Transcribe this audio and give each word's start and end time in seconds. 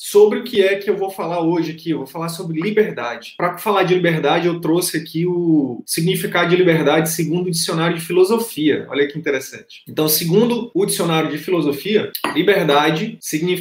Sobre 0.00 0.40
o 0.40 0.44
que 0.44 0.62
é 0.62 0.76
que 0.76 0.88
eu 0.88 0.96
vou 0.96 1.10
falar 1.10 1.40
hoje 1.40 1.72
aqui. 1.72 1.90
Eu 1.90 1.98
vou 1.98 2.06
falar 2.06 2.28
sobre 2.28 2.60
liberdade. 2.60 3.34
Para 3.36 3.58
falar 3.58 3.82
de 3.84 3.94
liberdade, 3.94 4.46
eu 4.46 4.60
trouxe 4.60 4.96
aqui 4.96 5.26
o 5.26 5.82
significado 5.86 6.50
de 6.50 6.56
liberdade 6.56 7.10
segundo 7.10 7.46
o 7.46 7.50
dicionário 7.50 7.96
de 7.96 8.04
filosofia. 8.04 8.86
Olha 8.88 9.06
que 9.06 9.18
interessante. 9.18 9.82
Então, 9.88 10.08
segundo 10.08 10.70
o 10.74 10.86
dicionário 10.86 11.30
de 11.30 11.38
filosofia, 11.38 12.10
liberdade 12.34 13.18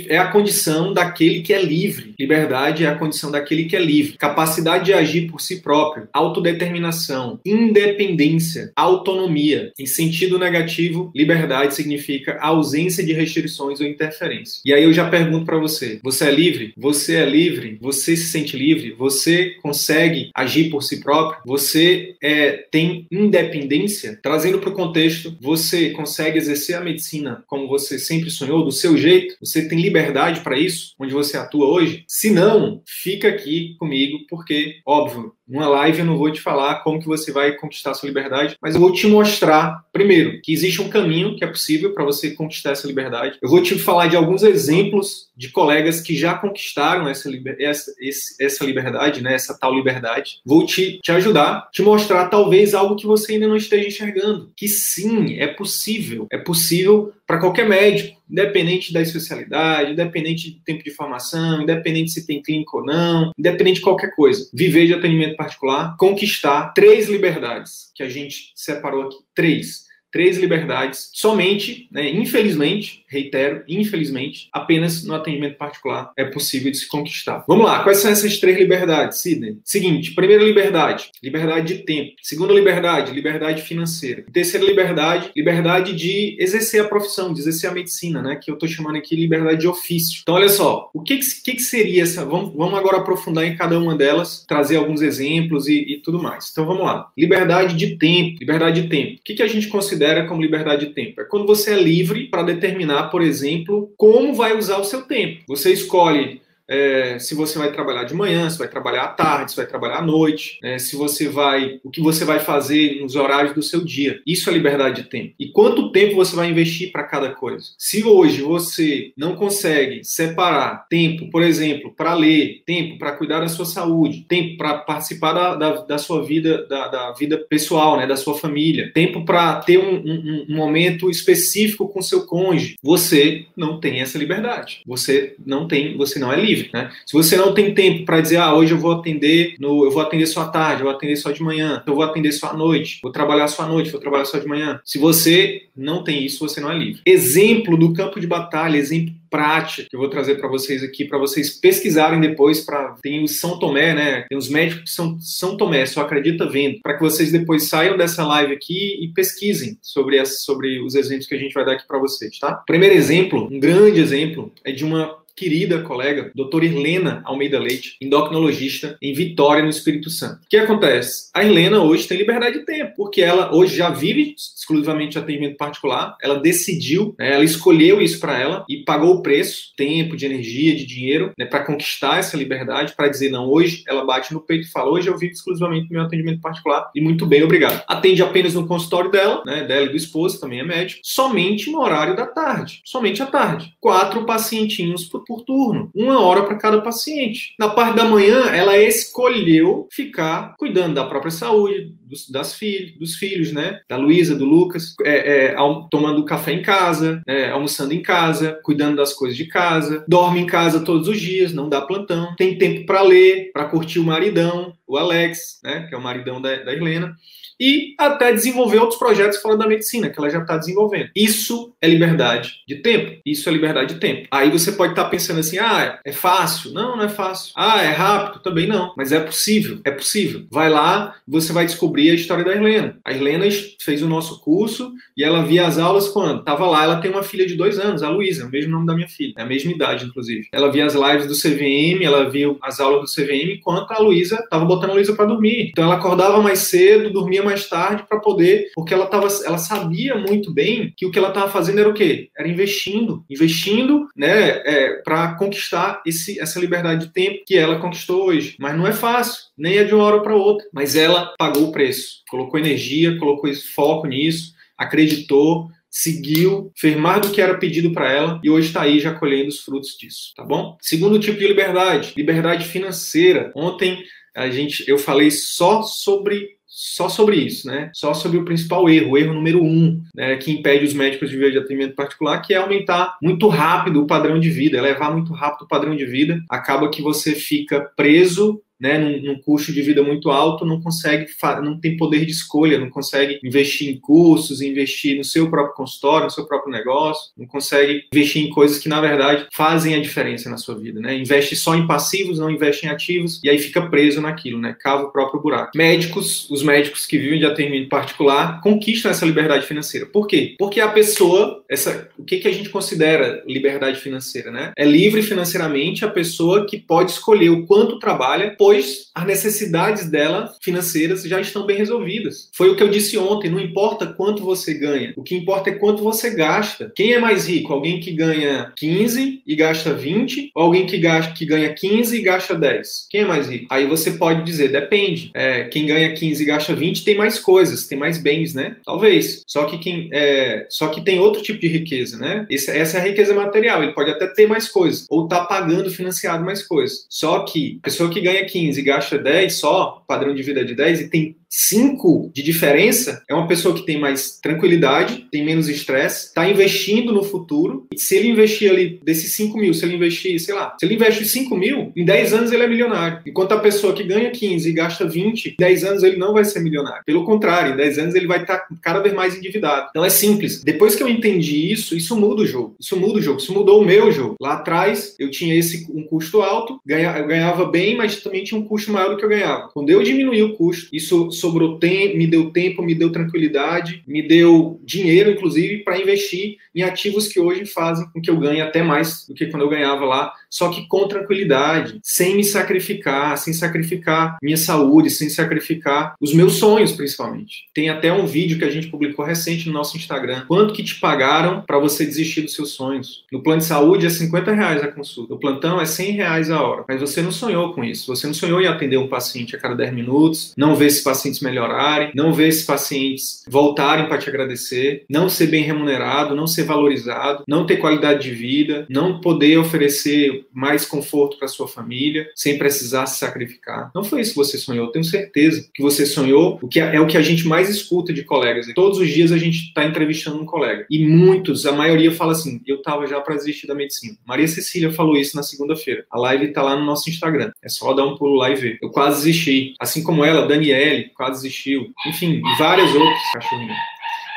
é 0.07 0.17
a 0.17 0.27
condição 0.27 0.93
daquele 0.93 1.41
que 1.41 1.53
é 1.53 1.61
livre. 1.61 2.13
Liberdade 2.19 2.85
é 2.85 2.87
a 2.87 2.95
condição 2.95 3.31
daquele 3.31 3.65
que 3.65 3.75
é 3.75 3.79
livre. 3.79 4.17
Capacidade 4.17 4.85
de 4.85 4.93
agir 4.93 5.29
por 5.29 5.41
si 5.41 5.61
próprio, 5.61 6.07
autodeterminação, 6.13 7.39
independência, 7.45 8.71
autonomia. 8.75 9.71
Em 9.77 9.85
sentido 9.85 10.37
negativo, 10.37 11.11
liberdade 11.15 11.75
significa 11.75 12.37
ausência 12.39 13.03
de 13.03 13.13
restrições 13.13 13.79
ou 13.79 13.87
interferência. 13.87 14.61
E 14.65 14.73
aí 14.73 14.83
eu 14.83 14.93
já 14.93 15.09
pergunto 15.09 15.45
para 15.45 15.57
você: 15.57 15.99
você 16.03 16.20
é 16.25 16.31
livre? 16.31 16.73
Você 16.77 17.15
é 17.15 17.25
livre? 17.25 17.77
Você 17.81 18.15
se 18.15 18.27
sente 18.27 18.57
livre? 18.57 18.93
Você 18.93 19.51
consegue 19.61 20.29
agir 20.35 20.69
por 20.69 20.81
si 20.81 20.99
próprio? 20.99 21.41
Você 21.45 22.15
é, 22.21 22.65
tem 22.71 23.07
independência? 23.11 24.19
Trazendo 24.21 24.59
para 24.59 24.69
o 24.69 24.75
contexto, 24.75 25.35
você 25.41 25.91
consegue 25.91 26.37
exercer 26.37 26.75
a 26.75 26.81
medicina 26.81 27.43
como 27.47 27.67
você 27.67 27.99
sempre 27.99 28.29
sonhou, 28.29 28.63
do 28.63 28.71
seu 28.71 28.97
jeito? 28.97 29.35
Você 29.39 29.67
tem 29.67 29.81
liberdade 29.81 30.41
para 30.41 30.57
isso, 30.57 30.93
onde 30.99 31.13
você 31.13 31.37
atua 31.37 31.67
hoje? 31.67 32.03
Se 32.07 32.29
não, 32.29 32.81
fica 32.85 33.27
aqui 33.27 33.75
comigo, 33.79 34.19
porque, 34.29 34.79
óbvio, 34.85 35.33
numa 35.47 35.67
live 35.67 35.99
eu 35.99 36.05
não 36.05 36.17
vou 36.17 36.31
te 36.31 36.39
falar 36.39 36.75
como 36.75 36.99
que 36.99 37.07
você 37.07 37.31
vai 37.31 37.53
conquistar 37.57 37.93
sua 37.93 38.07
liberdade, 38.07 38.55
mas 38.61 38.75
eu 38.75 38.81
vou 38.81 38.93
te 38.93 39.05
mostrar, 39.07 39.85
primeiro, 39.91 40.41
que 40.41 40.53
existe 40.53 40.81
um 40.81 40.89
caminho 40.89 41.35
que 41.35 41.43
é 41.43 41.47
possível 41.47 41.93
para 41.93 42.05
você 42.05 42.31
conquistar 42.31 42.71
essa 42.71 42.87
liberdade. 42.87 43.37
Eu 43.41 43.49
vou 43.49 43.61
te 43.61 43.77
falar 43.77 44.07
de 44.07 44.15
alguns 44.15 44.43
exemplos 44.43 45.29
de 45.35 45.49
colegas 45.49 45.99
que 45.99 46.10
já 46.15 46.33
conquistaram 46.35 47.07
essa, 47.07 47.29
essa, 47.59 47.91
essa 48.39 48.65
liberdade, 48.65 49.21
né, 49.21 49.33
essa 49.33 49.57
tal 49.57 49.73
liberdade. 49.73 50.39
Vou 50.45 50.65
te, 50.65 50.99
te 51.01 51.11
ajudar, 51.11 51.69
te 51.71 51.81
mostrar 51.81 52.27
talvez 52.27 52.73
algo 52.73 52.95
que 52.95 53.05
você 53.05 53.33
ainda 53.33 53.47
não 53.47 53.55
esteja 53.55 53.87
enxergando. 53.87 54.51
Que 54.55 54.67
sim, 54.67 55.37
é 55.39 55.47
possível. 55.47 56.27
É 56.31 56.37
possível 56.37 57.13
para 57.25 57.39
qualquer 57.39 57.67
médico, 57.67 58.21
independente 58.29 58.91
da 58.91 59.01
especialidade, 59.01 59.93
independente 59.93 60.51
do 60.51 60.59
tempo 60.63 60.83
de 60.83 60.91
formação, 60.91 61.61
independente 61.61 62.11
se 62.11 62.27
tem 62.27 62.41
clínico 62.41 62.79
ou 62.79 62.85
não, 62.85 63.31
independente 63.37 63.75
de 63.75 63.81
qualquer 63.81 64.13
coisa. 64.15 64.49
Viver 64.53 64.85
de 64.85 64.93
atendimento 64.93 65.37
particular, 65.37 65.95
conquistar 65.97 66.73
três 66.73 67.07
liberdades 67.07 67.91
que 67.95 68.03
a 68.03 68.09
gente 68.09 68.51
separou 68.55 69.03
aqui. 69.03 69.17
Três 69.33 69.90
três 70.11 70.37
liberdades 70.37 71.09
somente, 71.13 71.87
né, 71.91 72.09
infelizmente, 72.09 73.03
reitero, 73.07 73.63
infelizmente, 73.67 74.49
apenas 74.51 75.03
no 75.03 75.15
atendimento 75.15 75.57
particular 75.57 76.11
é 76.17 76.25
possível 76.25 76.71
de 76.71 76.77
se 76.77 76.87
conquistar. 76.87 77.43
Vamos 77.47 77.65
lá, 77.65 77.83
quais 77.83 77.99
são 77.99 78.11
essas 78.11 78.37
três 78.37 78.57
liberdades, 78.57 79.19
Sidney? 79.19 79.57
Seguinte, 79.63 80.13
primeira 80.13 80.43
liberdade, 80.43 81.11
liberdade 81.23 81.73
de 81.73 81.83
tempo. 81.83 82.11
Segunda 82.21 82.53
liberdade, 82.53 83.13
liberdade 83.13 83.61
financeira. 83.61 84.23
Terceira 84.31 84.65
liberdade, 84.65 85.31
liberdade 85.35 85.93
de 85.93 86.35
exercer 86.39 86.81
a 86.81 86.87
profissão, 86.87 87.33
de 87.33 87.39
exercer 87.39 87.69
a 87.69 87.73
medicina, 87.73 88.21
né, 88.21 88.35
que 88.35 88.51
eu 88.51 88.55
estou 88.55 88.67
chamando 88.67 88.97
aqui 88.97 89.15
liberdade 89.15 89.61
de 89.61 89.67
ofício. 89.67 90.19
Então, 90.21 90.35
olha 90.35 90.49
só, 90.49 90.89
o 90.93 91.01
que, 91.01 91.17
que, 91.17 91.53
que 91.53 91.63
seria 91.63 92.03
essa? 92.03 92.25
Vamos, 92.25 92.53
vamos 92.55 92.77
agora 92.77 92.97
aprofundar 92.97 93.45
em 93.45 93.55
cada 93.55 93.77
uma 93.79 93.95
delas, 93.95 94.45
trazer 94.47 94.77
alguns 94.77 95.01
exemplos 95.01 95.67
e, 95.67 95.93
e 95.93 95.97
tudo 95.97 96.21
mais. 96.21 96.49
Então, 96.51 96.65
vamos 96.65 96.83
lá. 96.83 97.09
Liberdade 97.17 97.75
de 97.75 97.97
tempo, 97.97 98.37
liberdade 98.39 98.81
de 98.81 98.89
tempo. 98.89 99.13
O 99.13 99.23
que, 99.23 99.35
que 99.35 99.43
a 99.43 99.47
gente 99.47 99.67
considera 99.67 100.00
considera 100.01 100.25
como 100.25 100.41
liberdade 100.41 100.87
de 100.87 100.93
tempo? 100.93 101.21
É 101.21 101.23
quando 101.23 101.45
você 101.45 101.73
é 101.73 101.81
livre 101.81 102.25
para 102.25 102.41
determinar, 102.41 103.03
por 103.09 103.21
exemplo, 103.21 103.93
como 103.95 104.33
vai 104.33 104.57
usar 104.57 104.77
o 104.77 104.83
seu 104.83 105.03
tempo. 105.03 105.43
Você 105.47 105.71
escolhe 105.71 106.41
é, 106.71 107.19
se 107.19 107.35
você 107.35 107.59
vai 107.59 107.69
trabalhar 107.69 108.05
de 108.05 108.13
manhã, 108.13 108.49
se 108.49 108.57
vai 108.57 108.69
trabalhar 108.69 109.03
à 109.03 109.07
tarde, 109.09 109.51
se 109.51 109.57
vai 109.57 109.67
trabalhar 109.67 109.97
à 109.97 110.01
noite, 110.01 110.57
né, 110.63 110.79
se 110.79 110.95
você 110.95 111.27
vai, 111.27 111.81
o 111.83 111.91
que 111.91 111.99
você 111.99 112.23
vai 112.23 112.39
fazer 112.39 113.01
nos 113.01 113.17
horários 113.17 113.53
do 113.53 113.61
seu 113.61 113.83
dia. 113.83 114.21
Isso 114.25 114.49
é 114.49 114.53
liberdade 114.53 115.03
de 115.03 115.09
tempo. 115.09 115.33
E 115.37 115.49
quanto 115.49 115.91
tempo 115.91 116.15
você 116.15 116.33
vai 116.33 116.49
investir 116.49 116.93
para 116.93 117.03
cada 117.03 117.31
coisa? 117.31 117.65
Se 117.77 118.05
hoje 118.05 118.41
você 118.41 119.11
não 119.17 119.35
consegue 119.35 120.01
separar 120.05 120.87
tempo, 120.89 121.29
por 121.29 121.43
exemplo, 121.43 121.93
para 121.93 122.13
ler, 122.13 122.61
tempo 122.65 122.97
para 122.97 123.11
cuidar 123.11 123.41
da 123.41 123.49
sua 123.49 123.65
saúde, 123.65 124.25
tempo 124.29 124.55
para 124.55 124.77
participar 124.77 125.33
da, 125.33 125.55
da, 125.55 125.71
da, 125.81 125.97
sua 125.97 126.23
vida, 126.23 126.65
da, 126.67 126.87
da, 126.87 127.11
vida 127.11 127.37
pessoal, 127.49 127.97
né, 127.97 128.07
da 128.07 128.15
sua 128.15 128.35
família, 128.35 128.91
tempo 128.93 129.25
para 129.25 129.57
ter 129.57 129.77
um, 129.77 129.95
um, 129.95 130.45
um 130.49 130.55
momento 130.55 131.09
específico 131.09 131.89
com 131.89 132.01
seu 132.01 132.25
cônjuge, 132.25 132.75
você 132.81 133.45
não 133.57 133.77
tem 133.77 133.99
essa 133.99 134.17
liberdade. 134.17 134.81
Você 134.85 135.35
não 135.45 135.67
tem, 135.67 135.97
você 135.97 136.17
não 136.17 136.31
é 136.31 136.39
livre 136.39 136.60
livre, 136.61 136.71
né? 136.73 136.91
Se 137.05 137.13
você 137.13 137.35
não 137.35 137.53
tem 137.53 137.73
tempo 137.73 138.05
para 138.05 138.21
dizer, 138.21 138.37
ah, 138.37 138.53
hoje 138.53 138.73
eu 138.73 138.77
vou 138.77 138.91
atender, 138.91 139.55
no, 139.59 139.85
eu 139.85 139.91
vou 139.91 140.01
atender 140.01 140.25
só 140.25 140.41
à 140.41 140.47
tarde, 140.47 140.81
eu 140.81 140.85
vou 140.85 140.95
atender 140.95 141.15
só 141.15 141.31
de 141.31 141.41
manhã, 141.41 141.83
eu 141.85 141.95
vou 141.95 142.03
atender 142.03 142.31
só 142.31 142.47
à 142.47 142.53
noite, 142.53 142.99
vou 143.01 143.11
trabalhar 143.11 143.47
só 143.47 143.63
à 143.63 143.67
noite, 143.67 143.91
vou 143.91 144.01
trabalhar 144.01 144.25
só 144.25 144.37
de 144.37 144.47
manhã. 144.47 144.79
Se 144.85 144.97
você 144.97 145.63
não 145.75 146.03
tem 146.03 146.23
isso, 146.25 146.47
você 146.47 146.59
não 146.59 146.71
é 146.71 146.77
livre. 146.77 147.01
Exemplo 147.05 147.77
do 147.77 147.93
campo 147.93 148.19
de 148.19 148.27
batalha, 148.27 148.77
exemplo 148.77 149.13
prática 149.31 149.87
que 149.89 149.95
eu 149.95 149.99
vou 149.99 150.09
trazer 150.09 150.35
para 150.35 150.49
vocês 150.49 150.83
aqui, 150.83 151.05
para 151.05 151.17
vocês 151.17 151.51
pesquisarem 151.51 152.19
depois. 152.19 152.59
Para 152.59 152.95
tem 153.01 153.23
o 153.23 153.27
São 153.27 153.57
Tomé, 153.57 153.93
né? 153.93 154.25
Tem 154.27 154.37
os 154.37 154.49
médicos 154.49 154.83
que 154.83 154.89
são 154.89 155.17
São 155.21 155.55
Tomé, 155.55 155.85
só 155.85 156.01
acredita 156.01 156.47
vendo, 156.47 156.81
para 156.83 156.95
que 156.95 157.01
vocês 157.01 157.31
depois 157.31 157.69
saiam 157.69 157.95
dessa 157.95 158.27
live 158.27 158.53
aqui 158.53 159.01
e 159.01 159.07
pesquisem 159.13 159.77
sobre, 159.81 160.17
essa, 160.17 160.35
sobre 160.39 160.81
os 160.81 160.95
exemplos 160.95 161.27
que 161.27 161.33
a 161.33 161.37
gente 161.37 161.53
vai 161.53 161.63
dar 161.63 161.73
aqui 161.73 161.87
para 161.87 161.97
vocês, 161.97 162.37
tá? 162.37 162.61
Primeiro 162.67 162.93
exemplo, 162.93 163.47
um 163.49 163.59
grande 163.59 164.01
exemplo, 164.01 164.51
é 164.65 164.71
de 164.73 164.83
uma 164.83 165.20
querida 165.35 165.81
colega, 165.81 166.31
doutora 166.35 166.65
Irlena 166.65 167.21
Almeida 167.25 167.59
Leite, 167.59 167.95
endocrinologista 168.01 168.97
em 169.01 169.13
Vitória, 169.13 169.63
no 169.63 169.69
Espírito 169.69 170.09
Santo. 170.09 170.43
O 170.45 170.49
que 170.49 170.57
acontece? 170.57 171.29
A 171.33 171.43
Irlena 171.43 171.81
hoje 171.81 172.07
tem 172.07 172.17
liberdade 172.17 172.59
de 172.59 172.65
tempo, 172.65 172.93
porque 172.95 173.21
ela 173.21 173.53
hoje 173.53 173.75
já 173.75 173.89
vive 173.89 174.35
exclusivamente 174.37 175.17
atendimento 175.17 175.57
particular, 175.57 176.15
ela 176.21 176.39
decidiu, 176.39 177.15
né, 177.17 177.33
ela 177.33 177.43
escolheu 177.43 178.01
isso 178.01 178.19
para 178.19 178.39
ela 178.39 178.65
e 178.69 178.83
pagou 178.83 179.15
o 179.15 179.21
preço, 179.21 179.73
tempo, 179.75 180.15
de 180.15 180.25
energia, 180.25 180.75
de 180.75 180.85
dinheiro, 180.85 181.31
né, 181.37 181.45
para 181.45 181.63
conquistar 181.63 182.19
essa 182.19 182.37
liberdade, 182.37 182.93
para 182.95 183.07
dizer, 183.07 183.29
não, 183.29 183.49
hoje 183.49 183.83
ela 183.87 184.05
bate 184.05 184.33
no 184.33 184.41
peito 184.41 184.67
e 184.67 184.71
fala, 184.71 184.91
hoje 184.91 185.07
eu 185.07 185.17
vivo 185.17 185.33
exclusivamente 185.33 185.87
no 185.89 185.93
meu 185.93 186.01
atendimento 186.01 186.41
particular 186.41 186.89
e 186.95 187.01
muito 187.01 187.25
bem, 187.25 187.43
obrigado. 187.43 187.83
Atende 187.87 188.21
apenas 188.21 188.53
no 188.53 188.67
consultório 188.67 189.11
dela, 189.11 189.43
né, 189.45 189.63
dela 189.63 189.85
e 189.85 189.89
do 189.89 189.97
esposo, 189.97 190.39
também 190.39 190.59
é 190.59 190.63
médico, 190.63 191.01
somente 191.03 191.71
no 191.71 191.81
horário 191.81 192.15
da 192.15 192.25
tarde, 192.25 192.81
somente 192.85 193.21
à 193.21 193.25
tarde. 193.25 193.73
Quatro 193.79 194.25
pacientinhos 194.25 195.05
por 195.05 195.20
por 195.25 195.43
turno, 195.43 195.89
uma 195.93 196.19
hora 196.19 196.43
para 196.43 196.57
cada 196.57 196.81
paciente. 196.81 197.53
Na 197.59 197.69
parte 197.69 197.95
da 197.95 198.05
manhã, 198.05 198.45
ela 198.47 198.77
escolheu 198.77 199.87
ficar 199.91 200.55
cuidando 200.57 200.95
da 200.95 201.05
própria 201.05 201.31
saúde, 201.31 201.95
dos, 202.11 202.29
das 202.29 202.53
filhos, 202.53 202.91
dos 202.99 203.15
filhos, 203.15 203.53
né? 203.53 203.79
Da 203.89 203.95
Luísa, 203.95 204.35
do 204.35 204.45
Lucas, 204.45 204.93
é, 205.03 205.53
é, 205.53 205.55
tomando 205.89 206.25
café 206.25 206.51
em 206.51 206.61
casa, 206.61 207.21
é, 207.25 207.49
almoçando 207.49 207.93
em 207.93 208.01
casa, 208.01 208.59
cuidando 208.63 208.97
das 208.97 209.13
coisas 209.13 209.37
de 209.37 209.45
casa, 209.45 210.03
dorme 210.07 210.41
em 210.41 210.45
casa 210.45 210.81
todos 210.81 211.07
os 211.07 211.19
dias, 211.19 211.53
não 211.53 211.69
dá 211.69 211.81
plantão, 211.81 212.35
tem 212.35 212.57
tempo 212.57 212.85
para 212.85 213.01
ler, 213.01 213.51
para 213.53 213.65
curtir 213.65 213.99
o 213.99 214.03
maridão, 214.03 214.73
o 214.85 214.97
Alex, 214.97 215.59
né? 215.63 215.87
Que 215.87 215.95
é 215.95 215.97
o 215.97 216.01
maridão 216.01 216.41
da, 216.41 216.55
da 216.57 216.73
Helena 216.73 217.15
e 217.61 217.93
até 217.95 218.33
desenvolver 218.33 218.79
outros 218.79 218.97
projetos 218.97 219.39
fora 219.39 219.55
da 219.55 219.67
medicina, 219.67 220.09
que 220.09 220.17
ela 220.17 220.31
já 220.31 220.39
está 220.39 220.57
desenvolvendo. 220.57 221.11
Isso 221.15 221.75
é 221.79 221.87
liberdade 221.87 222.55
de 222.67 222.77
tempo. 222.77 223.21
Isso 223.23 223.47
é 223.47 223.51
liberdade 223.51 223.93
de 223.93 223.99
tempo. 223.99 224.27
Aí 224.31 224.49
você 224.49 224.71
pode 224.71 224.93
estar 224.93 225.03
tá 225.03 225.09
pensando 225.11 225.39
assim, 225.39 225.59
ah, 225.59 225.99
é 226.03 226.11
fácil. 226.11 226.71
Não, 226.73 226.97
não 226.97 227.03
é 227.03 227.09
fácil. 227.09 227.53
Ah, 227.55 227.83
é 227.83 227.91
rápido. 227.91 228.41
Também 228.41 228.67
não. 228.67 228.95
Mas 228.97 229.11
é 229.11 229.19
possível. 229.19 229.79
É 229.85 229.91
possível. 229.91 230.47
Vai 230.49 230.71
lá, 230.71 231.15
você 231.27 231.53
vai 231.53 231.67
descobrir 231.67 232.00
a 232.09 232.13
história 232.13 232.43
da 232.43 232.55
Helena. 232.55 232.97
A 233.05 233.11
Helena 233.13 233.45
fez 233.79 234.01
o 234.01 234.07
nosso 234.07 234.39
curso 234.41 234.91
e 235.15 235.23
ela 235.23 235.43
via 235.43 235.67
as 235.67 235.77
aulas 235.77 236.09
quando? 236.09 236.43
Tava 236.43 236.65
lá, 236.67 236.83
ela 236.83 237.01
tem 237.01 237.11
uma 237.11 237.23
filha 237.23 237.45
de 237.45 237.55
dois 237.55 237.79
anos, 237.79 238.03
a 238.03 238.09
Luísa, 238.09 238.45
o 238.45 238.49
mesmo 238.49 238.71
nome 238.71 238.85
da 238.85 238.95
minha 238.95 239.07
filha. 239.07 239.33
É 239.37 239.41
a 239.41 239.45
mesma 239.45 239.71
idade, 239.71 240.05
inclusive. 240.05 240.47
Ela 240.51 240.71
via 240.71 240.85
as 240.85 240.95
lives 240.95 241.27
do 241.27 241.35
CVM, 241.35 242.03
ela 242.03 242.29
via 242.29 242.55
as 242.61 242.79
aulas 242.79 243.01
do 243.01 243.15
CVM, 243.15 243.57
enquanto 243.57 243.91
a 243.91 243.99
Luísa 243.99 244.45
tava 244.49 244.65
botando 244.65 244.91
a 244.91 244.93
Luísa 244.93 245.15
para 245.15 245.25
dormir. 245.25 245.69
Então 245.69 245.83
ela 245.83 245.95
acordava 245.95 246.41
mais 246.41 246.59
cedo, 246.59 247.11
dormia 247.11 247.43
mais 247.43 247.67
tarde 247.67 248.05
para 248.07 248.19
poder, 248.19 248.71
porque 248.73 248.93
ela 248.93 249.05
tava, 249.05 249.27
ela 249.45 249.57
sabia 249.57 250.15
muito 250.15 250.53
bem 250.53 250.93
que 250.95 251.05
o 251.05 251.11
que 251.11 251.17
ela 251.17 251.29
estava 251.29 251.51
fazendo 251.51 251.79
era 251.79 251.89
o 251.89 251.93
quê? 251.93 252.29
Era 252.37 252.47
investindo, 252.47 253.23
investindo, 253.29 254.07
né, 254.15 254.61
é, 254.65 255.01
para 255.03 255.35
conquistar 255.35 256.01
esse, 256.05 256.39
essa 256.39 256.59
liberdade 256.59 257.07
de 257.07 257.13
tempo 257.13 257.43
que 257.45 257.57
ela 257.57 257.79
conquistou 257.79 258.25
hoje. 258.25 258.55
Mas 258.59 258.77
não 258.77 258.87
é 258.87 258.93
fácil, 258.93 259.43
nem 259.57 259.77
é 259.77 259.83
de 259.83 259.93
uma 259.93 260.03
hora 260.03 260.21
para 260.21 260.35
outra. 260.35 260.65
Mas 260.73 260.95
ela 260.95 261.33
pagou 261.37 261.69
o 261.69 261.71
preço, 261.71 261.90
colocou 262.29 262.59
energia, 262.59 263.17
colocou 263.17 263.51
foco 263.75 264.07
nisso, 264.07 264.53
acreditou, 264.77 265.69
seguiu, 265.89 266.71
fez 266.77 266.95
mais 266.95 267.21
do 267.21 267.31
que 267.31 267.41
era 267.41 267.57
pedido 267.57 267.91
para 267.91 268.11
ela 268.11 268.39
e 268.43 268.49
hoje 268.49 268.67
está 268.67 268.83
aí 268.83 268.99
já 268.99 269.13
colhendo 269.13 269.49
os 269.49 269.59
frutos 269.59 269.97
disso, 269.97 270.31
tá 270.35 270.43
bom? 270.43 270.77
Segundo 270.81 271.19
tipo 271.19 271.37
de 271.37 271.47
liberdade, 271.47 272.13
liberdade 272.15 272.65
financeira. 272.65 273.51
Ontem 273.55 274.01
a 274.35 274.49
gente, 274.49 274.87
eu 274.87 274.97
falei 274.97 275.29
só 275.29 275.83
sobre 275.83 276.61
só 276.73 277.09
sobre 277.09 277.35
isso, 277.35 277.67
né? 277.67 277.91
Só 277.93 278.13
sobre 278.13 278.37
o 278.37 278.45
principal 278.45 278.89
erro, 278.89 279.11
o 279.11 279.17
erro 279.17 279.33
número 279.33 279.61
um, 279.61 280.01
né, 280.15 280.37
que 280.37 280.51
impede 280.51 280.85
os 280.85 280.93
médicos 280.93 281.29
de 281.29 281.35
viver 281.35 281.51
de 281.51 281.57
atendimento 281.57 281.95
particular, 281.95 282.41
que 282.41 282.53
é 282.53 282.57
aumentar 282.57 283.17
muito 283.21 283.49
rápido 283.49 284.01
o 284.01 284.07
padrão 284.07 284.39
de 284.39 284.49
vida, 284.49 284.77
elevar 284.77 285.11
muito 285.11 285.33
rápido 285.33 285.65
o 285.65 285.67
padrão 285.67 285.93
de 285.93 286.05
vida. 286.05 286.41
Acaba 286.49 286.89
que 286.89 287.01
você 287.01 287.35
fica 287.35 287.91
preso 287.97 288.61
né, 288.81 288.97
num, 288.97 289.21
num, 289.21 289.39
custo 289.39 289.71
de 289.71 289.81
vida 289.81 290.01
muito 290.01 290.31
alto, 290.31 290.65
não 290.65 290.81
consegue, 290.81 291.27
não 291.61 291.79
tem 291.79 291.95
poder 291.95 292.25
de 292.25 292.31
escolha, 292.31 292.79
não 292.79 292.89
consegue 292.89 293.39
investir 293.43 293.89
em 293.89 293.99
cursos, 293.99 294.61
investir 294.61 295.15
no 295.15 295.23
seu 295.23 295.49
próprio 295.49 295.75
consultório, 295.75 296.25
no 296.25 296.31
seu 296.31 296.45
próprio 296.45 296.71
negócio, 296.71 297.31
não 297.37 297.45
consegue 297.45 298.05
investir 298.11 298.43
em 298.43 298.49
coisas 298.49 298.79
que, 298.79 298.89
na 298.89 298.99
verdade, 298.99 299.45
fazem 299.53 299.93
a 299.93 300.01
diferença 300.01 300.49
na 300.49 300.57
sua 300.57 300.75
vida, 300.75 300.99
né? 300.99 301.15
Investe 301.15 301.55
só 301.55 301.75
em 301.75 301.85
passivos, 301.85 302.39
não 302.39 302.49
investe 302.49 302.85
em 302.85 302.89
ativos, 302.89 303.39
e 303.43 303.49
aí 303.49 303.59
fica 303.59 303.87
preso 303.87 304.19
naquilo, 304.19 304.59
né? 304.59 304.75
Cava 304.79 305.03
o 305.03 305.11
próprio 305.11 305.41
buraco. 305.41 305.71
Médicos, 305.75 306.49
os 306.49 306.63
médicos 306.63 307.05
que 307.05 307.19
vivem 307.19 307.39
de 307.39 307.45
atendimento 307.45 307.89
particular, 307.89 308.61
conquistam 308.61 309.11
essa 309.11 309.25
liberdade 309.25 309.65
financeira. 309.65 310.07
Por 310.07 310.25
quê? 310.25 310.55
Porque 310.57 310.79
a 310.79 310.87
pessoa, 310.87 311.63
essa, 311.69 312.09
o 312.17 312.23
que, 312.23 312.37
que 312.37 312.47
a 312.47 312.51
gente 312.51 312.69
considera 312.69 313.43
liberdade 313.45 313.99
financeira, 313.99 314.49
né? 314.49 314.71
É 314.75 314.85
livre 314.85 315.21
financeiramente 315.21 316.03
a 316.03 316.09
pessoa 316.09 316.65
que 316.65 316.79
pode 316.79 317.11
escolher 317.11 317.49
o 317.49 317.65
quanto 317.65 317.99
trabalha, 317.99 318.55
por 318.57 318.70
pois 318.71 319.11
as 319.13 319.25
necessidades 319.25 320.09
dela 320.09 320.53
financeiras 320.61 321.23
já 321.23 321.39
estão 321.41 321.65
bem 321.65 321.77
resolvidas. 321.77 322.49
Foi 322.53 322.69
o 322.69 322.75
que 322.75 322.83
eu 322.83 322.89
disse 322.89 323.17
ontem, 323.17 323.49
não 323.49 323.59
importa 323.59 324.07
quanto 324.07 324.43
você 324.43 324.73
ganha, 324.73 325.13
o 325.17 325.23
que 325.23 325.35
importa 325.35 325.69
é 325.69 325.73
quanto 325.73 326.01
você 326.01 326.29
gasta. 326.29 326.91
Quem 326.95 327.13
é 327.13 327.19
mais 327.19 327.47
rico? 327.47 327.73
Alguém 327.73 327.99
que 327.99 328.11
ganha 328.11 328.71
15 328.77 329.41
e 329.45 329.55
gasta 329.55 329.93
20 329.93 330.51
ou 330.55 330.63
alguém 330.63 330.85
que, 330.85 330.97
gasta, 330.97 331.33
que 331.33 331.45
ganha 331.45 331.73
15 331.73 332.15
e 332.15 332.21
gasta 332.21 332.55
10? 332.55 333.07
Quem 333.09 333.21
é 333.21 333.25
mais 333.25 333.49
rico? 333.49 333.67
Aí 333.69 333.85
você 333.85 334.11
pode 334.11 334.43
dizer, 334.43 334.71
depende. 334.71 335.31
É, 335.33 335.65
quem 335.65 335.85
ganha 335.85 336.13
15 336.13 336.41
e 336.41 336.45
gasta 336.45 336.73
20 336.73 337.03
tem 337.03 337.15
mais 337.15 337.37
coisas, 337.37 337.87
tem 337.87 337.97
mais 337.97 338.17
bens, 338.17 338.53
né? 338.53 338.77
Talvez. 338.85 339.43
Só 339.45 339.65
que 339.65 339.77
quem 339.77 340.09
é, 340.13 340.65
só 340.69 340.87
que 340.87 341.01
tem 341.01 341.19
outro 341.19 341.41
tipo 341.41 341.59
de 341.59 341.67
riqueza, 341.67 342.17
né? 342.17 342.45
Esse, 342.49 342.71
essa 342.71 342.97
é 342.97 343.01
a 343.01 343.03
riqueza 343.03 343.33
material. 343.33 343.83
Ele 343.83 343.93
pode 343.93 344.09
até 344.09 344.27
ter 344.27 344.47
mais 344.47 344.69
coisas 344.69 345.05
ou 345.09 345.27
tá 345.27 345.43
pagando 345.43 345.91
financiado 345.91 346.45
mais 346.45 346.63
coisas. 346.63 347.05
Só 347.09 347.39
que 347.43 347.79
a 347.81 347.83
pessoa 347.83 348.09
que 348.09 348.21
ganha 348.21 348.45
15 348.45 348.60
15 348.61 348.79
e 348.79 348.83
gasta 348.83 349.17
10 349.17 349.53
só, 349.55 350.03
padrão 350.07 350.35
de 350.35 350.43
vida 350.43 350.63
de 350.63 350.75
10, 350.75 351.01
e 351.01 351.09
tem 351.09 351.35
5 351.51 352.31
de 352.33 352.41
diferença, 352.41 353.21
é 353.29 353.33
uma 353.33 353.47
pessoa 353.47 353.75
que 353.75 353.85
tem 353.85 353.99
mais 353.99 354.39
tranquilidade, 354.39 355.27
tem 355.29 355.43
menos 355.43 355.67
estresse, 355.67 356.27
está 356.27 356.49
investindo 356.49 357.11
no 357.11 357.23
futuro. 357.23 357.87
E 357.93 357.99
se 357.99 358.15
ele 358.15 358.29
investir 358.29 358.71
ali 358.71 358.99
desses 359.03 359.33
5 359.33 359.57
mil, 359.57 359.73
se 359.73 359.83
ele 359.83 359.95
investir, 359.95 360.39
sei 360.39 360.55
lá, 360.55 360.75
se 360.79 360.85
ele 360.85 360.95
investe 360.95 361.25
5 361.25 361.55
mil, 361.55 361.91
em 361.95 362.05
10 362.05 362.33
anos 362.33 362.51
ele 362.51 362.63
é 362.63 362.67
milionário. 362.67 363.19
Enquanto 363.27 363.51
a 363.51 363.59
pessoa 363.59 363.93
que 363.93 364.03
ganha 364.03 364.31
15 364.31 364.69
e 364.69 364.71
gasta 364.71 365.05
20, 365.05 365.49
em 365.49 365.55
10 365.59 365.83
anos 365.83 366.03
ele 366.03 366.15
não 366.15 366.33
vai 366.33 366.45
ser 366.45 366.61
milionário. 366.61 367.03
Pelo 367.05 367.25
contrário, 367.25 367.73
em 367.73 367.77
10 367.77 367.99
anos 367.99 368.15
ele 368.15 368.27
vai 368.27 368.41
estar 368.41 368.65
cada 368.81 369.01
vez 369.01 369.13
mais 369.13 369.35
endividado. 369.35 369.87
Então 369.89 370.05
é 370.05 370.09
simples. 370.09 370.63
Depois 370.63 370.95
que 370.95 371.03
eu 371.03 371.09
entendi 371.09 371.71
isso, 371.71 371.95
isso 371.97 372.15
muda 372.15 372.43
o 372.43 372.47
jogo. 372.47 372.75
Isso 372.79 372.95
muda 372.95 373.19
o 373.19 373.21
jogo. 373.21 373.39
Isso 373.39 373.53
mudou 373.53 373.81
o 373.81 373.85
meu 373.85 374.09
jogo. 374.11 374.35
Lá 374.39 374.53
atrás 374.53 375.15
eu 375.19 375.29
tinha 375.29 375.53
esse 375.53 375.85
um 375.93 376.03
custo 376.03 376.41
alto, 376.41 376.79
eu 376.87 377.27
ganhava 377.27 377.65
bem, 377.65 377.97
mas 377.97 378.21
também 378.21 378.43
tinha 378.43 378.59
um 378.59 378.63
custo 378.63 378.91
maior 378.91 379.09
do 379.09 379.17
que 379.17 379.25
eu 379.25 379.29
ganhava. 379.29 379.69
Quando 379.73 379.89
eu 379.89 380.01
diminuí 380.01 380.41
o 380.41 380.53
custo, 380.53 380.87
isso 380.93 381.29
sobrou 381.41 381.79
tempo, 381.79 382.17
me 382.17 382.27
deu 382.27 382.51
tempo, 382.51 382.81
me 382.81 382.95
deu 382.95 383.11
tranquilidade, 383.11 384.03
me 384.07 384.21
deu 384.25 384.79
dinheiro, 384.83 385.31
inclusive, 385.31 385.83
para 385.83 385.99
investir 385.99 386.57
em 386.73 386.83
ativos 386.83 387.27
que 387.27 387.39
hoje 387.39 387.65
fazem 387.65 388.07
com 388.11 388.21
que 388.21 388.29
eu 388.29 388.37
ganhe 388.37 388.61
até 388.61 388.81
mais 388.83 389.25
do 389.27 389.33
que 389.33 389.47
quando 389.47 389.63
eu 389.63 389.69
ganhava 389.69 390.05
lá, 390.05 390.33
só 390.51 390.69
que 390.69 390.85
com 390.87 391.07
tranquilidade, 391.07 391.99
sem 392.03 392.35
me 392.35 392.43
sacrificar, 392.43 393.37
sem 393.37 393.53
sacrificar 393.53 394.37
minha 394.43 394.57
saúde, 394.57 395.09
sem 395.09 395.29
sacrificar 395.29 396.15
os 396.19 396.33
meus 396.33 396.55
sonhos, 396.55 396.91
principalmente. 396.91 397.65
Tem 397.73 397.89
até 397.89 398.11
um 398.11 398.25
vídeo 398.25 398.59
que 398.59 398.65
a 398.65 398.69
gente 398.69 398.87
publicou 398.87 399.23
recente 399.23 399.67
no 399.67 399.73
nosso 399.73 399.95
Instagram. 399.95 400.43
Quanto 400.47 400.73
que 400.73 400.83
te 400.83 400.99
pagaram 400.99 401.61
para 401.61 401.79
você 401.79 402.05
desistir 402.05 402.41
dos 402.41 402.53
seus 402.53 402.71
sonhos? 402.71 403.23
No 403.31 403.41
plano 403.41 403.59
de 403.59 403.65
saúde 403.65 404.05
é 404.05 404.09
50 404.09 404.53
reais 404.53 404.83
a 404.83 404.87
consulta, 404.89 405.33
no 405.33 405.39
plantão 405.39 405.79
é 405.79 405.85
100 405.85 406.11
reais 406.11 406.51
a 406.51 406.61
hora. 406.61 406.83
Mas 406.87 406.99
você 406.99 407.21
não 407.21 407.31
sonhou 407.31 407.73
com 407.73 407.83
isso. 407.83 408.13
Você 408.13 408.27
não 408.27 408.33
sonhou 408.33 408.61
em 408.61 408.67
atender 408.67 408.97
um 408.97 409.07
paciente 409.07 409.55
a 409.55 409.59
cada 409.59 409.75
10 409.75 409.93
minutos, 409.93 410.53
não 410.57 410.75
ver 410.75 410.87
esses 410.87 411.01
pacientes 411.01 411.39
melhorarem, 411.39 412.11
não 412.13 412.33
ver 412.33 412.49
esses 412.49 412.65
pacientes 412.65 413.43
voltarem 413.47 414.07
para 414.07 414.17
te 414.17 414.27
agradecer, 414.27 415.05
não 415.09 415.29
ser 415.29 415.47
bem 415.47 415.63
remunerado, 415.63 416.35
não 416.35 416.45
ser 416.45 416.63
valorizado, 416.63 417.43
não 417.47 417.65
ter 417.65 417.77
qualidade 417.77 418.23
de 418.23 418.31
vida, 418.31 418.85
não 418.89 419.21
poder 419.21 419.57
oferecer 419.57 420.40
mais 420.53 420.85
conforto 420.85 421.37
para 421.37 421.47
sua 421.47 421.67
família, 421.67 422.29
sem 422.35 422.57
precisar 422.57 423.05
se 423.05 423.19
sacrificar. 423.19 423.91
Não 423.93 424.03
foi 424.03 424.21
isso 424.21 424.31
que 424.31 424.37
você 424.37 424.57
sonhou, 424.57 424.91
tenho 424.91 425.05
certeza 425.05 425.69
que 425.73 425.81
você 425.81 426.05
sonhou, 426.05 426.59
o 426.61 426.67
que 426.67 426.79
é, 426.79 426.95
é 426.95 426.99
o 426.99 427.07
que 427.07 427.17
a 427.17 427.21
gente 427.21 427.47
mais 427.47 427.69
escuta 427.69 428.13
de 428.13 428.23
colegas. 428.23 428.67
Todos 428.73 428.97
os 428.99 429.09
dias 429.09 429.31
a 429.31 429.37
gente 429.37 429.67
está 429.67 429.85
entrevistando 429.85 430.41
um 430.41 430.45
colega. 430.45 430.85
E 430.89 431.05
muitos, 431.05 431.65
a 431.65 431.71
maioria 431.71 432.11
fala 432.11 432.31
assim: 432.31 432.61
eu 432.65 432.77
estava 432.77 433.07
já 433.07 433.19
para 433.21 433.35
desistir 433.35 433.67
da 433.67 433.75
medicina. 433.75 434.17
Maria 434.25 434.47
Cecília 434.47 434.91
falou 434.91 435.17
isso 435.17 435.35
na 435.35 435.43
segunda-feira. 435.43 436.05
A 436.09 436.19
live 436.19 436.45
está 436.45 436.61
lá 436.61 436.75
no 436.75 436.85
nosso 436.85 437.09
Instagram. 437.09 437.51
É 437.63 437.69
só 437.69 437.93
dar 437.93 438.05
um 438.05 438.17
pulo 438.17 438.35
lá 438.35 438.49
e 438.49 438.55
ver. 438.55 438.77
Eu 438.81 438.89
quase 438.89 439.25
desisti. 439.25 439.73
Assim 439.79 440.03
como 440.03 440.23
ela, 440.23 440.47
Daniele, 440.47 441.09
quase 441.15 441.43
desistiu. 441.43 441.91
Enfim, 442.07 442.41
várias 442.57 442.93
outras 442.93 443.31
cachorrinhas. 443.33 443.77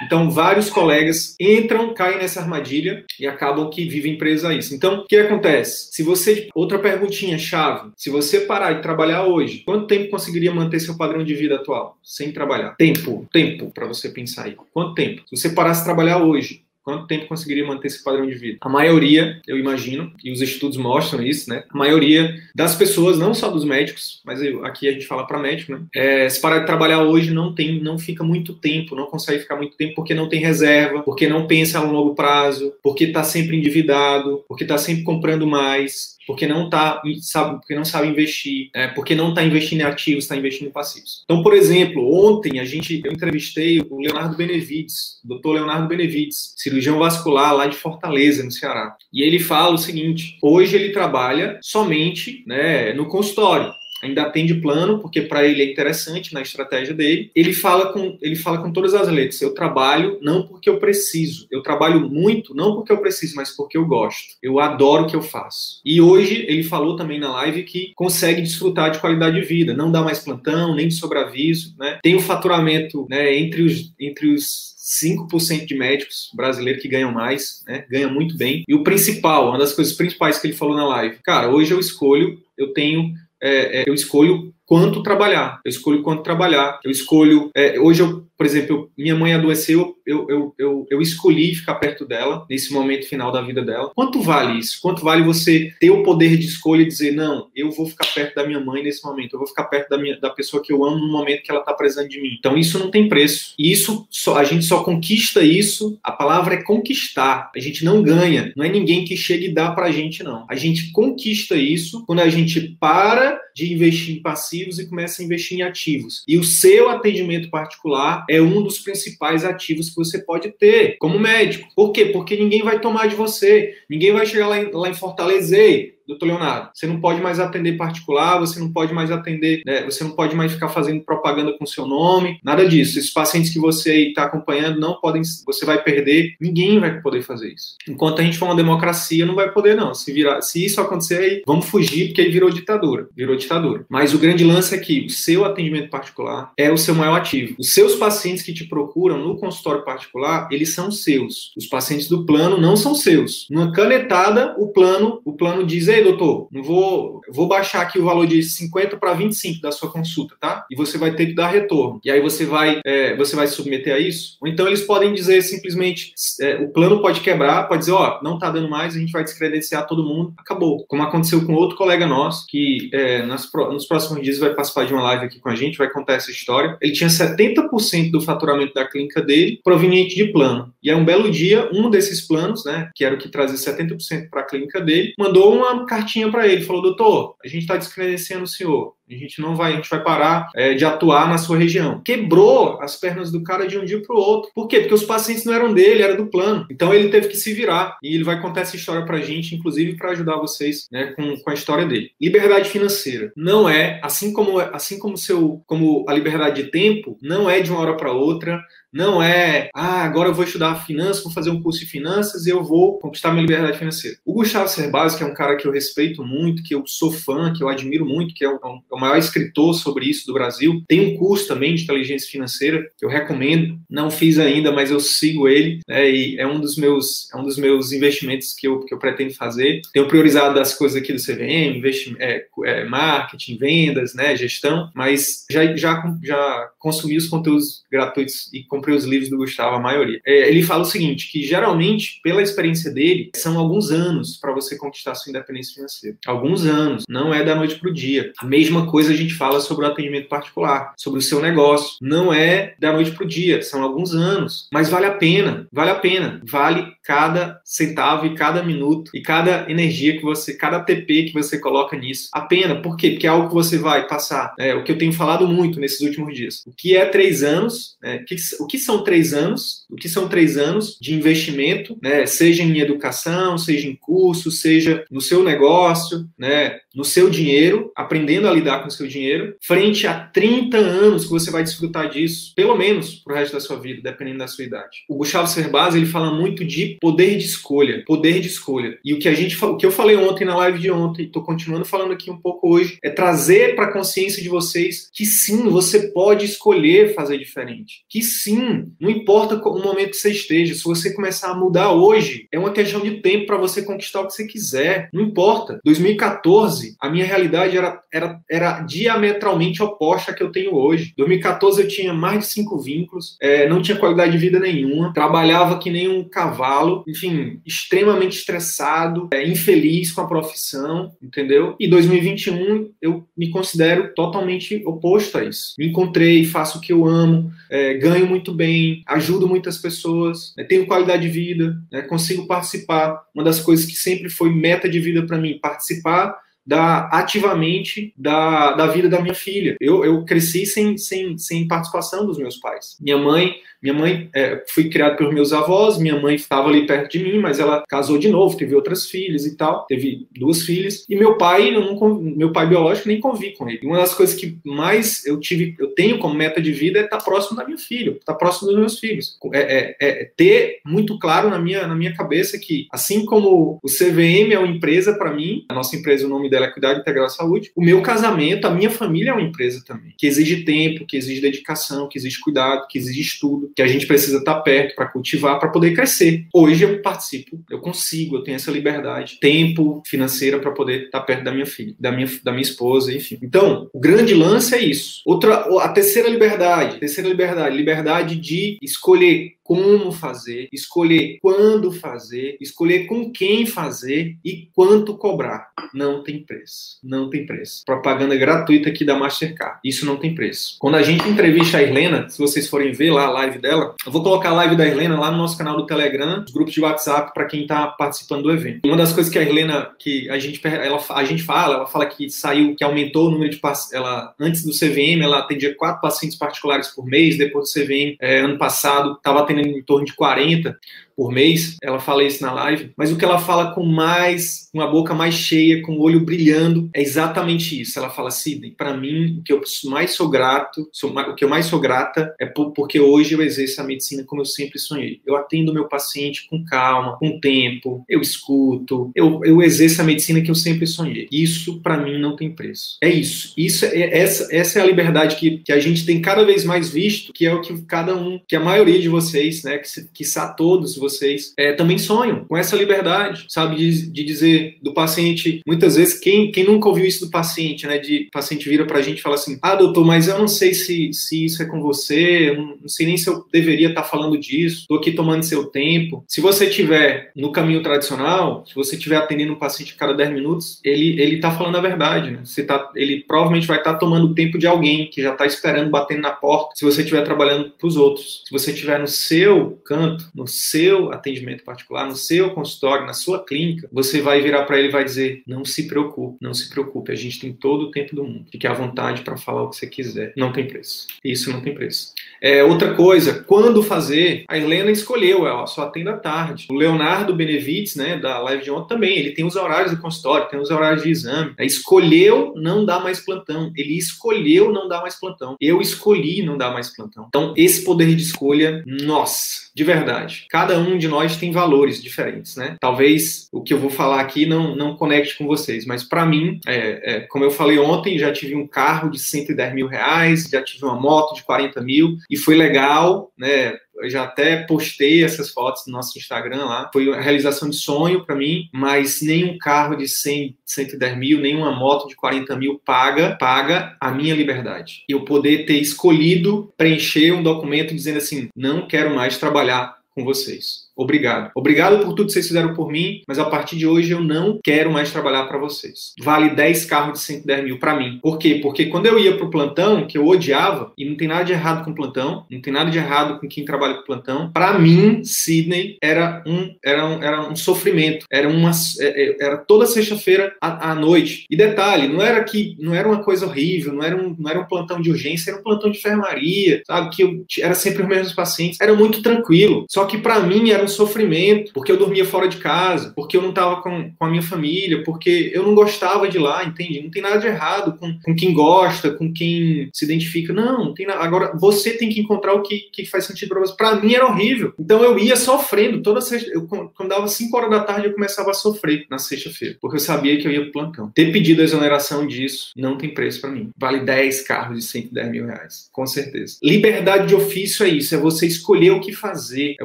Então, 0.02 0.30
vários 0.30 0.70
colegas 0.70 1.36
entram, 1.40 1.94
caem 1.94 2.18
nessa 2.18 2.40
armadilha 2.40 3.04
e 3.18 3.26
acabam 3.26 3.70
que 3.70 3.88
vivem 3.88 4.18
presos 4.18 4.44
a 4.44 4.54
isso. 4.54 4.74
Então, 4.74 5.00
o 5.00 5.06
que 5.06 5.16
acontece? 5.16 5.88
Se 5.92 6.02
você. 6.02 6.48
Outra 6.54 6.78
perguntinha 6.78 7.38
chave. 7.38 7.90
Se 7.96 8.10
você 8.10 8.40
parar 8.40 8.72
de 8.72 8.82
trabalhar 8.82 9.24
hoje, 9.24 9.62
quanto 9.64 9.86
tempo 9.86 10.10
conseguiria 10.10 10.52
manter 10.52 10.80
seu 10.80 10.96
padrão 10.96 11.24
de 11.24 11.34
vida 11.34 11.56
atual? 11.56 11.98
Sem 12.02 12.32
trabalhar. 12.32 12.74
Tempo. 12.76 13.26
Tempo 13.32 13.70
para 13.70 13.86
você 13.86 14.08
pensar 14.08 14.44
aí. 14.44 14.56
Quanto 14.72 14.94
tempo? 14.94 15.22
Se 15.28 15.36
você 15.36 15.50
parasse 15.50 15.80
de 15.80 15.86
trabalhar 15.86 16.18
hoje, 16.18 16.63
Quanto 16.84 17.06
tempo 17.06 17.26
conseguiria 17.26 17.66
manter 17.66 17.86
esse 17.86 18.04
padrão 18.04 18.26
de 18.26 18.34
vida? 18.34 18.58
A 18.60 18.68
maioria, 18.68 19.40
eu 19.46 19.58
imagino, 19.58 20.12
e 20.22 20.30
os 20.30 20.42
estudos 20.42 20.76
mostram 20.76 21.22
isso, 21.22 21.48
né? 21.48 21.64
A 21.70 21.76
maioria 21.78 22.34
das 22.54 22.76
pessoas, 22.76 23.18
não 23.18 23.32
só 23.32 23.50
dos 23.50 23.64
médicos, 23.64 24.20
mas 24.22 24.40
aqui 24.62 24.86
a 24.86 24.92
gente 24.92 25.06
fala 25.06 25.26
para 25.26 25.38
médico, 25.38 25.72
né? 25.72 25.80
É, 25.94 26.28
se 26.28 26.40
parar 26.40 26.58
de 26.58 26.66
trabalhar 26.66 27.02
hoje, 27.02 27.30
não 27.30 27.54
tem, 27.54 27.80
não 27.80 27.98
fica 27.98 28.22
muito 28.22 28.52
tempo, 28.52 28.94
não 28.94 29.06
consegue 29.06 29.40
ficar 29.40 29.56
muito 29.56 29.76
tempo 29.78 29.94
porque 29.94 30.12
não 30.12 30.28
tem 30.28 30.40
reserva, 30.40 31.02
porque 31.02 31.26
não 31.26 31.46
pensa 31.46 31.78
a 31.78 31.82
longo 31.82 32.14
prazo, 32.14 32.74
porque 32.82 33.04
está 33.04 33.24
sempre 33.24 33.56
endividado, 33.56 34.44
porque 34.46 34.64
está 34.64 34.76
sempre 34.76 35.04
comprando 35.04 35.46
mais, 35.46 36.13
porque 36.26 36.46
não 36.46 36.68
tá, 36.68 37.02
sabe, 37.20 37.58
porque 37.58 37.74
não 37.74 37.84
sabe 37.84 38.08
investir, 38.08 38.70
é, 38.74 38.88
porque 38.88 39.14
não 39.14 39.30
está 39.30 39.42
investindo 39.42 39.80
em 39.80 39.84
ativos, 39.84 40.24
está 40.24 40.36
investindo 40.36 40.68
em 40.68 40.72
passivos. 40.72 41.22
Então, 41.24 41.42
por 41.42 41.54
exemplo, 41.54 42.02
ontem 42.26 42.58
a 42.58 42.64
gente 42.64 43.02
eu 43.04 43.12
entrevistei 43.12 43.80
o 43.80 44.00
Leonardo 44.00 44.36
Benevides, 44.36 45.20
o 45.24 45.28
doutor 45.28 45.54
Leonardo 45.54 45.88
Benevides, 45.88 46.54
cirurgião 46.56 46.98
vascular 46.98 47.54
lá 47.54 47.66
de 47.66 47.76
Fortaleza, 47.76 48.42
no 48.42 48.50
Ceará. 48.50 48.96
E 49.12 49.22
ele 49.22 49.38
fala 49.38 49.74
o 49.74 49.78
seguinte: 49.78 50.38
hoje 50.42 50.76
ele 50.76 50.90
trabalha 50.90 51.58
somente 51.62 52.42
né, 52.46 52.92
no 52.92 53.06
consultório 53.06 53.72
ainda 54.06 54.22
atende 54.22 54.54
plano, 54.54 54.98
porque 54.98 55.22
para 55.22 55.46
ele 55.46 55.62
é 55.62 55.70
interessante 55.70 56.32
na 56.32 56.42
estratégia 56.42 56.94
dele. 56.94 57.30
Ele 57.34 57.52
fala 57.52 57.92
com 57.92 58.18
ele 58.20 58.36
fala 58.36 58.58
com 58.58 58.72
todas 58.72 58.94
as 58.94 59.08
letras. 59.08 59.40
Eu 59.40 59.54
trabalho 59.54 60.18
não 60.22 60.46
porque 60.46 60.68
eu 60.68 60.78
preciso. 60.78 61.46
Eu 61.50 61.62
trabalho 61.62 62.00
muito 62.08 62.54
não 62.54 62.74
porque 62.74 62.92
eu 62.92 62.98
preciso, 62.98 63.36
mas 63.36 63.50
porque 63.50 63.76
eu 63.76 63.86
gosto. 63.86 64.34
Eu 64.42 64.60
adoro 64.60 65.04
o 65.04 65.06
que 65.06 65.16
eu 65.16 65.22
faço. 65.22 65.80
E 65.84 66.00
hoje 66.00 66.44
ele 66.48 66.62
falou 66.62 66.96
também 66.96 67.18
na 67.18 67.32
live 67.32 67.64
que 67.64 67.92
consegue 67.94 68.42
desfrutar 68.42 68.90
de 68.90 68.98
qualidade 68.98 69.40
de 69.40 69.46
vida, 69.46 69.74
não 69.74 69.90
dá 69.90 70.02
mais 70.02 70.18
plantão, 70.18 70.74
nem 70.74 70.88
de 70.88 70.94
sobreaviso, 70.94 71.74
né? 71.78 71.98
Tem 72.02 72.14
o 72.14 72.18
um 72.18 72.22
faturamento, 72.22 73.06
né, 73.08 73.36
entre 73.36 73.62
os 73.62 73.92
entre 73.98 74.32
os 74.32 74.74
5% 74.84 75.64
de 75.64 75.74
médicos 75.74 76.30
brasileiros 76.34 76.82
que 76.82 76.88
ganham 76.88 77.10
mais, 77.10 77.64
né? 77.66 77.86
Ganha 77.90 78.08
muito 78.08 78.36
bem. 78.36 78.64
E 78.68 78.74
o 78.74 78.84
principal, 78.84 79.48
uma 79.48 79.58
das 79.58 79.72
coisas 79.72 79.94
principais 79.94 80.38
que 80.38 80.46
ele 80.46 80.56
falou 80.56 80.76
na 80.76 80.86
live, 80.86 81.16
cara, 81.22 81.48
hoje 81.48 81.72
eu 81.72 81.80
escolho, 81.80 82.38
eu 82.56 82.72
tenho, 82.74 83.14
é, 83.44 83.82
é, 83.82 83.84
eu 83.86 83.92
escolho 83.94 84.53
quanto 84.66 85.02
trabalhar. 85.02 85.60
Eu 85.64 85.70
escolho 85.70 86.02
quanto 86.02 86.22
trabalhar. 86.22 86.80
Eu 86.84 86.90
escolho. 86.90 87.50
É, 87.54 87.78
hoje 87.78 88.02
eu 88.02 88.24
por 88.36 88.46
exemplo, 88.46 88.90
minha 88.98 89.14
mãe 89.14 89.32
adoeceu, 89.32 89.96
eu, 90.04 90.26
eu, 90.28 90.54
eu, 90.58 90.86
eu, 90.90 91.00
escolhi 91.00 91.54
ficar 91.54 91.76
perto 91.76 92.04
dela 92.04 92.44
nesse 92.50 92.72
momento 92.72 93.08
final 93.08 93.30
da 93.30 93.40
vida 93.40 93.62
dela. 93.62 93.92
Quanto 93.94 94.20
vale 94.20 94.58
isso? 94.58 94.78
Quanto 94.82 95.04
vale 95.04 95.22
você 95.22 95.72
ter 95.78 95.90
o 95.90 96.02
poder 96.02 96.36
de 96.36 96.46
escolha 96.46 96.82
e 96.82 96.86
dizer, 96.86 97.12
não, 97.12 97.48
eu 97.54 97.70
vou 97.70 97.86
ficar 97.86 98.06
perto 98.12 98.34
da 98.34 98.46
minha 98.46 98.58
mãe 98.58 98.82
nesse 98.82 99.04
momento, 99.04 99.34
eu 99.34 99.38
vou 99.38 99.46
ficar 99.46 99.64
perto 99.64 99.88
da, 99.88 99.98
minha, 99.98 100.18
da 100.18 100.30
pessoa 100.30 100.62
que 100.62 100.72
eu 100.72 100.84
amo 100.84 100.98
no 100.98 101.12
momento 101.12 101.42
que 101.42 101.50
ela 101.50 101.60
está 101.60 101.72
precisando 101.72 102.08
de 102.08 102.20
mim. 102.20 102.36
Então 102.38 102.56
isso 102.56 102.78
não 102.78 102.90
tem 102.90 103.08
preço. 103.08 103.54
E 103.58 103.70
isso, 103.70 104.06
só, 104.10 104.36
a 104.36 104.44
gente 104.44 104.64
só 104.64 104.82
conquista 104.82 105.42
isso, 105.42 105.98
a 106.02 106.10
palavra 106.10 106.54
é 106.54 106.62
conquistar. 106.62 107.50
A 107.54 107.60
gente 107.60 107.84
não 107.84 108.02
ganha, 108.02 108.52
não 108.56 108.64
é 108.64 108.68
ninguém 108.68 109.04
que 109.04 109.16
chega 109.16 109.44
e 109.44 109.54
dá 109.54 109.70
pra 109.70 109.92
gente, 109.92 110.24
não. 110.24 110.44
A 110.48 110.56
gente 110.56 110.90
conquista 110.90 111.54
isso 111.54 112.04
quando 112.04 112.20
a 112.20 112.28
gente 112.28 112.76
para 112.80 113.40
de 113.54 113.72
investir 113.72 114.16
em 114.16 114.22
passivos 114.22 114.78
e 114.78 114.88
começa 114.88 115.22
a 115.22 115.24
investir 115.24 115.58
em 115.58 115.62
ativos. 115.62 116.24
E 116.26 116.36
o 116.36 116.44
seu 116.44 116.88
atendimento 116.88 117.48
particular 117.50 118.24
é 118.28 118.42
um 118.42 118.62
dos 118.62 118.78
principais 118.80 119.44
ativos 119.44 119.90
que 119.90 119.96
você 119.96 120.18
pode 120.18 120.50
ter 120.50 120.96
como 120.98 121.18
médico. 121.18 121.68
Por 121.74 121.92
quê? 121.92 122.06
Porque 122.06 122.36
ninguém 122.36 122.62
vai 122.62 122.80
tomar 122.80 123.06
de 123.06 123.14
você. 123.14 123.74
Ninguém 123.88 124.12
vai 124.12 124.26
chegar 124.26 124.48
lá 124.48 124.60
em, 124.60 124.70
lá 124.72 124.90
em 124.90 124.94
Fortaleza 124.94 125.56
e 125.56 126.03
doutor 126.06 126.26
Leonardo, 126.26 126.70
você 126.74 126.86
não 126.86 127.00
pode 127.00 127.20
mais 127.20 127.40
atender 127.40 127.76
particular, 127.76 128.38
você 128.38 128.58
não 128.60 128.72
pode 128.72 128.92
mais 128.92 129.10
atender, 129.10 129.62
né, 129.64 129.84
você 129.84 130.04
não 130.04 130.10
pode 130.12 130.34
mais 130.34 130.52
ficar 130.52 130.68
fazendo 130.68 131.02
propaganda 131.02 131.56
com 131.58 131.66
seu 131.66 131.86
nome, 131.86 132.38
nada 132.42 132.66
disso. 132.66 132.98
Esses 132.98 133.12
pacientes 133.12 133.52
que 133.52 133.58
você 133.58 134.08
está 134.08 134.24
acompanhando 134.24 134.80
não 134.80 134.94
podem, 135.00 135.22
você 135.46 135.64
vai 135.64 135.82
perder, 135.82 136.34
ninguém 136.40 136.78
vai 136.78 137.00
poder 137.00 137.22
fazer 137.22 137.52
isso. 137.52 137.76
Enquanto 137.88 138.20
a 138.20 138.24
gente 138.24 138.38
for 138.38 138.46
uma 138.46 138.56
democracia, 138.56 139.26
não 139.26 139.34
vai 139.34 139.50
poder 139.50 139.76
não. 139.76 139.94
Se 139.94 140.12
virar, 140.12 140.40
se 140.42 140.64
isso 140.64 140.80
acontecer 140.80 141.18
aí, 141.18 141.42
vamos 141.46 141.66
fugir 141.66 142.08
porque 142.08 142.20
aí 142.20 142.30
virou 142.30 142.50
ditadura, 142.50 143.08
virou 143.16 143.36
ditadura. 143.36 143.84
Mas 143.88 144.14
o 144.14 144.18
grande 144.18 144.44
lance 144.44 144.74
é 144.74 144.78
que 144.78 145.06
o 145.06 145.10
seu 145.10 145.44
atendimento 145.44 145.90
particular 145.90 146.52
é 146.56 146.70
o 146.70 146.78
seu 146.78 146.94
maior 146.94 147.16
ativo. 147.16 147.54
Os 147.58 147.72
seus 147.72 147.94
pacientes 147.94 148.42
que 148.42 148.52
te 148.52 148.64
procuram 148.64 149.18
no 149.18 149.36
consultório 149.36 149.84
particular, 149.84 150.48
eles 150.50 150.74
são 150.74 150.90
seus. 150.90 151.52
Os 151.56 151.66
pacientes 151.66 152.08
do 152.08 152.24
plano 152.24 152.60
não 152.60 152.76
são 152.76 152.94
seus. 152.94 153.46
Numa 153.50 153.72
canetada, 153.72 154.54
o 154.58 154.68
plano, 154.68 155.20
o 155.24 155.32
plano 155.32 155.64
diz 155.64 155.88
ei, 155.94 156.04
doutor, 156.04 156.48
não 156.50 156.62
vou, 156.62 157.20
vou 157.28 157.48
baixar 157.48 157.82
aqui 157.82 157.98
o 157.98 158.04
valor 158.04 158.26
de 158.26 158.42
50 158.42 158.96
para 158.96 159.14
25 159.14 159.60
da 159.60 159.72
sua 159.72 159.90
consulta, 159.90 160.34
tá? 160.40 160.66
E 160.70 160.76
você 160.76 160.98
vai 160.98 161.14
ter 161.14 161.26
que 161.26 161.34
dar 161.34 161.48
retorno. 161.48 162.00
E 162.04 162.10
aí 162.10 162.20
você 162.20 162.44
vai, 162.44 162.80
é, 162.84 163.16
você 163.16 163.36
vai 163.36 163.46
se 163.46 163.54
submeter 163.54 163.94
a 163.94 163.98
isso? 163.98 164.36
Ou 164.40 164.48
então 164.48 164.66
eles 164.66 164.82
podem 164.82 165.12
dizer 165.12 165.42
simplesmente, 165.42 166.12
é, 166.40 166.56
o 166.56 166.68
plano 166.68 167.00
pode 167.00 167.20
quebrar, 167.20 167.68
pode 167.68 167.80
dizer, 167.80 167.92
ó, 167.92 168.20
não 168.22 168.38
tá 168.38 168.50
dando 168.50 168.68
mais, 168.68 168.94
a 168.94 168.98
gente 168.98 169.12
vai 169.12 169.24
descredenciar 169.24 169.86
todo 169.86 170.04
mundo, 170.04 170.34
acabou. 170.36 170.84
Como 170.86 171.02
aconteceu 171.02 171.44
com 171.46 171.54
outro 171.54 171.76
colega 171.76 172.06
nosso, 172.06 172.46
que 172.48 172.90
é, 172.92 173.22
nas, 173.22 173.50
nos 173.52 173.86
próximos 173.86 174.22
dias 174.22 174.38
vai 174.38 174.50
participar 174.54 174.86
de 174.86 174.92
uma 174.92 175.02
live 175.02 175.26
aqui 175.26 175.38
com 175.38 175.48
a 175.48 175.54
gente, 175.54 175.78
vai 175.78 175.90
contar 175.90 176.14
essa 176.14 176.30
história. 176.30 176.76
Ele 176.80 176.92
tinha 176.92 177.08
70% 177.08 178.10
do 178.10 178.20
faturamento 178.20 178.74
da 178.74 178.86
clínica 178.86 179.22
dele 179.22 179.60
proveniente 179.62 180.14
de 180.14 180.32
plano. 180.32 180.72
E 180.82 180.90
aí 180.90 180.96
um 180.96 181.04
belo 181.04 181.30
dia, 181.30 181.68
um 181.72 181.90
desses 181.90 182.26
planos, 182.26 182.64
né, 182.64 182.90
que 182.94 183.04
era 183.04 183.14
o 183.14 183.18
que 183.18 183.28
trazia 183.28 183.56
70% 183.56 184.28
para 184.30 184.42
a 184.42 184.46
clínica 184.46 184.80
dele, 184.80 185.14
mandou 185.18 185.54
uma 185.54 185.83
cartinha 185.86 186.30
para 186.30 186.46
ele, 186.46 186.64
falou, 186.64 186.82
doutor, 186.82 187.36
a 187.44 187.48
gente 187.48 187.62
está 187.62 187.76
descredenciando 187.76 188.44
o 188.44 188.48
senhor. 188.48 188.94
A 189.08 189.14
gente 189.14 189.40
não 189.40 189.54
vai, 189.54 189.72
a 189.72 189.76
gente 189.76 189.90
vai 189.90 190.02
parar 190.02 190.48
é, 190.54 190.74
de 190.74 190.84
atuar 190.84 191.28
na 191.28 191.38
sua 191.38 191.58
região. 191.58 192.00
Quebrou 192.02 192.80
as 192.80 192.96
pernas 192.96 193.30
do 193.30 193.42
cara 193.42 193.66
de 193.66 193.78
um 193.78 193.84
dia 193.84 194.00
para 194.02 194.16
o 194.16 194.18
outro. 194.18 194.50
Por 194.54 194.66
quê? 194.66 194.80
Porque 194.80 194.94
os 194.94 195.04
pacientes 195.04 195.44
não 195.44 195.52
eram 195.52 195.74
dele, 195.74 196.02
era 196.02 196.16
do 196.16 196.26
plano. 196.26 196.66
Então 196.70 196.92
ele 196.92 197.08
teve 197.08 197.28
que 197.28 197.36
se 197.36 197.52
virar. 197.52 197.98
E 198.02 198.14
ele 198.14 198.24
vai 198.24 198.40
contar 198.40 198.62
essa 198.62 198.76
história 198.76 199.04
para 199.04 199.18
a 199.18 199.20
gente, 199.20 199.54
inclusive 199.54 199.96
para 199.96 200.10
ajudar 200.10 200.36
vocês 200.36 200.86
né, 200.90 201.12
com, 201.16 201.36
com 201.36 201.50
a 201.50 201.54
história 201.54 201.86
dele. 201.86 202.10
Liberdade 202.20 202.68
financeira 202.68 203.32
não 203.36 203.68
é, 203.68 204.00
assim 204.02 204.32
como 204.32 204.58
assim 204.58 204.98
como 204.98 205.16
seu, 205.16 205.62
como 205.66 206.04
a 206.08 206.12
liberdade 206.12 206.62
de 206.62 206.70
tempo, 206.70 207.18
não 207.22 207.48
é 207.48 207.60
de 207.60 207.70
uma 207.70 207.80
hora 207.80 207.96
para 207.96 208.12
outra. 208.12 208.60
Não 208.94 209.20
é, 209.20 209.70
ah, 209.74 210.04
agora 210.04 210.28
eu 210.28 210.34
vou 210.34 210.44
estudar 210.44 210.86
finanças, 210.86 211.24
vou 211.24 211.32
fazer 211.32 211.50
um 211.50 211.60
curso 211.60 211.80
de 211.80 211.86
finanças 211.86 212.46
e 212.46 212.50
eu 212.50 212.62
vou 212.62 212.96
conquistar 213.00 213.32
minha 213.32 213.42
liberdade 213.42 213.76
financeira. 213.76 214.16
O 214.24 214.32
Gustavo 214.32 214.68
Cerbasi, 214.68 215.16
que 215.16 215.24
é 215.24 215.26
um 215.26 215.34
cara 215.34 215.56
que 215.56 215.66
eu 215.66 215.72
respeito 215.72 216.24
muito, 216.24 216.62
que 216.62 216.76
eu 216.76 216.84
sou 216.86 217.10
fã, 217.10 217.52
que 217.52 217.60
eu 217.60 217.68
admiro 217.68 218.06
muito, 218.06 218.32
que 218.32 218.44
é 218.44 218.48
um, 218.48 218.54
é 218.54 218.93
o 218.94 219.00
maior 219.00 219.18
escritor 219.18 219.74
sobre 219.74 220.06
isso 220.06 220.26
do 220.26 220.32
Brasil, 220.32 220.82
tem 220.88 221.00
um 221.00 221.16
curso 221.16 221.48
também 221.48 221.74
de 221.74 221.82
inteligência 221.82 222.30
financeira 222.30 222.88
que 222.96 223.04
eu 223.04 223.08
recomendo. 223.08 223.78
Não 223.90 224.10
fiz 224.10 224.38
ainda, 224.38 224.72
mas 224.72 224.90
eu 224.90 225.00
sigo 225.00 225.48
ele 225.48 225.80
né, 225.88 226.10
e 226.10 226.38
é 226.38 226.46
um 226.46 226.60
dos 226.60 226.76
meus 226.76 227.32
é 227.32 227.36
um 227.36 227.44
dos 227.44 227.56
meus 227.56 227.92
investimentos 227.92 228.52
que 228.52 228.66
eu, 228.66 228.80
que 228.80 228.94
eu 228.94 228.98
pretendo 228.98 229.34
fazer. 229.34 229.80
Tenho 229.92 230.08
priorizado 230.08 230.58
as 230.60 230.74
coisas 230.74 231.00
aqui 231.00 231.12
do 231.12 231.22
CVM, 231.22 231.82
é, 232.18 232.46
é, 232.64 232.84
marketing, 232.84 233.58
vendas, 233.58 234.14
né, 234.14 234.36
gestão, 234.36 234.90
mas 234.94 235.44
já, 235.50 235.76
já, 235.76 236.02
já 236.22 236.70
consumi 236.78 237.16
os 237.16 237.28
conteúdos 237.28 237.84
gratuitos 237.90 238.52
e 238.52 238.64
comprei 238.64 238.94
os 238.94 239.04
livros 239.04 239.30
do 239.30 239.36
Gustavo, 239.36 239.76
a 239.76 239.80
maioria. 239.80 240.20
É, 240.24 240.48
ele 240.48 240.62
fala 240.62 240.82
o 240.82 240.86
seguinte, 240.86 241.30
que 241.30 241.42
geralmente, 241.42 242.20
pela 242.22 242.42
experiência 242.42 242.92
dele, 242.92 243.30
são 243.34 243.58
alguns 243.58 243.90
anos 243.90 244.36
para 244.36 244.52
você 244.52 244.76
conquistar 244.76 245.14
sua 245.14 245.30
independência 245.30 245.74
financeira. 245.74 246.16
Alguns 246.26 246.64
anos, 246.64 247.04
não 247.08 247.32
é 247.32 247.44
da 247.44 247.54
noite 247.54 247.76
para 247.76 247.90
o 247.90 247.92
dia. 247.92 248.32
A 248.38 248.46
mesma 248.46 248.83
coisa 248.86 249.12
a 249.12 249.16
gente 249.16 249.34
fala 249.34 249.60
sobre 249.60 249.84
o 249.84 249.88
atendimento 249.88 250.28
particular, 250.28 250.92
sobre 250.96 251.18
o 251.18 251.22
seu 251.22 251.40
negócio. 251.40 251.96
Não 252.00 252.32
é 252.32 252.74
da 252.78 252.92
noite 252.92 253.12
para 253.12 253.24
o 253.24 253.28
dia, 253.28 253.62
são 253.62 253.82
alguns 253.82 254.14
anos. 254.14 254.68
Mas 254.72 254.88
vale 254.88 255.06
a 255.06 255.14
pena, 255.14 255.66
vale 255.72 255.90
a 255.90 255.94
pena. 255.94 256.40
Vale 256.44 256.94
cada 257.02 257.60
centavo 257.64 258.26
e 258.26 258.34
cada 258.34 258.62
minuto 258.62 259.10
e 259.14 259.20
cada 259.20 259.70
energia 259.70 260.16
que 260.16 260.22
você, 260.22 260.54
cada 260.54 260.80
TP 260.80 261.24
que 261.24 261.32
você 261.32 261.58
coloca 261.58 261.96
nisso. 261.96 262.28
A 262.32 262.40
pena, 262.40 262.80
por 262.80 262.96
quê? 262.96 263.10
Porque 263.10 263.26
é 263.26 263.30
algo 263.30 263.48
que 263.48 263.54
você 263.54 263.78
vai 263.78 264.06
passar. 264.06 264.54
É 264.58 264.74
o 264.74 264.82
que 264.82 264.92
eu 264.92 264.98
tenho 264.98 265.12
falado 265.12 265.46
muito 265.46 265.78
nesses 265.78 266.00
últimos 266.00 266.34
dias. 266.34 266.62
O 266.66 266.72
que 266.76 266.96
é 266.96 267.04
três 267.06 267.42
anos? 267.42 267.96
O, 268.02 268.24
que, 268.24 268.36
o 268.60 268.66
que 268.66 268.78
são 268.78 269.04
três 269.04 269.34
anos? 269.34 269.84
O 269.90 269.96
que 269.96 270.08
são 270.08 270.28
três 270.28 270.56
anos 270.56 270.96
de 271.00 271.14
investimento, 271.14 271.96
né? 272.02 272.26
Seja 272.26 272.62
em 272.62 272.78
educação, 272.78 273.58
seja 273.58 273.88
em 273.88 273.94
curso, 273.94 274.50
seja 274.50 275.04
no 275.10 275.20
seu 275.20 275.44
negócio, 275.44 276.26
né? 276.38 276.78
No 276.94 277.04
seu 277.04 277.28
dinheiro, 277.28 277.90
aprendendo 277.96 278.48
a 278.48 278.52
lidar 278.52 278.80
com 278.80 278.88
o 278.88 278.90
seu 278.90 279.06
dinheiro, 279.06 279.56
frente 279.60 280.06
a 280.06 280.14
30 280.14 280.76
anos 280.76 281.24
que 281.24 281.30
você 281.30 281.50
vai 281.50 281.62
desfrutar 281.62 282.08
disso, 282.08 282.52
pelo 282.54 282.76
menos 282.76 283.16
pro 283.16 283.34
resto 283.34 283.52
da 283.52 283.60
sua 283.60 283.78
vida, 283.78 284.00
dependendo 284.02 284.38
da 284.38 284.46
sua 284.46 284.64
idade. 284.64 285.04
O 285.08 285.16
Gustavo 285.16 285.48
Cerbasi, 285.48 285.98
ele 285.98 286.06
fala 286.06 286.32
muito 286.32 286.64
de 286.64 286.96
poder 287.00 287.36
de 287.36 287.44
escolha, 287.44 288.04
poder 288.06 288.40
de 288.40 288.48
escolha. 288.48 288.98
E 289.04 289.12
o 289.12 289.18
que 289.18 289.28
a 289.28 289.34
gente, 289.34 289.62
o 289.64 289.76
que 289.76 289.86
eu 289.86 289.90
falei 289.90 290.16
ontem 290.16 290.44
na 290.44 290.56
live 290.56 290.78
de 290.78 290.90
ontem, 290.90 291.26
estou 291.26 291.42
continuando 291.42 291.84
falando 291.84 292.12
aqui 292.12 292.30
um 292.30 292.40
pouco 292.40 292.72
hoje, 292.72 292.98
é 293.02 293.10
trazer 293.10 293.74
para 293.74 293.86
a 293.86 293.92
consciência 293.92 294.42
de 294.42 294.48
vocês 294.48 295.10
que 295.12 295.24
sim, 295.24 295.68
você 295.68 296.08
pode 296.08 296.44
escolher 296.44 297.14
fazer 297.14 297.38
diferente. 297.38 298.04
Que 298.08 298.22
sim, 298.22 298.92
não 299.00 299.10
importa 299.10 299.56
o 299.56 299.82
momento 299.82 300.10
que 300.10 300.16
você 300.16 300.30
esteja, 300.30 300.74
se 300.74 300.84
você 300.84 301.12
começar 301.12 301.50
a 301.50 301.56
mudar 301.56 301.92
hoje, 301.92 302.46
é 302.52 302.58
uma 302.58 302.72
questão 302.72 303.00
de 303.00 303.20
tempo 303.20 303.46
para 303.46 303.56
você 303.56 303.82
conquistar 303.82 304.20
o 304.20 304.26
que 304.26 304.34
você 304.34 304.46
quiser. 304.46 305.08
Não 305.12 305.22
importa. 305.22 305.80
2014, 305.84 306.83
a 307.00 307.08
minha 307.08 307.24
realidade 307.24 307.76
era, 307.76 308.00
era, 308.12 308.40
era 308.50 308.80
diametralmente 308.80 309.82
oposta 309.82 310.32
à 310.32 310.34
que 310.34 310.42
eu 310.42 310.52
tenho 310.52 310.74
hoje. 310.74 311.12
2014 311.16 311.82
eu 311.82 311.88
tinha 311.88 312.12
mais 312.12 312.40
de 312.40 312.46
cinco 312.46 312.78
vínculos, 312.78 313.36
é, 313.40 313.68
não 313.68 313.80
tinha 313.80 313.96
qualidade 313.96 314.32
de 314.32 314.38
vida 314.38 314.58
nenhuma, 314.58 315.12
trabalhava 315.12 315.78
que 315.78 315.90
nem 315.90 316.08
um 316.08 316.24
cavalo 316.28 317.04
enfim, 317.06 317.60
extremamente 317.64 318.38
estressado, 318.38 319.28
é, 319.32 319.46
infeliz 319.46 320.12
com 320.12 320.20
a 320.20 320.26
profissão, 320.26 321.12
entendeu? 321.22 321.76
E 321.78 321.88
2021 321.88 322.90
eu 323.00 323.26
me 323.36 323.50
considero 323.50 324.12
totalmente 324.14 324.82
oposto 324.84 325.38
a 325.38 325.44
isso. 325.44 325.74
Me 325.78 325.88
encontrei, 325.88 326.44
faço 326.44 326.78
o 326.78 326.80
que 326.80 326.92
eu 326.92 327.06
amo, 327.06 327.50
é, 327.70 327.94
ganho 327.94 328.26
muito 328.26 328.52
bem, 328.52 329.02
ajudo 329.06 329.48
muitas 329.48 329.78
pessoas, 329.78 330.52
né, 330.56 330.64
tenho 330.64 330.86
qualidade 330.86 331.22
de 331.22 331.28
vida, 331.28 331.76
né, 331.90 332.02
consigo 332.02 332.46
participar. 332.46 333.22
Uma 333.34 333.44
das 333.44 333.60
coisas 333.60 333.86
que 333.86 333.94
sempre 333.94 334.28
foi 334.28 334.50
meta 334.50 334.88
de 334.88 335.00
vida 335.00 335.24
para 335.26 335.38
mim, 335.38 335.58
participar 335.60 336.43
da, 336.66 337.08
ativamente 337.08 338.14
da, 338.16 338.72
da 338.72 338.86
vida 338.86 339.08
da 339.08 339.20
minha 339.20 339.34
filha. 339.34 339.76
Eu, 339.80 340.04
eu 340.04 340.24
cresci 340.24 340.64
sem, 340.64 340.96
sem, 340.96 341.36
sem 341.36 341.68
participação 341.68 342.26
dos 342.26 342.38
meus 342.38 342.56
pais. 342.56 342.96
Minha 343.00 343.18
mãe 343.18 343.54
minha 343.84 343.92
mãe, 343.92 344.30
é, 344.34 344.64
fui 344.66 344.88
criado 344.88 345.18
pelos 345.18 345.34
meus 345.34 345.52
avós, 345.52 345.98
minha 345.98 346.18
mãe 346.18 346.36
estava 346.36 346.70
ali 346.70 346.86
perto 346.86 347.12
de 347.12 347.22
mim, 347.22 347.38
mas 347.38 347.60
ela 347.60 347.84
casou 347.86 348.16
de 348.16 348.30
novo, 348.30 348.56
teve 348.56 348.74
outras 348.74 349.10
filhas 349.10 349.44
e 349.44 349.58
tal, 349.58 349.84
teve 349.84 350.26
duas 350.34 350.62
filhas. 350.62 351.04
E 351.06 351.14
meu 351.14 351.36
pai, 351.36 351.70
não, 351.70 352.18
meu 352.18 352.50
pai 352.50 352.66
biológico, 352.66 353.08
nem 353.08 353.20
convi 353.20 353.52
com 353.52 353.68
ele. 353.68 353.86
Uma 353.86 353.98
das 353.98 354.14
coisas 354.14 354.34
que 354.34 354.56
mais 354.64 355.26
eu 355.26 355.38
tive, 355.38 355.76
eu 355.78 355.88
tenho 355.88 356.18
como 356.18 356.34
meta 356.34 356.62
de 356.62 356.72
vida 356.72 356.98
é 356.98 357.04
estar 357.04 357.18
próximo 357.18 357.58
da 357.58 357.64
minha 357.66 357.76
filha, 357.76 358.12
estar 358.12 358.32
próximo 358.34 358.68
dos 358.68 358.78
meus 358.78 358.98
filhos. 358.98 359.38
É, 359.52 359.94
é, 360.00 360.22
é 360.22 360.30
ter 360.34 360.78
muito 360.86 361.18
claro 361.18 361.50
na 361.50 361.58
minha, 361.58 361.86
na 361.86 361.94
minha 361.94 362.14
cabeça 362.14 362.58
que, 362.58 362.86
assim 362.90 363.26
como 363.26 363.78
o 363.82 363.86
CVM 363.86 364.50
é 364.52 364.58
uma 364.58 364.66
empresa 364.66 365.12
para 365.18 365.30
mim, 365.30 365.66
a 365.68 365.74
nossa 365.74 365.94
empresa, 365.94 366.24
o 366.24 366.30
nome 366.30 366.48
dela 366.48 366.64
é 366.66 366.70
Cuidado 366.70 367.00
Integral 367.00 367.28
Saúde, 367.28 367.70
o 367.76 367.84
meu 367.84 368.00
casamento, 368.00 368.66
a 368.66 368.70
minha 368.70 368.90
família 368.90 369.30
é 369.30 369.34
uma 369.34 369.42
empresa 369.42 369.84
também, 369.86 370.14
que 370.16 370.26
exige 370.26 370.64
tempo, 370.64 371.04
que 371.04 371.18
exige 371.18 371.42
dedicação, 371.42 372.08
que 372.08 372.16
exige 372.16 372.40
cuidado, 372.40 372.86
que 372.88 372.98
exige 372.98 373.20
estudo. 373.20 373.73
Que 373.74 373.82
a 373.82 373.86
gente 373.86 374.06
precisa 374.06 374.38
estar 374.38 374.60
perto 374.60 374.94
para 374.94 375.06
cultivar, 375.06 375.58
para 375.58 375.68
poder 375.68 375.94
crescer. 375.94 376.46
Hoje 376.52 376.84
eu 376.84 377.02
participo, 377.02 377.60
eu 377.70 377.80
consigo, 377.80 378.36
eu 378.36 378.42
tenho 378.42 378.56
essa 378.56 378.70
liberdade, 378.70 379.38
tempo 379.40 380.02
financeira 380.06 380.58
para 380.58 380.70
poder 380.70 381.04
estar 381.04 381.20
perto 381.20 381.44
da 381.44 381.52
minha 381.52 381.66
filha, 381.66 381.94
da 381.98 382.12
minha, 382.12 382.28
da 382.42 382.52
minha 382.52 382.62
esposa, 382.62 383.12
enfim. 383.12 383.38
Então, 383.42 383.88
o 383.92 384.00
grande 384.00 384.34
lance 384.34 384.74
é 384.74 384.82
isso. 384.82 385.22
Outra, 385.24 385.54
a 385.80 385.88
terceira 385.88 386.28
liberdade, 386.28 386.98
terceira 386.98 387.28
liberdade, 387.28 387.76
liberdade 387.76 388.36
de 388.36 388.78
escolher 388.82 389.54
como 389.64 390.12
fazer, 390.12 390.68
escolher 390.70 391.38
quando 391.40 391.90
fazer, 391.90 392.56
escolher 392.60 393.06
com 393.06 393.32
quem 393.32 393.64
fazer 393.64 394.36
e 394.44 394.68
quanto 394.74 395.16
cobrar. 395.16 395.70
Não 395.92 396.22
tem 396.22 396.40
preço. 396.42 396.98
Não 397.02 397.30
tem 397.30 397.46
preço. 397.46 397.82
Propaganda 397.86 398.36
gratuita 398.36 398.90
aqui 398.90 399.04
da 399.04 399.18
Mastercard. 399.18 399.78
Isso 399.82 400.04
não 400.04 400.16
tem 400.16 400.34
preço. 400.34 400.76
Quando 400.78 400.96
a 400.96 401.02
gente 401.02 401.26
entrevista 401.28 401.78
a 401.78 401.82
Irlena, 401.82 402.28
se 402.28 402.38
vocês 402.38 402.68
forem 402.68 402.92
ver 402.92 403.10
lá 403.10 403.24
a 403.24 403.30
live 403.30 403.58
dela, 403.58 403.94
eu 404.04 404.12
vou 404.12 404.22
colocar 404.22 404.50
a 404.50 404.54
live 404.54 404.76
da 404.76 404.86
Irlena 404.86 405.18
lá 405.18 405.30
no 405.30 405.38
nosso 405.38 405.56
canal 405.56 405.76
do 405.76 405.86
Telegram, 405.86 406.44
os 406.46 406.52
grupos 406.52 406.74
de 406.74 406.80
WhatsApp 406.80 407.32
para 407.32 407.46
quem 407.46 407.62
está 407.62 407.86
participando 407.86 408.42
do 408.42 408.52
evento. 408.52 408.80
Uma 408.84 408.96
das 408.96 409.12
coisas 409.12 409.32
que 409.32 409.38
a 409.38 409.42
Irlena, 409.42 409.90
que 409.98 410.28
a 410.28 410.38
gente, 410.38 410.60
ela, 410.66 411.02
a 411.10 411.24
gente 411.24 411.42
fala, 411.42 411.76
ela 411.76 411.86
fala 411.86 412.06
que 412.06 412.28
saiu, 412.28 412.74
que 412.76 412.84
aumentou 412.84 413.28
o 413.28 413.30
número 413.30 413.50
de 413.50 413.60
ela 413.92 414.34
antes 414.38 414.62
do 414.64 414.72
CVM, 414.72 415.22
ela 415.22 415.38
atendia 415.38 415.74
quatro 415.74 416.02
pacientes 416.02 416.36
particulares 416.36 416.88
por 416.88 417.06
mês, 417.06 417.38
depois 417.38 417.70
do 417.70 417.80
CVM, 417.80 418.16
é, 418.20 418.40
ano 418.40 418.58
passado, 418.58 419.14
estava 419.14 419.40
atendendo 419.40 419.53
em 419.60 419.82
torno 419.82 420.04
de 420.04 420.14
40 420.14 420.78
por 421.16 421.32
mês, 421.32 421.76
ela 421.82 421.98
fala 421.98 422.24
isso 422.24 422.42
na 422.42 422.52
live, 422.52 422.92
mas 422.96 423.12
o 423.12 423.16
que 423.16 423.24
ela 423.24 423.38
fala 423.38 423.74
com 423.74 423.84
mais, 423.84 424.68
uma 424.72 424.86
boca 424.86 425.14
mais 425.14 425.34
cheia, 425.34 425.82
com 425.82 425.92
o 425.92 426.00
olho 426.00 426.20
brilhando, 426.20 426.90
é 426.94 427.00
exatamente 427.00 427.80
isso. 427.80 427.98
Ela 427.98 428.10
fala, 428.10 428.30
Sidney, 428.30 428.72
para 428.76 428.96
mim, 428.96 429.38
o 429.38 429.42
que 429.42 429.52
eu 429.52 429.62
mais 429.84 430.12
sou 430.12 430.28
grato, 430.28 430.88
sou, 430.92 431.10
o 431.10 431.34
que 431.34 431.44
eu 431.44 431.48
mais 431.48 431.66
sou 431.66 431.80
grata 431.80 432.34
é 432.38 432.46
por, 432.46 432.72
porque 432.72 432.98
hoje 433.00 433.34
eu 433.34 433.42
exerço 433.42 433.80
a 433.80 433.84
medicina 433.84 434.24
como 434.24 434.42
eu 434.42 434.46
sempre 434.46 434.78
sonhei. 434.78 435.20
Eu 435.24 435.36
atendo 435.36 435.72
meu 435.72 435.88
paciente 435.88 436.46
com 436.48 436.64
calma, 436.64 437.16
com 437.18 437.38
tempo, 437.40 438.04
eu 438.08 438.20
escuto, 438.20 439.10
eu, 439.14 439.40
eu 439.44 439.62
exerço 439.62 440.00
a 440.00 440.04
medicina 440.04 440.40
que 440.40 440.50
eu 440.50 440.54
sempre 440.54 440.86
sonhei. 440.86 441.28
Isso, 441.30 441.80
para 441.80 441.96
mim, 441.96 442.18
não 442.18 442.36
tem 442.36 442.50
preço. 442.50 442.98
É 443.00 443.08
isso. 443.08 443.52
Isso 443.56 443.84
é, 443.84 444.18
essa, 444.18 444.48
essa 444.54 444.78
é 444.78 444.82
a 444.82 444.86
liberdade 444.86 445.36
que, 445.36 445.58
que 445.58 445.72
a 445.72 445.80
gente 445.80 446.04
tem 446.04 446.20
cada 446.20 446.44
vez 446.44 446.64
mais 446.64 446.88
visto, 446.90 447.32
que 447.32 447.46
é 447.46 447.54
o 447.54 447.60
que 447.60 447.82
cada 447.82 448.16
um, 448.16 448.40
que 448.46 448.56
a 448.56 448.60
maioria 448.60 449.00
de 449.00 449.08
vocês, 449.08 449.62
né, 449.62 449.78
que, 449.78 450.08
que 450.12 450.24
todos 450.56 450.96
vocês 451.04 451.52
é, 451.56 451.72
também 451.72 451.98
sonham 451.98 452.44
com 452.44 452.56
essa 452.56 452.76
liberdade, 452.76 453.46
sabe, 453.48 453.76
de, 453.76 454.10
de, 454.10 454.24
dizer 454.24 454.78
do 454.82 454.94
paciente, 454.94 455.60
muitas 455.66 455.96
vezes, 455.96 456.18
quem, 456.18 456.50
quem 456.50 456.64
nunca 456.64 456.88
ouviu 456.88 457.04
isso 457.04 457.26
do 457.26 457.30
paciente, 457.30 457.86
né, 457.86 457.98
de 457.98 458.28
paciente 458.32 458.68
vira 458.68 458.86
pra 458.86 459.02
gente 459.02 459.18
e 459.18 459.22
fala 459.22 459.34
assim, 459.34 459.58
ah, 459.62 459.74
doutor, 459.74 460.04
mas 460.04 460.28
eu 460.28 460.38
não 460.38 460.48
sei 460.48 460.74
se, 460.74 461.12
se 461.12 461.44
isso 461.44 461.62
é 461.62 461.66
com 461.66 461.80
você, 461.80 462.54
não, 462.56 462.76
não 462.82 462.88
sei 462.88 463.06
nem 463.06 463.16
se 463.16 463.28
eu 463.28 463.44
deveria 463.52 463.88
estar 463.88 464.02
tá 464.02 464.08
falando 464.08 464.38
disso, 464.38 464.86
tô 464.88 464.96
aqui 464.96 465.12
tomando 465.12 465.42
seu 465.42 465.66
tempo. 465.66 466.24
Se 466.26 466.40
você 466.40 466.66
tiver 466.68 467.30
no 467.36 467.52
caminho 467.52 467.82
tradicional, 467.82 468.64
se 468.66 468.74
você 468.74 468.96
estiver 468.96 469.16
atendendo 469.16 469.52
um 469.52 469.58
paciente 469.58 469.94
a 469.94 469.98
cada 469.98 470.14
10 470.14 470.32
minutos, 470.32 470.80
ele, 470.84 471.20
ele 471.20 471.38
tá 471.38 471.50
falando 471.50 471.76
a 471.76 471.80
verdade, 471.80 472.30
né, 472.30 472.40
você 472.44 472.62
tá, 472.62 472.90
ele 472.96 473.24
provavelmente 473.26 473.66
vai 473.66 473.78
estar 473.78 473.94
tá 473.94 473.98
tomando 473.98 474.28
o 474.28 474.34
tempo 474.34 474.58
de 474.58 474.66
alguém 474.66 475.08
que 475.08 475.22
já 475.22 475.32
está 475.32 475.46
esperando, 475.46 475.90
batendo 475.90 476.22
na 476.22 476.30
porta, 476.30 476.70
se 476.74 476.84
você 476.84 477.02
estiver 477.02 477.22
trabalhando 477.22 477.70
para 477.70 477.86
os 477.86 477.96
outros. 477.96 478.42
Se 478.44 478.52
você 478.52 478.72
estiver 478.72 478.98
no 478.98 479.06
seu 479.06 479.78
canto, 479.84 480.28
no 480.34 480.46
seu 480.46 480.93
seu 480.94 481.12
atendimento 481.12 481.64
particular, 481.64 482.06
no 482.06 482.14
seu 482.14 482.50
consultório, 482.50 483.06
na 483.06 483.12
sua 483.12 483.44
clínica, 483.44 483.88
você 483.92 484.20
vai 484.20 484.40
virar 484.40 484.64
para 484.64 484.78
ele 484.78 484.88
e 484.88 484.92
vai 484.92 485.04
dizer: 485.04 485.42
não 485.46 485.64
se 485.64 485.86
preocupe, 485.88 486.38
não 486.40 486.54
se 486.54 486.70
preocupe, 486.70 487.10
a 487.10 487.16
gente 487.16 487.40
tem 487.40 487.52
todo 487.52 487.86
o 487.86 487.90
tempo 487.90 488.14
do 488.14 488.24
mundo. 488.24 488.46
Fique 488.50 488.66
à 488.66 488.72
vontade 488.72 489.22
para 489.22 489.36
falar 489.36 489.62
o 489.62 489.70
que 489.70 489.76
você 489.76 489.86
quiser. 489.86 490.32
Não 490.36 490.52
tem 490.52 490.66
preço. 490.66 491.06
Isso 491.24 491.52
não 491.52 491.60
tem 491.60 491.74
preço. 491.74 492.12
É, 492.40 492.62
outra 492.62 492.94
coisa, 492.94 493.42
quando 493.44 493.82
fazer? 493.82 494.44
A 494.48 494.56
Helena 494.56 494.90
escolheu, 494.90 495.46
ela 495.46 495.66
só 495.66 495.82
atende 495.82 496.08
à 496.08 496.16
tarde. 496.16 496.66
O 496.70 496.74
Leonardo 496.74 497.34
Benevides, 497.34 497.96
né, 497.96 498.16
da 498.16 498.38
live 498.38 498.62
de 498.62 498.70
ontem 498.70 498.88
também, 498.88 499.18
ele 499.18 499.32
tem 499.32 499.44
os 499.44 499.56
horários 499.56 499.92
do 499.92 500.00
consultório, 500.00 500.48
tem 500.48 500.60
os 500.60 500.70
horários 500.70 501.02
de 501.02 501.10
exame. 501.10 501.54
É, 501.58 501.64
escolheu 501.64 502.52
não 502.56 502.84
dar 502.84 503.00
mais 503.00 503.20
plantão. 503.20 503.72
Ele 503.76 503.96
escolheu 503.96 504.70
não 504.70 504.88
dar 504.88 505.00
mais 505.00 505.18
plantão. 505.18 505.56
Eu 505.60 505.80
escolhi 505.80 506.42
não 506.42 506.56
dar 506.56 506.72
mais 506.72 506.94
plantão. 506.94 507.26
Então, 507.28 507.54
esse 507.56 507.84
poder 507.84 508.14
de 508.14 508.22
escolha, 508.22 508.82
nossa, 508.86 509.63
de 509.74 509.82
verdade. 509.82 510.46
Cada 510.48 510.78
um 510.78 510.96
de 510.96 511.08
nós 511.08 511.36
tem 511.36 511.50
valores 511.50 512.00
diferentes, 512.00 512.56
né? 512.56 512.76
Talvez 512.80 513.48
o 513.50 513.60
que 513.60 513.74
eu 513.74 513.78
vou 513.78 513.90
falar 513.90 514.20
aqui 514.20 514.46
não, 514.46 514.76
não 514.76 514.96
conecte 514.96 515.36
com 515.36 515.46
vocês, 515.46 515.84
mas 515.84 516.04
para 516.04 516.24
mim, 516.24 516.60
é, 516.66 517.16
é, 517.16 517.20
como 517.22 517.44
eu 517.44 517.50
falei 517.50 517.78
ontem, 517.78 518.18
já 518.18 518.32
tive 518.32 518.54
um 518.54 518.68
carro 518.68 519.10
de 519.10 519.18
110 519.18 519.74
mil 519.74 519.88
reais, 519.88 520.44
já 520.44 520.62
tive 520.62 520.84
uma 520.84 520.98
moto 520.98 521.34
de 521.34 521.42
40 521.42 521.80
mil 521.80 522.16
e 522.30 522.36
foi 522.36 522.54
legal, 522.54 523.32
né? 523.36 523.74
Eu 523.96 524.10
já 524.10 524.24
até 524.24 524.62
postei 524.64 525.24
essas 525.24 525.50
fotos 525.50 525.84
no 525.86 525.92
nosso 525.92 526.18
Instagram 526.18 526.64
lá. 526.64 526.90
Foi 526.92 527.08
uma 527.08 527.20
realização 527.20 527.68
de 527.68 527.76
sonho 527.76 528.24
para 528.24 528.34
mim, 528.34 528.68
mas 528.72 529.20
nenhum 529.22 529.56
carro 529.58 529.96
de 529.96 530.08
100, 530.08 530.56
110 530.64 531.16
mil, 531.16 531.40
nenhuma 531.40 531.72
moto 531.72 532.08
de 532.08 532.16
40 532.16 532.56
mil 532.56 532.80
paga, 532.84 533.36
paga 533.38 533.96
a 534.00 534.10
minha 534.10 534.34
liberdade. 534.34 535.04
Eu 535.08 535.24
poder 535.24 535.64
ter 535.66 535.78
escolhido 535.78 536.72
preencher 536.76 537.32
um 537.32 537.42
documento 537.42 537.94
dizendo 537.94 538.18
assim: 538.18 538.48
não 538.54 538.86
quero 538.86 539.14
mais 539.14 539.38
trabalhar 539.38 539.96
com 540.14 540.24
vocês. 540.24 540.83
Obrigado. 540.96 541.50
Obrigado 541.54 541.98
por 542.04 542.14
tudo 542.14 542.26
que 542.26 542.32
vocês 542.32 542.46
fizeram 542.46 542.74
por 542.74 542.90
mim, 542.90 543.22
mas 543.26 543.38
a 543.38 543.44
partir 543.44 543.76
de 543.76 543.86
hoje 543.86 544.12
eu 544.12 544.20
não 544.20 544.58
quero 544.62 544.92
mais 544.92 545.10
trabalhar 545.10 545.44
para 545.44 545.58
vocês. 545.58 546.12
Vale 546.20 546.50
10 546.50 546.84
carros 546.84 547.18
de 547.18 547.24
110 547.24 547.64
mil 547.64 547.78
para 547.78 547.96
mim. 547.96 548.18
Por 548.22 548.38
quê? 548.38 548.60
Porque 548.62 548.86
quando 548.86 549.06
eu 549.06 549.18
ia 549.18 549.36
pro 549.36 549.50
plantão, 549.50 550.06
que 550.06 550.16
eu 550.16 550.26
odiava, 550.26 550.92
e 550.96 551.04
não 551.04 551.16
tem 551.16 551.28
nada 551.28 551.44
de 551.44 551.52
errado 551.52 551.84
com 551.84 551.94
plantão, 551.94 552.46
não 552.50 552.60
tem 552.60 552.72
nada 552.72 552.90
de 552.90 552.98
errado 552.98 553.40
com 553.40 553.48
quem 553.48 553.64
trabalha 553.64 553.94
com 553.94 554.04
plantão, 554.04 554.50
para 554.52 554.78
mim, 554.78 555.22
Sydney 555.24 555.96
era 556.02 556.42
um, 556.46 556.74
era 556.84 557.06
um, 557.06 557.22
era 557.22 557.48
um 557.48 557.56
sofrimento. 557.56 558.26
Era 558.30 558.48
uma 558.48 558.70
é, 559.00 559.06
é, 559.06 559.36
era 559.40 559.56
toda 559.58 559.86
sexta-feira 559.86 560.54
à, 560.60 560.90
à, 560.90 560.94
noite. 560.94 561.44
E 561.50 561.56
detalhe, 561.56 562.08
não 562.08 562.22
era 562.22 562.42
que 562.44 562.76
não 562.78 562.94
era 562.94 563.08
uma 563.08 563.22
coisa 563.22 563.46
horrível, 563.46 563.92
não 563.92 564.02
era 564.02 564.16
um, 564.16 564.34
não 564.38 564.50
era 564.50 564.60
um 564.60 564.66
plantão 564.66 565.00
de 565.00 565.10
urgência, 565.10 565.50
era 565.50 565.60
um 565.60 565.62
plantão 565.62 565.90
de 565.90 565.98
enfermaria, 565.98 566.82
sabe? 566.86 567.14
Que 567.14 567.22
eu, 567.22 567.44
era 567.60 567.74
sempre 567.74 568.02
os 568.02 568.08
mesmos 568.08 568.32
pacientes. 568.32 568.80
Era 568.80 568.94
muito 568.94 569.22
tranquilo. 569.22 569.86
Só 569.88 570.04
que 570.04 570.18
para 570.18 570.40
mim 570.40 570.70
era 570.70 570.83
um 570.84 570.88
sofrimento, 570.88 571.72
porque 571.72 571.90
eu 571.90 571.96
dormia 571.96 572.24
fora 572.24 572.48
de 572.48 572.58
casa, 572.58 573.12
porque 573.14 573.36
eu 573.36 573.42
não 573.42 573.50
estava 573.50 573.82
com, 573.82 574.12
com 574.18 574.24
a 574.24 574.30
minha 574.30 574.42
família, 574.42 575.02
porque 575.04 575.50
eu 575.54 575.62
não 575.62 575.74
gostava 575.74 576.28
de 576.28 576.38
lá, 576.38 576.64
entende? 576.64 577.02
Não 577.02 577.10
tem 577.10 577.22
nada 577.22 577.38
de 577.38 577.46
errado 577.46 577.96
com, 577.98 578.18
com 578.20 578.34
quem 578.34 578.52
gosta, 578.52 579.10
com 579.10 579.32
quem 579.32 579.88
se 579.92 580.04
identifica. 580.04 580.52
Não, 580.52 580.86
não 580.86 580.94
tem 580.94 581.06
nada. 581.06 581.20
Agora, 581.22 581.52
você 581.58 581.92
tem 581.92 582.08
que 582.08 582.20
encontrar 582.20 582.54
o 582.54 582.62
que, 582.62 582.78
que 582.92 583.06
faz 583.06 583.24
sentido 583.24 583.48
para 583.50 583.60
você. 583.60 583.74
Para 583.76 583.96
mim 583.96 584.14
era 584.14 584.26
horrível. 584.26 584.72
Então 584.78 585.02
eu 585.02 585.18
ia 585.18 585.36
sofrendo 585.36 586.02
toda 586.02 586.20
sexta. 586.20 586.50
Eu, 586.50 586.66
quando 586.66 587.08
dava 587.08 587.28
5 587.28 587.56
horas 587.56 587.70
da 587.70 587.80
tarde, 587.80 588.06
eu 588.06 588.14
começava 588.14 588.50
a 588.50 588.54
sofrer 588.54 589.06
na 589.10 589.18
sexta-feira, 589.18 589.76
porque 589.80 589.96
eu 589.96 590.00
sabia 590.00 590.38
que 590.38 590.46
eu 590.46 590.52
ia 590.52 590.62
pro 590.62 590.72
plantão. 590.72 591.10
Ter 591.14 591.32
pedido 591.32 591.60
a 591.60 591.64
exoneração 591.64 592.26
disso 592.26 592.70
não 592.76 592.96
tem 592.96 593.12
preço 593.12 593.40
para 593.40 593.50
mim. 593.50 593.70
Vale 593.76 594.00
10 594.00 594.42
carros 594.42 594.78
de 594.78 594.84
110 594.84 595.30
mil 595.30 595.46
reais, 595.46 595.88
com 595.92 596.06
certeza. 596.06 596.56
Liberdade 596.62 597.28
de 597.28 597.34
ofício 597.34 597.84
é 597.84 597.88
isso, 597.88 598.14
é 598.14 598.18
você 598.18 598.46
escolher 598.46 598.90
o 598.90 599.00
que 599.00 599.12
fazer, 599.12 599.76
é 599.80 599.84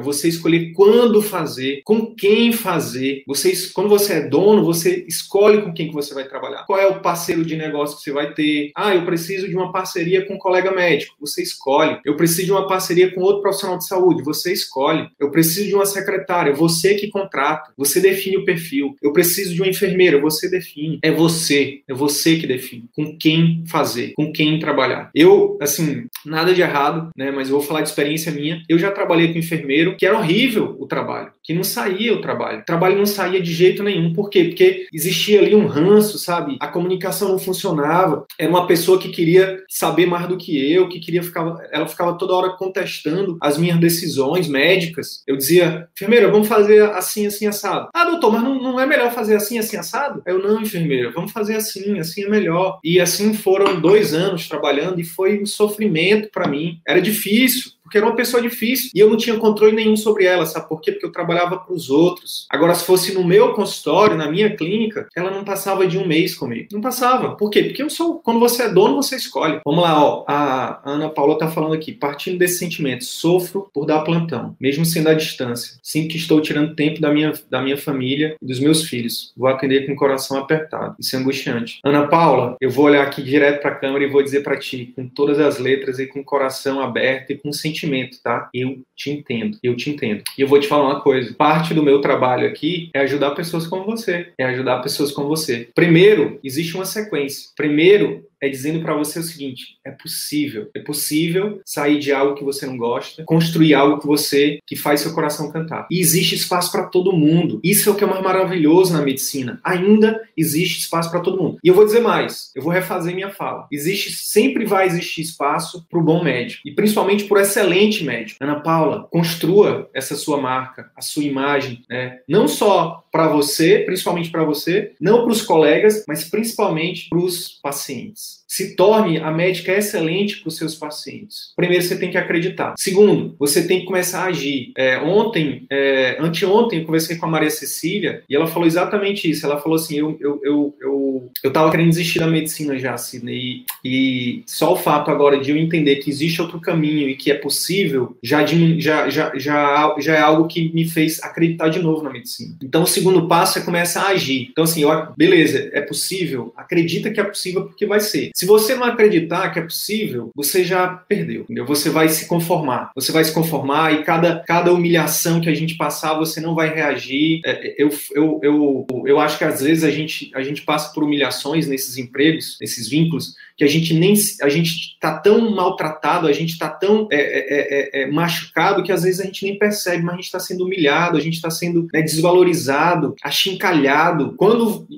você 0.00 0.28
escolher 0.28 0.72
quando 0.72 0.89
quando 0.90 1.22
fazer, 1.22 1.82
com 1.84 2.12
quem 2.14 2.50
fazer. 2.52 3.22
Você, 3.24 3.52
quando 3.72 3.88
você 3.88 4.14
é 4.14 4.28
dono, 4.28 4.64
você 4.64 5.04
escolhe 5.06 5.62
com 5.62 5.72
quem 5.72 5.86
que 5.86 5.94
você 5.94 6.12
vai 6.12 6.26
trabalhar. 6.26 6.64
Qual 6.66 6.78
é 6.78 6.86
o 6.88 7.00
parceiro 7.00 7.44
de 7.44 7.56
negócio 7.56 7.96
que 7.96 8.02
você 8.02 8.10
vai 8.10 8.34
ter? 8.34 8.72
Ah, 8.74 8.92
eu 8.92 9.04
preciso 9.04 9.48
de 9.48 9.54
uma 9.54 9.70
parceria 9.70 10.26
com 10.26 10.34
um 10.34 10.38
colega 10.38 10.72
médico. 10.72 11.14
Você 11.20 11.42
escolhe. 11.42 12.00
Eu 12.04 12.16
preciso 12.16 12.46
de 12.46 12.52
uma 12.52 12.66
parceria 12.66 13.14
com 13.14 13.20
outro 13.20 13.40
profissional 13.40 13.78
de 13.78 13.86
saúde. 13.86 14.24
Você 14.24 14.52
escolhe. 14.52 15.08
Eu 15.18 15.30
preciso 15.30 15.68
de 15.68 15.74
uma 15.76 15.86
secretária. 15.86 16.52
Você 16.52 16.96
que 16.96 17.08
contrata. 17.08 17.72
Você 17.76 18.00
define 18.00 18.38
o 18.38 18.44
perfil. 18.44 18.96
Eu 19.00 19.12
preciso 19.12 19.54
de 19.54 19.62
uma 19.62 19.70
enfermeira. 19.70 20.20
Você 20.20 20.50
define. 20.50 20.98
É 21.02 21.12
você. 21.12 21.82
É 21.86 21.94
você 21.94 22.36
que 22.36 22.48
define. 22.48 22.86
Com 22.96 23.16
quem 23.16 23.62
fazer. 23.68 24.12
Com 24.14 24.32
quem 24.32 24.58
trabalhar. 24.58 25.10
Eu, 25.14 25.56
assim, 25.60 26.06
nada 26.24 26.54
de 26.54 26.60
errado, 26.60 27.10
né? 27.16 27.30
Mas 27.30 27.48
eu 27.48 27.56
vou 27.56 27.66
falar 27.66 27.82
de 27.82 27.88
experiência 27.88 28.32
minha. 28.32 28.62
Eu 28.68 28.78
já 28.78 28.90
trabalhei 28.90 29.32
com 29.32 29.38
enfermeiro, 29.38 29.96
que 29.96 30.06
era 30.06 30.16
horrível 30.16 30.76
o 30.78 30.86
trabalho, 30.86 31.32
que 31.42 31.54
não 31.54 31.64
saía 31.64 32.14
o 32.14 32.20
trabalho. 32.20 32.60
O 32.60 32.64
trabalho 32.64 32.96
não 32.96 33.06
saía 33.06 33.40
de 33.40 33.52
jeito 33.52 33.82
nenhum. 33.82 34.12
Por 34.12 34.30
quê? 34.30 34.44
Porque 34.44 34.86
existia 34.92 35.40
ali 35.40 35.54
um 35.54 35.66
ranço, 35.66 36.18
sabe? 36.18 36.56
A 36.60 36.68
comunicação 36.68 37.28
não 37.28 37.38
funcionava. 37.38 38.24
Era 38.38 38.50
uma 38.50 38.66
pessoa 38.66 38.98
que 38.98 39.08
queria 39.08 39.62
saber 39.68 40.06
mais 40.06 40.28
do 40.28 40.36
que 40.36 40.72
eu, 40.72 40.88
que 40.88 41.00
queria 41.00 41.22
ficar. 41.22 41.56
Ela 41.72 41.86
ficava 41.86 42.16
toda 42.16 42.34
hora 42.34 42.50
contestando 42.50 43.38
as 43.40 43.58
minhas 43.58 43.78
decisões 43.78 44.48
médicas. 44.48 45.22
Eu 45.26 45.36
dizia, 45.36 45.88
enfermeira, 45.94 46.30
vamos 46.30 46.48
fazer 46.48 46.82
assim, 46.90 47.26
assim, 47.26 47.46
assado. 47.46 47.88
Ah, 47.94 48.04
doutor, 48.04 48.32
mas 48.32 48.42
não, 48.42 48.60
não 48.62 48.80
é 48.80 48.86
melhor 48.86 49.12
fazer 49.12 49.36
assim, 49.36 49.58
assim, 49.58 49.76
assado? 49.76 50.22
Eu, 50.26 50.38
não, 50.38 50.60
enfermeira, 50.60 51.10
vamos 51.10 51.32
fazer 51.32 51.56
assim, 51.56 51.98
assim 51.98 52.24
é 52.24 52.28
melhor. 52.28 52.78
E 52.84 53.00
assim 53.00 53.34
foram 53.34 53.80
dois 53.80 54.14
anos 54.14 54.48
trabalhando 54.48 55.00
e 55.00 55.04
foi 55.04 55.40
um 55.40 55.46
sofrimento 55.46 56.09
para 56.32 56.48
mim. 56.48 56.80
Era 56.86 57.00
difícil 57.00 57.72
porque 57.90 57.98
era 57.98 58.06
uma 58.06 58.14
pessoa 58.14 58.40
difícil 58.40 58.92
e 58.94 59.00
eu 59.00 59.10
não 59.10 59.16
tinha 59.16 59.36
controle 59.36 59.74
nenhum 59.74 59.96
sobre 59.96 60.24
ela, 60.24 60.46
sabe 60.46 60.68
por 60.68 60.80
quê? 60.80 60.92
Porque 60.92 61.06
eu 61.06 61.10
trabalhava 61.10 61.58
para 61.58 61.74
os 61.74 61.90
outros. 61.90 62.46
Agora, 62.48 62.72
se 62.72 62.84
fosse 62.84 63.12
no 63.12 63.24
meu 63.24 63.52
consultório, 63.52 64.16
na 64.16 64.30
minha 64.30 64.54
clínica, 64.54 65.08
ela 65.14 65.28
não 65.28 65.42
passava 65.42 65.84
de 65.84 65.98
um 65.98 66.06
mês 66.06 66.36
comigo. 66.36 66.68
Não 66.72 66.80
passava. 66.80 67.34
Por 67.34 67.50
quê? 67.50 67.64
Porque 67.64 67.82
eu 67.82 67.90
sou, 67.90 68.20
quando 68.20 68.38
você 68.38 68.62
é 68.62 68.68
dono, 68.68 68.94
você 68.94 69.16
escolhe. 69.16 69.60
Vamos 69.64 69.82
lá, 69.82 70.04
ó. 70.04 70.24
A 70.28 70.80
Ana 70.84 71.08
Paula 71.08 71.36
tá 71.36 71.48
falando 71.48 71.74
aqui, 71.74 71.90
partindo 71.90 72.38
desse 72.38 72.58
sentimento, 72.58 73.04
sofro 73.04 73.68
por 73.74 73.86
dar 73.86 74.02
plantão, 74.02 74.54
mesmo 74.60 74.84
sendo 74.84 75.08
à 75.08 75.14
distância. 75.14 75.76
Sinto 75.82 76.10
que 76.10 76.16
estou 76.16 76.40
tirando 76.40 76.76
tempo 76.76 77.00
da 77.00 77.10
minha, 77.12 77.32
da 77.50 77.60
minha 77.60 77.76
família 77.76 78.36
e 78.40 78.46
dos 78.46 78.60
meus 78.60 78.84
filhos. 78.84 79.32
Vou 79.36 79.48
atender 79.48 79.84
com 79.86 79.94
o 79.94 79.96
coração 79.96 80.38
apertado. 80.38 80.94
Isso 81.00 81.16
é 81.16 81.18
angustiante. 81.18 81.80
Ana 81.84 82.06
Paula, 82.06 82.56
eu 82.60 82.70
vou 82.70 82.84
olhar 82.84 83.02
aqui 83.02 83.20
direto 83.20 83.60
para 83.60 83.72
a 83.72 83.74
câmera 83.74 84.04
e 84.04 84.08
vou 84.08 84.22
dizer 84.22 84.44
para 84.44 84.56
ti, 84.56 84.92
com 84.94 85.08
todas 85.08 85.40
as 85.40 85.58
letras 85.58 85.98
e 85.98 86.06
com 86.06 86.20
o 86.20 86.24
coração 86.24 86.80
aberto 86.80 87.32
e 87.32 87.36
com 87.36 87.52
sentimento, 87.52 87.79
tá? 88.22 88.48
Eu 88.54 88.82
te 88.96 89.10
entendo. 89.10 89.58
Eu 89.62 89.76
te 89.76 89.90
entendo. 89.90 90.22
E 90.36 90.42
eu 90.42 90.48
vou 90.48 90.60
te 90.60 90.68
falar 90.68 90.84
uma 90.84 91.00
coisa. 91.00 91.34
Parte 91.34 91.74
do 91.74 91.82
meu 91.82 92.00
trabalho 92.00 92.46
aqui 92.46 92.90
é 92.94 93.00
ajudar 93.00 93.32
pessoas 93.32 93.66
como 93.66 93.84
você. 93.84 94.32
É 94.38 94.44
ajudar 94.44 94.80
pessoas 94.80 95.12
como 95.12 95.28
você. 95.28 95.68
Primeiro, 95.74 96.38
existe 96.42 96.74
uma 96.74 96.84
sequência. 96.84 97.50
Primeiro, 97.56 98.24
é 98.40 98.48
dizendo 98.48 98.80
para 98.80 98.94
você 98.94 99.18
o 99.18 99.22
seguinte: 99.22 99.76
é 99.90 99.92
possível, 99.92 100.70
é 100.74 100.80
possível 100.80 101.60
sair 101.64 101.98
de 101.98 102.12
algo 102.12 102.34
que 102.34 102.44
você 102.44 102.66
não 102.66 102.76
gosta, 102.76 103.24
construir 103.24 103.74
algo 103.74 104.00
que 104.00 104.06
você 104.06 104.58
que 104.66 104.76
faz 104.76 105.00
seu 105.00 105.12
coração 105.12 105.50
cantar. 105.50 105.86
E 105.90 106.00
existe 106.00 106.34
espaço 106.34 106.70
para 106.70 106.86
todo 106.86 107.12
mundo. 107.12 107.60
Isso 107.62 107.88
é 107.88 107.92
o 107.92 107.96
que 107.96 108.04
é 108.04 108.06
mais 108.06 108.22
maravilhoso 108.22 108.92
na 108.92 109.02
medicina. 109.02 109.60
Ainda 109.64 110.20
existe 110.36 110.80
espaço 110.80 111.10
para 111.10 111.20
todo 111.20 111.40
mundo. 111.40 111.58
E 111.62 111.68
eu 111.68 111.74
vou 111.74 111.84
dizer 111.84 112.00
mais, 112.00 112.50
eu 112.54 112.62
vou 112.62 112.72
refazer 112.72 113.14
minha 113.14 113.30
fala. 113.30 113.66
Existe, 113.70 114.12
sempre 114.12 114.64
vai 114.64 114.86
existir 114.86 115.22
espaço 115.22 115.84
para 115.88 115.98
o 115.98 116.02
bom 116.02 116.22
médico 116.22 116.62
e 116.64 116.72
principalmente 116.72 117.24
por 117.24 117.38
excelente 117.38 118.04
médico. 118.04 118.38
Ana 118.42 118.60
Paula, 118.60 119.08
construa 119.10 119.90
essa 119.92 120.14
sua 120.14 120.40
marca, 120.40 120.90
a 120.96 121.00
sua 121.00 121.24
imagem, 121.24 121.82
né? 121.88 122.20
Não 122.28 122.46
só 122.46 123.04
para 123.10 123.28
você, 123.28 123.80
principalmente 123.80 124.30
para 124.30 124.44
você, 124.44 124.92
não 125.00 125.24
para 125.24 125.32
os 125.32 125.42
colegas, 125.42 126.04
mas 126.06 126.24
principalmente 126.24 127.08
para 127.08 127.18
os 127.18 127.58
pacientes 127.62 128.39
se 128.50 128.74
torne 128.74 129.18
a 129.18 129.30
médica 129.30 129.70
excelente 129.70 130.40
para 130.40 130.48
os 130.48 130.56
seus 130.56 130.74
pacientes. 130.74 131.52
Primeiro, 131.54 131.84
você 131.84 131.96
tem 131.96 132.10
que 132.10 132.18
acreditar. 132.18 132.74
Segundo, 132.76 133.36
você 133.38 133.64
tem 133.64 133.78
que 133.78 133.86
começar 133.86 134.24
a 134.24 134.26
agir. 134.26 134.72
É, 134.76 134.98
ontem, 134.98 135.66
é, 135.70 136.16
anteontem, 136.18 136.80
eu 136.80 136.84
conversei 136.84 137.16
com 137.16 137.26
a 137.26 137.28
Maria 137.28 137.48
Cecília 137.48 138.24
e 138.28 138.34
ela 138.34 138.48
falou 138.48 138.66
exatamente 138.66 139.30
isso. 139.30 139.46
Ela 139.46 139.60
falou 139.60 139.76
assim: 139.76 139.96
eu, 139.96 140.18
eu, 140.20 140.40
eu, 140.42 140.74
eu, 140.80 141.30
eu 141.44 141.52
tava 141.52 141.70
querendo 141.70 141.90
desistir 141.90 142.18
da 142.18 142.26
medicina 142.26 142.76
já, 142.76 142.96
Sidney, 142.96 143.36
e, 143.38 143.64
e 143.84 144.42
só 144.46 144.72
o 144.72 144.76
fato 144.76 145.12
agora 145.12 145.38
de 145.38 145.52
eu 145.52 145.56
entender 145.56 145.96
que 145.96 146.10
existe 146.10 146.42
outro 146.42 146.60
caminho 146.60 147.08
e 147.08 147.14
que 147.14 147.30
é 147.30 147.34
possível 147.34 148.16
já, 148.20 148.44
já, 148.44 149.08
já, 149.08 149.38
já, 149.38 149.96
já 149.96 150.16
é 150.16 150.20
algo 150.20 150.48
que 150.48 150.72
me 150.74 150.88
fez 150.88 151.22
acreditar 151.22 151.68
de 151.68 151.78
novo 151.78 152.02
na 152.02 152.10
medicina. 152.10 152.56
Então, 152.60 152.82
o 152.82 152.86
segundo 152.86 153.28
passo 153.28 153.60
é 153.60 153.62
começar 153.62 154.02
a 154.02 154.08
agir. 154.08 154.48
Então, 154.50 154.64
assim, 154.64 154.82
beleza, 155.16 155.70
é 155.72 155.80
possível, 155.80 156.52
acredita 156.56 157.10
que 157.10 157.20
é 157.20 157.24
possível 157.24 157.66
porque 157.66 157.86
vai 157.86 158.00
ser. 158.00 158.32
Se 158.40 158.46
você 158.46 158.74
não 158.74 158.84
acreditar 158.84 159.50
que 159.50 159.58
é 159.58 159.62
possível, 159.62 160.30
você 160.34 160.64
já 160.64 160.88
perdeu. 160.88 161.42
Entendeu? 161.42 161.66
Você 161.66 161.90
vai 161.90 162.08
se 162.08 162.26
conformar. 162.26 162.90
Você 162.94 163.12
vai 163.12 163.22
se 163.22 163.34
conformar 163.34 163.92
e 163.92 164.02
cada, 164.02 164.42
cada 164.46 164.72
humilhação 164.72 165.42
que 165.42 165.48
a 165.50 165.54
gente 165.54 165.76
passar, 165.76 166.14
você 166.14 166.40
não 166.40 166.54
vai 166.54 166.74
reagir. 166.74 167.42
É, 167.44 167.74
eu, 167.76 167.90
eu, 168.14 168.40
eu, 168.42 168.86
eu 169.04 169.20
acho 169.20 169.36
que 169.36 169.44
às 169.44 169.60
vezes 169.60 169.84
a 169.84 169.90
gente, 169.90 170.30
a 170.34 170.42
gente 170.42 170.62
passa 170.62 170.90
por 170.94 171.04
humilhações 171.04 171.66
nesses 171.66 171.98
empregos, 171.98 172.56
nesses 172.62 172.88
vínculos, 172.88 173.34
que 173.60 173.64
a 173.64 173.68
gente 173.68 173.92
nem 173.92 174.14
a 174.40 174.48
gente 174.48 174.94
está 174.94 175.18
tão 175.18 175.50
maltratado, 175.50 176.26
a 176.26 176.32
gente 176.32 176.52
está 176.52 176.66
tão 176.66 177.06
é 177.12 177.20
é, 177.20 177.20
é, 177.20 178.00
é, 178.00 178.02
é, 178.02 178.10
machucado 178.10 178.82
que 178.82 178.90
às 178.90 179.02
vezes 179.02 179.20
a 179.20 179.24
gente 179.24 179.44
nem 179.44 179.58
percebe, 179.58 180.02
mas 180.02 180.14
a 180.14 180.16
gente 180.16 180.24
está 180.24 180.40
sendo 180.40 180.64
humilhado, 180.64 181.18
a 181.18 181.20
gente 181.20 181.34
está 181.34 181.50
sendo 181.50 181.86
né, 181.92 182.00
desvalorizado, 182.00 183.14
achincalhado. 183.22 184.32
Quando 184.38 184.88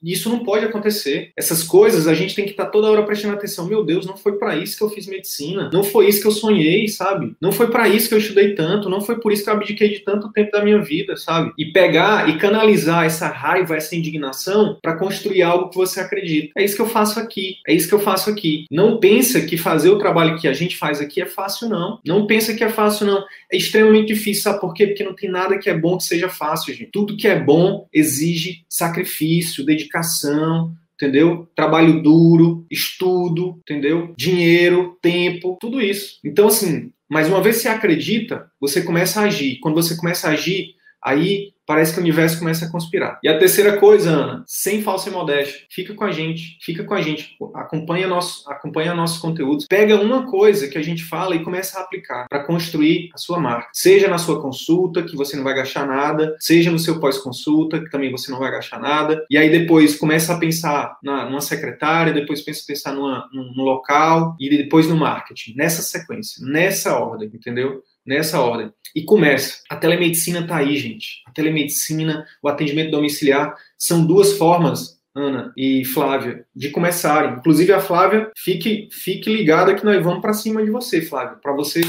isso 0.00 0.28
não 0.28 0.44
pode 0.44 0.64
acontecer, 0.64 1.32
essas 1.36 1.64
coisas 1.64 2.06
a 2.06 2.14
gente 2.14 2.36
tem 2.36 2.44
que 2.44 2.52
estar 2.52 2.66
tá 2.66 2.70
toda 2.70 2.88
hora 2.88 3.02
prestando 3.02 3.34
atenção. 3.34 3.66
Meu 3.66 3.84
Deus, 3.84 4.06
não 4.06 4.16
foi 4.16 4.38
para 4.38 4.56
isso 4.56 4.78
que 4.78 4.84
eu 4.84 4.90
fiz 4.90 5.08
medicina, 5.08 5.68
não 5.72 5.82
foi 5.82 6.06
isso 6.06 6.20
que 6.20 6.28
eu 6.28 6.32
sonhei, 6.32 6.86
sabe? 6.86 7.34
Não 7.40 7.50
foi 7.50 7.66
para 7.66 7.88
isso 7.88 8.08
que 8.08 8.14
eu 8.14 8.18
estudei 8.18 8.54
tanto, 8.54 8.88
não 8.88 9.00
foi 9.00 9.18
por 9.18 9.32
isso 9.32 9.42
que 9.42 9.50
eu 9.50 9.54
abdiquei 9.54 9.88
de 9.88 10.04
tanto 10.04 10.30
tempo 10.30 10.52
da 10.52 10.62
minha 10.62 10.80
vida, 10.80 11.16
sabe? 11.16 11.52
E 11.58 11.72
pegar 11.72 12.28
e 12.28 12.38
canalizar 12.38 13.04
essa 13.04 13.26
raiva, 13.26 13.74
essa 13.74 13.96
indignação 13.96 14.78
para 14.80 14.96
construir 14.96 15.42
algo 15.42 15.68
que 15.68 15.76
você 15.76 15.98
acredita. 15.98 16.52
É 16.56 16.64
isso 16.64 16.76
que 16.76 16.82
eu 16.82 16.88
faço 16.88 17.18
aqui, 17.18 17.56
é 17.66 17.74
isso 17.74 17.88
que 17.88 17.94
eu 17.94 18.03
faço 18.04 18.30
aqui. 18.30 18.66
Não 18.70 18.98
pensa 18.98 19.40
que 19.40 19.56
fazer 19.56 19.90
o 19.90 19.98
trabalho 19.98 20.38
que 20.38 20.46
a 20.46 20.52
gente 20.52 20.76
faz 20.76 21.00
aqui 21.00 21.20
é 21.20 21.26
fácil, 21.26 21.68
não. 21.68 21.98
Não 22.06 22.26
pensa 22.26 22.54
que 22.54 22.62
é 22.62 22.68
fácil, 22.68 23.06
não. 23.06 23.24
É 23.50 23.56
extremamente 23.56 24.14
difícil, 24.14 24.42
sabe 24.44 24.60
por 24.60 24.72
quê? 24.74 24.86
Porque 24.86 25.02
não 25.02 25.14
tem 25.14 25.30
nada 25.30 25.58
que 25.58 25.68
é 25.68 25.76
bom 25.76 25.96
que 25.96 26.04
seja 26.04 26.28
fácil, 26.28 26.74
gente. 26.74 26.90
Tudo 26.92 27.16
que 27.16 27.26
é 27.26 27.38
bom 27.38 27.88
exige 27.92 28.64
sacrifício, 28.68 29.64
dedicação, 29.64 30.72
entendeu? 30.94 31.48
Trabalho 31.56 32.02
duro, 32.02 32.66
estudo, 32.70 33.58
entendeu? 33.62 34.14
Dinheiro, 34.16 34.96
tempo, 35.00 35.56
tudo 35.60 35.80
isso. 35.80 36.18
Então, 36.24 36.46
assim, 36.46 36.92
mas 37.08 37.28
uma 37.28 37.42
vez 37.42 37.56
você 37.56 37.68
acredita, 37.68 38.50
você 38.60 38.82
começa 38.82 39.20
a 39.20 39.24
agir. 39.24 39.58
Quando 39.60 39.74
você 39.74 39.96
começa 39.96 40.28
a 40.28 40.32
agir, 40.32 40.74
aí 41.02 41.53
parece 41.66 41.92
que 41.92 41.98
o 41.98 42.02
universo 42.02 42.38
começa 42.38 42.66
a 42.66 42.70
conspirar. 42.70 43.18
E 43.22 43.28
a 43.28 43.38
terceira 43.38 43.78
coisa, 43.78 44.10
Ana, 44.10 44.44
sem 44.46 44.82
falsa 44.82 45.10
modéstia, 45.10 45.66
fica 45.70 45.94
com 45.94 46.04
a 46.04 46.12
gente, 46.12 46.58
fica 46.60 46.84
com 46.84 46.94
a 46.94 47.02
gente, 47.02 47.36
acompanha 47.54 48.06
nosso, 48.06 48.50
acompanha 48.50 48.94
nossos 48.94 49.18
conteúdos, 49.18 49.66
pega 49.66 49.96
uma 49.96 50.30
coisa 50.30 50.68
que 50.68 50.78
a 50.78 50.82
gente 50.82 51.04
fala 51.04 51.34
e 51.34 51.42
começa 51.42 51.78
a 51.78 51.82
aplicar 51.82 52.26
para 52.28 52.44
construir 52.44 53.10
a 53.14 53.18
sua 53.18 53.38
marca. 53.38 53.68
Seja 53.72 54.08
na 54.08 54.18
sua 54.18 54.40
consulta, 54.40 55.02
que 55.02 55.16
você 55.16 55.36
não 55.36 55.44
vai 55.44 55.54
gastar 55.54 55.86
nada, 55.86 56.36
seja 56.38 56.70
no 56.70 56.78
seu 56.78 57.00
pós-consulta, 57.00 57.80
que 57.80 57.90
também 57.90 58.10
você 58.10 58.30
não 58.30 58.38
vai 58.38 58.50
gastar 58.50 58.78
nada, 58.78 59.24
e 59.30 59.36
aí 59.36 59.50
depois 59.50 59.96
começa 59.96 60.34
a 60.34 60.38
pensar 60.38 60.98
na, 61.02 61.24
numa 61.24 61.40
secretária, 61.40 62.12
depois 62.12 62.42
pensa 62.42 62.64
pensar 62.66 62.92
numa, 62.92 63.28
num, 63.32 63.52
num 63.54 63.62
local 63.62 64.36
e 64.38 64.48
depois 64.48 64.88
no 64.88 64.96
marketing, 64.96 65.54
nessa 65.56 65.82
sequência, 65.82 66.44
nessa 66.44 66.98
ordem, 66.98 67.30
entendeu? 67.32 67.82
Nessa 68.06 68.40
ordem 68.40 68.70
e 68.94 69.02
começa. 69.02 69.60
A 69.68 69.76
telemedicina 69.76 70.40
está 70.40 70.56
aí, 70.56 70.76
gente. 70.76 71.22
A 71.26 71.30
telemedicina, 71.32 72.24
o 72.42 72.48
atendimento 72.48 72.90
domiciliar, 72.90 73.54
são 73.76 74.06
duas 74.06 74.36
formas, 74.38 75.00
Ana 75.14 75.52
e 75.56 75.84
Flávia, 75.84 76.44
de 76.54 76.70
começarem. 76.70 77.34
Inclusive, 77.38 77.72
a 77.72 77.80
Flávia, 77.80 78.30
fique, 78.36 78.88
fique 78.92 79.34
ligada 79.34 79.74
que 79.74 79.84
nós 79.84 80.02
vamos 80.02 80.20
para 80.20 80.32
cima 80.32 80.62
de 80.62 80.70
você, 80.70 81.02
Flávia, 81.02 81.38
para 81.42 81.52
você 81.52 81.80